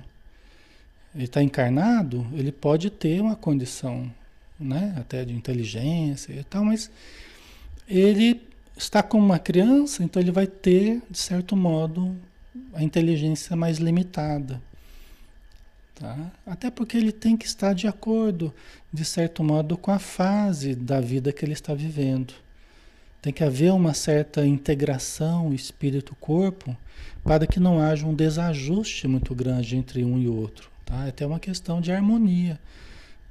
ele 1.15 1.23
está 1.23 1.41
encarnado, 1.41 2.27
ele 2.33 2.51
pode 2.51 2.89
ter 2.89 3.21
uma 3.21 3.37
condição, 3.37 4.11
né, 4.59 4.93
até 4.97 5.23
de 5.23 5.33
inteligência 5.33 6.33
e 6.33 6.43
tal, 6.43 6.65
mas 6.65 6.91
ele 7.87 8.41
está 8.75 9.01
como 9.01 9.23
uma 9.23 9.39
criança, 9.39 10.03
então 10.03 10.21
ele 10.21 10.31
vai 10.31 10.45
ter, 10.45 11.01
de 11.09 11.17
certo 11.17 11.55
modo, 11.55 12.13
a 12.73 12.83
inteligência 12.83 13.55
mais 13.55 13.77
limitada. 13.77 14.61
Tá? 16.03 16.17
Até 16.45 16.69
porque 16.69 16.97
ele 16.97 17.13
tem 17.13 17.37
que 17.37 17.45
estar 17.45 17.71
de 17.73 17.87
acordo, 17.87 18.53
de 18.91 19.05
certo 19.05 19.41
modo, 19.41 19.77
com 19.77 19.89
a 19.89 19.99
fase 19.99 20.75
da 20.75 20.99
vida 20.99 21.31
que 21.31 21.45
ele 21.45 21.53
está 21.53 21.73
vivendo. 21.73 22.33
Tem 23.21 23.31
que 23.31 23.41
haver 23.41 23.71
uma 23.71 23.93
certa 23.93 24.45
integração 24.45 25.53
espírito-corpo 25.53 26.75
para 27.23 27.47
que 27.47 27.57
não 27.57 27.79
haja 27.79 28.05
um 28.05 28.13
desajuste 28.13 29.07
muito 29.07 29.33
grande 29.33 29.77
entre 29.77 30.03
um 30.03 30.19
e 30.19 30.27
outro. 30.27 30.69
Tá? 30.83 31.05
É 31.05 31.09
até 31.09 31.25
uma 31.25 31.39
questão 31.39 31.79
de 31.79 31.89
harmonia. 31.89 32.59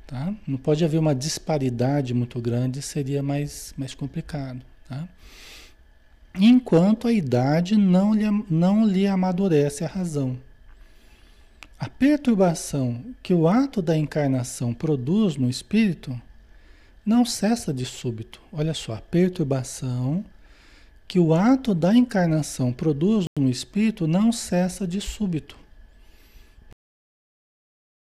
Tá? 0.07 0.35
Não 0.47 0.57
pode 0.57 0.83
haver 0.83 0.97
uma 0.97 1.15
disparidade 1.15 2.15
muito 2.15 2.41
grande, 2.41 2.81
seria 2.81 3.23
mais, 3.23 3.75
mais 3.77 3.95
complicado. 3.95 4.63
Tá? 4.89 5.07
Enquanto 6.41 7.07
a 7.07 7.13
idade 7.13 7.77
não 7.77 8.15
lhe, 8.15 8.25
não 8.49 8.87
lhe 8.87 9.07
amadurece 9.07 9.85
a 9.85 9.89
razão. 9.89 10.39
A 11.83 11.89
perturbação 11.89 13.05
que 13.25 13.35
o 13.35 13.49
ato 13.49 13.83
da 13.83 13.99
encarnação 13.99 14.73
produz 14.73 15.37
no 15.37 15.51
espírito 15.51 16.17
não 17.05 17.25
cessa 17.25 17.75
de 17.75 17.85
súbito. 17.85 18.41
Olha 18.53 18.73
só, 18.73 18.95
a 18.95 19.01
perturbação 19.01 20.25
que 21.09 21.19
o 21.19 21.35
ato 21.35 21.75
da 21.75 21.93
encarnação 21.93 22.73
produz 22.73 23.25
no 23.37 23.51
espírito 23.51 24.07
não 24.07 24.31
cessa 24.31 24.87
de 24.87 25.01
súbito. 25.01 25.59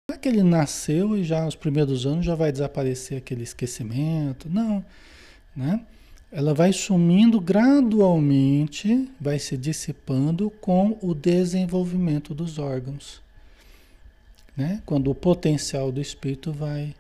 Não 0.08 0.16
é 0.16 0.20
que 0.20 0.30
ele 0.30 0.44
nasceu 0.44 1.18
e 1.18 1.24
já 1.24 1.44
nos 1.44 1.56
primeiros 1.56 2.06
anos 2.06 2.24
já 2.24 2.36
vai 2.36 2.52
desaparecer 2.52 3.18
aquele 3.18 3.42
esquecimento. 3.42 4.48
Não, 4.48 4.86
né? 5.56 5.84
Ela 6.32 6.54
vai 6.54 6.72
sumindo 6.72 7.42
gradualmente, 7.42 9.10
vai 9.20 9.40
se 9.40 9.58
dissipando 9.58 10.52
com 10.52 11.00
o 11.02 11.16
desenvolvimento 11.16 12.32
dos 12.36 12.60
órgãos 12.60 13.25
né? 14.56 14.82
Quando 14.86 15.12
o 15.12 15.16
potencial 15.16 15.92
do 15.92 16.02
espírito 16.02 16.52
vai 16.52 16.96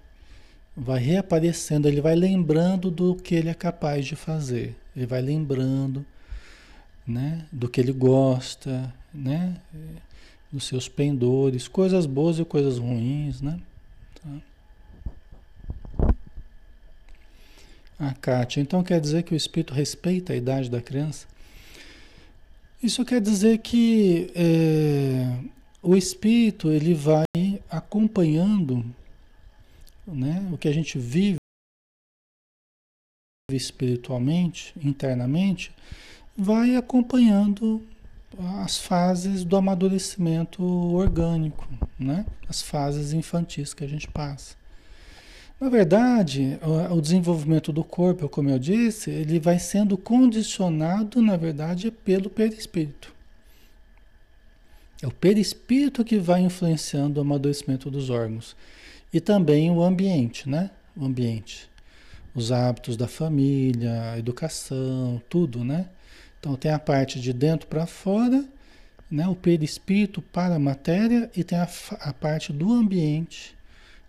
vai 0.75 0.99
reaparecendo, 0.99 1.87
ele 1.87 2.01
vai 2.01 2.15
lembrando 2.15 2.91
do 2.91 3.15
que 3.15 3.33
ele 3.33 3.47
é 3.47 3.53
capaz 3.53 4.05
de 4.05 4.15
fazer. 4.15 4.75
Ele 4.95 5.05
vai 5.05 5.21
lembrando, 5.21 6.05
né, 7.07 7.45
do 7.51 7.69
que 7.69 7.79
ele 7.79 7.93
gosta, 7.93 8.93
né, 9.13 9.55
dos 10.51 10.65
seus 10.65 10.89
pendores, 10.89 11.67
coisas 11.67 12.05
boas 12.05 12.39
e 12.39 12.45
coisas 12.45 12.77
ruins, 12.77 13.41
né? 13.41 13.59
Tá? 14.21 14.41
A 17.97 18.13
Kátia, 18.13 18.59
então 18.59 18.83
quer 18.83 18.99
dizer 18.99 19.23
que 19.23 19.33
o 19.33 19.37
espírito 19.37 19.73
respeita 19.73 20.33
a 20.33 20.35
idade 20.35 20.69
da 20.69 20.81
criança? 20.81 21.25
Isso 22.83 23.05
quer 23.05 23.21
dizer 23.21 23.59
que 23.59 24.29
é, 24.35 25.39
o 25.85 25.95
espírito 25.95 26.71
ele 26.71 26.95
vai 26.95 27.25
acompanhando 27.69 28.83
né, 30.07 30.49
o 30.51 30.57
que 30.57 30.67
a 30.67 30.73
gente 30.73 30.97
vive 30.97 31.37
espiritualmente, 33.51 34.73
internamente, 34.83 35.71
vai 36.35 36.75
acompanhando 36.75 37.85
as 38.63 38.79
fases 38.79 39.45
do 39.45 39.55
amadurecimento 39.55 40.63
orgânico, 40.63 41.67
né? 41.97 42.25
as 42.49 42.63
fases 42.63 43.13
infantis 43.13 43.73
que 43.73 43.83
a 43.83 43.87
gente 43.87 44.09
passa. 44.09 44.55
Na 45.61 45.69
verdade, 45.69 46.59
o 46.91 46.99
desenvolvimento 46.99 47.71
do 47.71 47.83
corpo, 47.83 48.27
como 48.27 48.49
eu 48.49 48.59
disse, 48.59 49.11
ele 49.11 49.39
vai 49.39 49.57
sendo 49.59 49.97
condicionado, 49.97 51.21
na 51.21 51.37
verdade, 51.37 51.91
pelo 51.91 52.29
perispírito. 52.29 53.14
É 55.05 55.07
o 55.07 55.11
perispírito 55.11 56.03
que 56.03 56.17
vai 56.17 56.41
influenciando 56.41 57.19
o 57.19 57.21
amadurecimento 57.21 57.91
dos 57.91 58.09
órgãos. 58.09 58.55
E 59.13 59.21
também 59.21 59.69
o 59.69 59.83
ambiente, 59.83 60.49
né? 60.49 60.71
O 60.97 61.05
ambiente. 61.05 61.69
Os 62.33 62.51
hábitos 62.51 62.97
da 62.97 63.07
família, 63.07 64.13
a 64.13 64.17
educação, 64.17 65.21
tudo, 65.29 65.63
né? 65.63 65.87
Então 66.39 66.55
tem 66.55 66.71
a 66.71 66.79
parte 66.79 67.21
de 67.21 67.31
dentro 67.31 67.67
para 67.67 67.85
fora, 67.85 68.43
né? 69.09 69.27
o 69.27 69.35
perispírito 69.35 70.23
para 70.23 70.55
a 70.55 70.59
matéria, 70.59 71.29
e 71.35 71.43
tem 71.43 71.59
a, 71.59 71.69
a 71.99 72.11
parte 72.11 72.51
do 72.51 72.73
ambiente, 72.73 73.55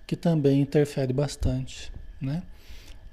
que 0.07 0.16
também 0.16 0.62
interfere 0.62 1.12
bastante, 1.12 1.92
né? 2.18 2.42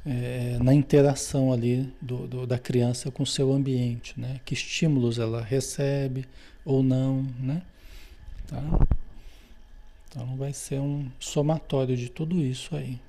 É, 0.06 0.58
na 0.62 0.74
interação 0.74 1.52
ali 1.52 1.94
do, 2.02 2.28
do, 2.28 2.48
da 2.48 2.58
criança 2.58 3.12
com 3.12 3.24
o 3.24 3.28
seu 3.28 3.52
ambiente, 3.52 4.18
né? 4.18 4.40
Que 4.46 4.54
estímulos 4.54 5.20
ela 5.20 5.42
recebe 5.42 6.26
ou 6.64 6.82
não, 6.82 7.28
né? 7.38 7.62
Tá? 8.48 8.62
Então 10.08 10.38
vai 10.38 10.54
ser 10.54 10.80
um 10.80 11.12
somatório 11.20 11.98
de 11.98 12.10
tudo 12.10 12.40
isso 12.40 12.76
aí. 12.76 13.00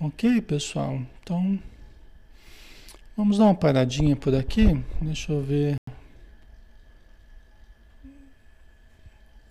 Ok, 0.00 0.40
pessoal? 0.42 1.00
Então 1.22 1.58
vamos 3.16 3.38
dar 3.38 3.44
uma 3.44 3.54
paradinha 3.54 4.16
por 4.16 4.34
aqui. 4.34 4.66
Deixa 5.00 5.32
eu 5.32 5.42
ver. 5.42 5.76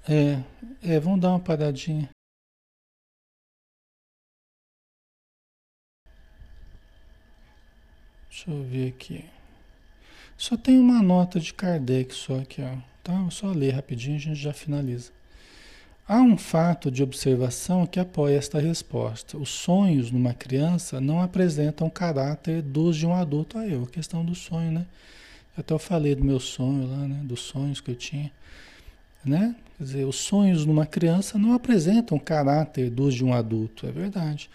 É, 0.07 0.43
é, 0.81 0.99
vamos 0.99 1.21
dar 1.21 1.29
uma 1.29 1.39
paradinha. 1.39 2.09
Deixa 8.27 8.49
eu 8.49 8.63
ver 8.63 8.89
aqui. 8.89 9.25
Só 10.37 10.57
tem 10.57 10.79
uma 10.79 11.03
nota 11.03 11.39
de 11.39 11.53
Kardec 11.53 12.13
só 12.13 12.39
aqui, 12.39 12.61
ó. 12.61 12.77
Tá? 13.09 13.27
Só 13.31 13.47
ler 13.47 13.71
rapidinho, 13.71 14.17
a 14.17 14.19
gente 14.19 14.39
já 14.39 14.53
finaliza. 14.53 15.09
Há 16.07 16.21
um 16.21 16.37
fato 16.37 16.91
de 16.91 17.01
observação 17.01 17.87
que 17.87 17.99
apoia 17.99 18.37
esta 18.37 18.59
resposta. 18.59 19.35
Os 19.35 19.49
sonhos 19.49 20.11
numa 20.11 20.31
criança 20.31 21.01
não 21.01 21.19
apresentam 21.19 21.89
caráter 21.89 22.61
dos 22.61 22.95
de 22.95 23.07
um 23.07 23.13
adulto. 23.13 23.57
Aí, 23.57 23.73
a 23.73 23.87
questão 23.87 24.23
do 24.23 24.35
sonho, 24.35 24.71
né? 24.71 24.85
Até 25.57 25.73
eu 25.73 25.79
falei 25.79 26.13
do 26.13 26.23
meu 26.23 26.39
sonho 26.39 26.87
lá, 26.87 27.07
né? 27.07 27.19
Dos 27.23 27.41
sonhos 27.41 27.81
que 27.81 27.89
eu 27.89 27.95
tinha. 27.95 28.31
Né? 29.25 29.55
Quer 29.77 29.83
dizer, 29.83 30.05
os 30.05 30.17
sonhos 30.17 30.63
numa 30.63 30.85
criança 30.85 31.37
não 31.37 31.53
apresentam 31.53 32.19
caráter 32.19 32.91
dos 32.91 33.15
de 33.15 33.25
um 33.25 33.33
adulto, 33.33 33.87
é 33.87 33.91
verdade. 33.91 34.49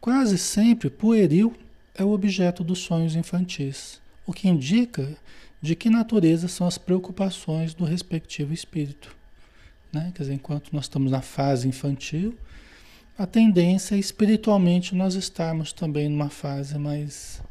Quase 0.00 0.38
sempre 0.38 0.88
pueril 0.88 1.54
é 1.94 2.02
o 2.02 2.10
objeto 2.10 2.64
dos 2.64 2.78
sonhos 2.78 3.14
infantis, 3.14 4.00
o 4.26 4.32
que 4.32 4.48
indica 4.48 5.16
de 5.60 5.74
que 5.74 5.90
natureza 5.90 6.48
são 6.48 6.66
as 6.66 6.78
preocupações 6.78 7.74
do 7.74 7.84
respectivo 7.84 8.52
espírito. 8.52 9.14
Né? 9.92 10.12
Quer 10.14 10.22
dizer, 10.22 10.34
enquanto 10.34 10.72
nós 10.72 10.84
estamos 10.84 11.10
na 11.10 11.20
fase 11.20 11.66
infantil, 11.66 12.36
a 13.16 13.26
tendência 13.26 13.96
é 13.96 13.98
espiritualmente 13.98 14.94
nós 14.94 15.14
estarmos 15.14 15.72
também 15.72 16.08
numa 16.08 16.30
fase 16.30 16.78
mais, 16.78 17.42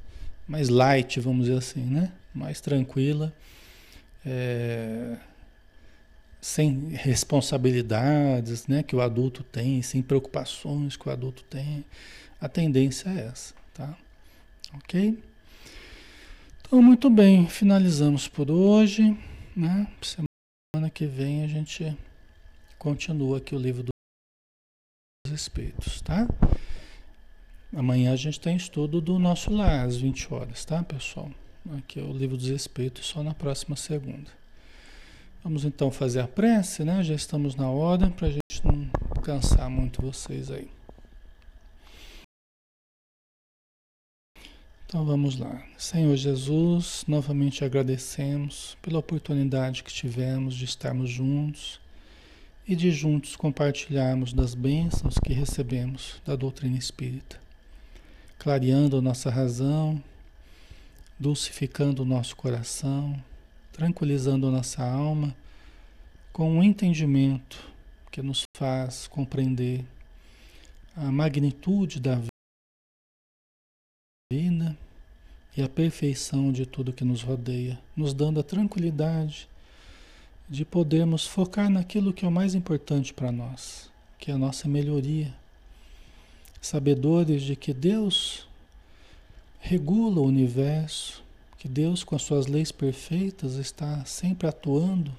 mais 0.47 0.70
light, 0.70 1.20
vamos 1.20 1.45
dizer 1.45 1.58
assim, 1.58 1.82
né? 1.82 2.12
mais 2.34 2.62
tranquila, 2.62 3.34
é, 4.26 5.18
sem 6.39 6.89
responsabilidades 6.93 8.68
né? 8.68 8.84
que 8.84 8.95
o 8.95 9.01
adulto 9.01 9.43
tem, 9.43 9.82
sem 9.82 10.01
preocupações 10.01 10.95
que 10.95 11.10
o 11.10 11.12
adulto 11.12 11.43
tem. 11.43 11.84
A 12.39 12.47
tendência 12.47 13.10
é 13.10 13.26
essa, 13.26 13.53
tá? 13.74 13.97
Ok? 14.76 15.18
Então, 16.68 16.82
muito 16.82 17.09
bem, 17.09 17.47
finalizamos 17.47 18.28
por 18.28 18.51
hoje. 18.51 19.18
Né? 19.55 19.88
Semana 20.01 20.89
que 20.89 21.05
vem 21.05 21.41
a 21.45 21.47
gente 21.47 21.97
continua 22.78 23.38
aqui 23.38 23.55
o 23.55 23.57
livro 23.57 23.84
dos 23.84 25.34
Espíritos, 25.34 26.01
tá? 26.01 26.28
Amanhã 27.74 28.11
a 28.11 28.18
gente 28.18 28.38
tem 28.38 28.57
estudo 28.57 28.99
do 28.99 29.18
nosso 29.18 29.49
lar, 29.49 29.86
às 29.86 29.95
20 29.95 30.34
horas, 30.34 30.65
tá, 30.65 30.84
pessoal? 30.84 31.32
Aqui 31.78 32.01
é 32.01 32.03
o 32.03 32.11
livro 32.11 32.36
dos 32.36 32.47
Espíritos, 32.47 33.05
só 33.05 33.24
na 33.24 33.34
próxima 33.34 33.78
segunda. 33.78 34.30
Vamos 35.41 35.63
então 35.63 35.89
fazer 35.89 36.20
a 36.20 36.28
prece, 36.28 36.84
né? 36.84 37.01
Já 37.01 37.15
estamos 37.15 37.55
na 37.55 37.70
hora, 37.70 38.09
para 38.09 38.28
a 38.28 38.32
gente 38.32 38.65
não 38.65 38.89
cansar 39.22 39.70
muito 39.70 40.01
vocês 40.01 40.51
aí. 40.51 40.70
Então 44.88 45.04
vamos 45.04 45.38
lá. 45.38 45.62
Senhor 45.78 46.16
Jesus, 46.16 47.04
novamente 47.06 47.66
agradecemos 47.66 48.78
pela 48.82 49.00
oportunidade 49.00 49.84
que 49.84 49.92
tivemos 49.92 50.56
de 50.56 50.64
estarmos 50.64 51.10
juntos 51.10 51.78
e 52.66 52.74
de 52.74 52.90
juntos 52.90 53.36
compartilharmos 53.36 54.32
das 54.32 54.56
bênçãos 54.56 55.16
que 55.20 55.34
recebemos 55.34 56.22
da 56.26 56.38
doutrina 56.38 56.78
espírita, 56.78 57.38
clareando 58.40 59.02
nossa 59.02 59.30
razão, 59.30 60.02
dulcificando 61.20 62.04
o 62.04 62.06
nosso 62.06 62.38
coração, 62.38 63.22
tranquilizando 63.74 64.50
nossa 64.50 64.86
alma 64.86 65.36
com 66.32 66.50
um 66.50 66.64
entendimento 66.64 67.62
que 68.10 68.22
nos 68.22 68.44
faz 68.56 69.06
compreender 69.06 69.84
a 70.96 71.12
magnitude 71.12 72.00
da 72.00 72.22
vida 74.30 74.78
e 75.56 75.62
a 75.62 75.70
perfeição 75.70 76.52
de 76.52 76.66
tudo 76.66 76.92
que 76.92 77.06
nos 77.06 77.22
rodeia, 77.22 77.80
nos 77.96 78.14
dando 78.14 78.42
a 78.42 78.44
tranquilidade 78.44 79.48
de 80.50 80.66
podermos 80.66 81.26
focar 81.26 81.70
naquilo 81.70 82.12
que 82.12 82.26
é 82.26 82.28
o 82.28 82.32
mais 82.32 82.54
importante 82.54 83.14
para 83.14 83.32
nós, 83.32 83.90
que 84.20 84.30
é 84.30 84.34
a 84.34 84.38
nossa 84.38 84.68
melhoria. 84.68 85.34
Sabedores 86.60 87.42
de 87.42 87.56
que 87.56 87.74
Deus 87.74 88.46
regula 89.62 90.20
o 90.20 90.28
universo, 90.28 91.24
que 91.58 91.70
Deus, 91.70 92.04
com 92.04 92.14
as 92.14 92.24
suas 92.24 92.48
leis 92.48 92.70
perfeitas, 92.70 93.56
está 93.56 94.04
sempre 94.04 94.46
atuando 94.46 95.16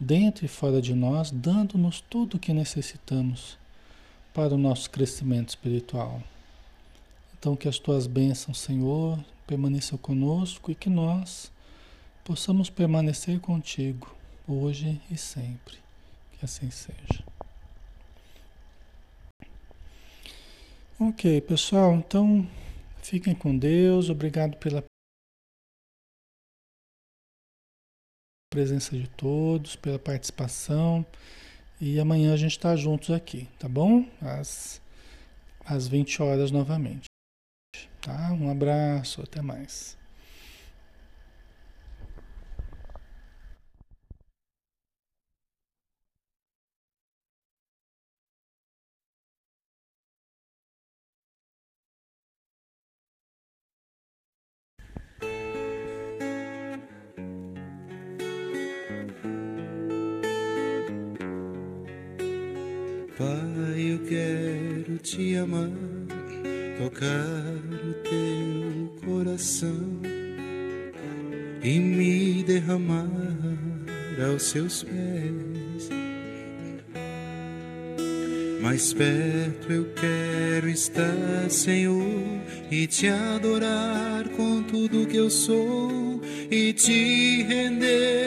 dentro 0.00 0.44
e 0.44 0.48
fora 0.48 0.82
de 0.82 0.92
nós, 0.92 1.30
dando-nos 1.30 2.00
tudo 2.00 2.36
o 2.36 2.40
que 2.40 2.52
necessitamos 2.52 3.56
para 4.34 4.56
o 4.56 4.58
nosso 4.58 4.90
crescimento 4.90 5.50
espiritual. 5.50 6.20
Então, 7.38 7.54
que 7.54 7.68
as 7.68 7.78
tuas 7.78 8.06
bênçãos, 8.06 8.58
Senhor, 8.58 9.18
permaneçam 9.46 9.96
conosco 9.96 10.70
e 10.70 10.74
que 10.74 10.90
nós 10.90 11.52
possamos 12.24 12.68
permanecer 12.68 13.40
contigo 13.40 14.14
hoje 14.46 15.00
e 15.10 15.16
sempre. 15.16 15.78
Que 16.32 16.44
assim 16.44 16.70
seja. 16.70 17.24
Ok, 21.00 21.40
pessoal, 21.42 21.94
então 21.94 22.46
fiquem 23.02 23.34
com 23.34 23.56
Deus. 23.56 24.10
Obrigado 24.10 24.56
pela 24.56 24.84
presença 28.50 28.96
de 28.96 29.08
todos, 29.08 29.76
pela 29.76 29.98
participação. 29.98 31.06
E 31.80 32.00
amanhã 32.00 32.34
a 32.34 32.36
gente 32.36 32.52
está 32.52 32.74
juntos 32.74 33.10
aqui, 33.10 33.48
tá 33.58 33.68
bom? 33.68 34.04
Às, 34.20 34.82
às 35.64 35.86
20 35.86 36.20
horas 36.20 36.50
novamente. 36.50 37.07
Tá? 38.00 38.32
Um 38.32 38.50
abraço, 38.50 39.22
até 39.22 39.42
mais. 39.42 39.97
Seus 74.48 74.82
pés. 74.82 75.90
Mais 78.62 78.92
perto 78.92 79.72
eu 79.72 79.86
quero 79.94 80.68
estar, 80.68 81.48
Senhor, 81.48 82.02
e 82.70 82.86
te 82.86 83.08
adorar 83.08 84.28
com 84.30 84.62
tudo 84.62 85.06
que 85.06 85.16
eu 85.16 85.30
sou 85.30 86.20
e 86.50 86.72
te 86.72 87.42
render 87.42 88.17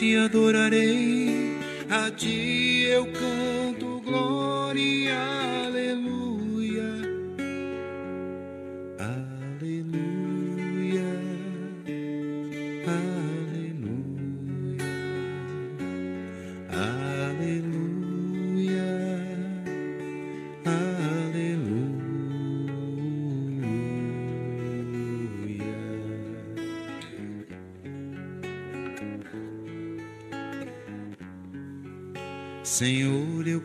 monte 0.00 0.16
adorarei, 0.16 1.58
a 1.90 2.10
ti 2.10 2.86
eu 2.88 3.06
canto 3.06 4.00
glória. 4.00 5.69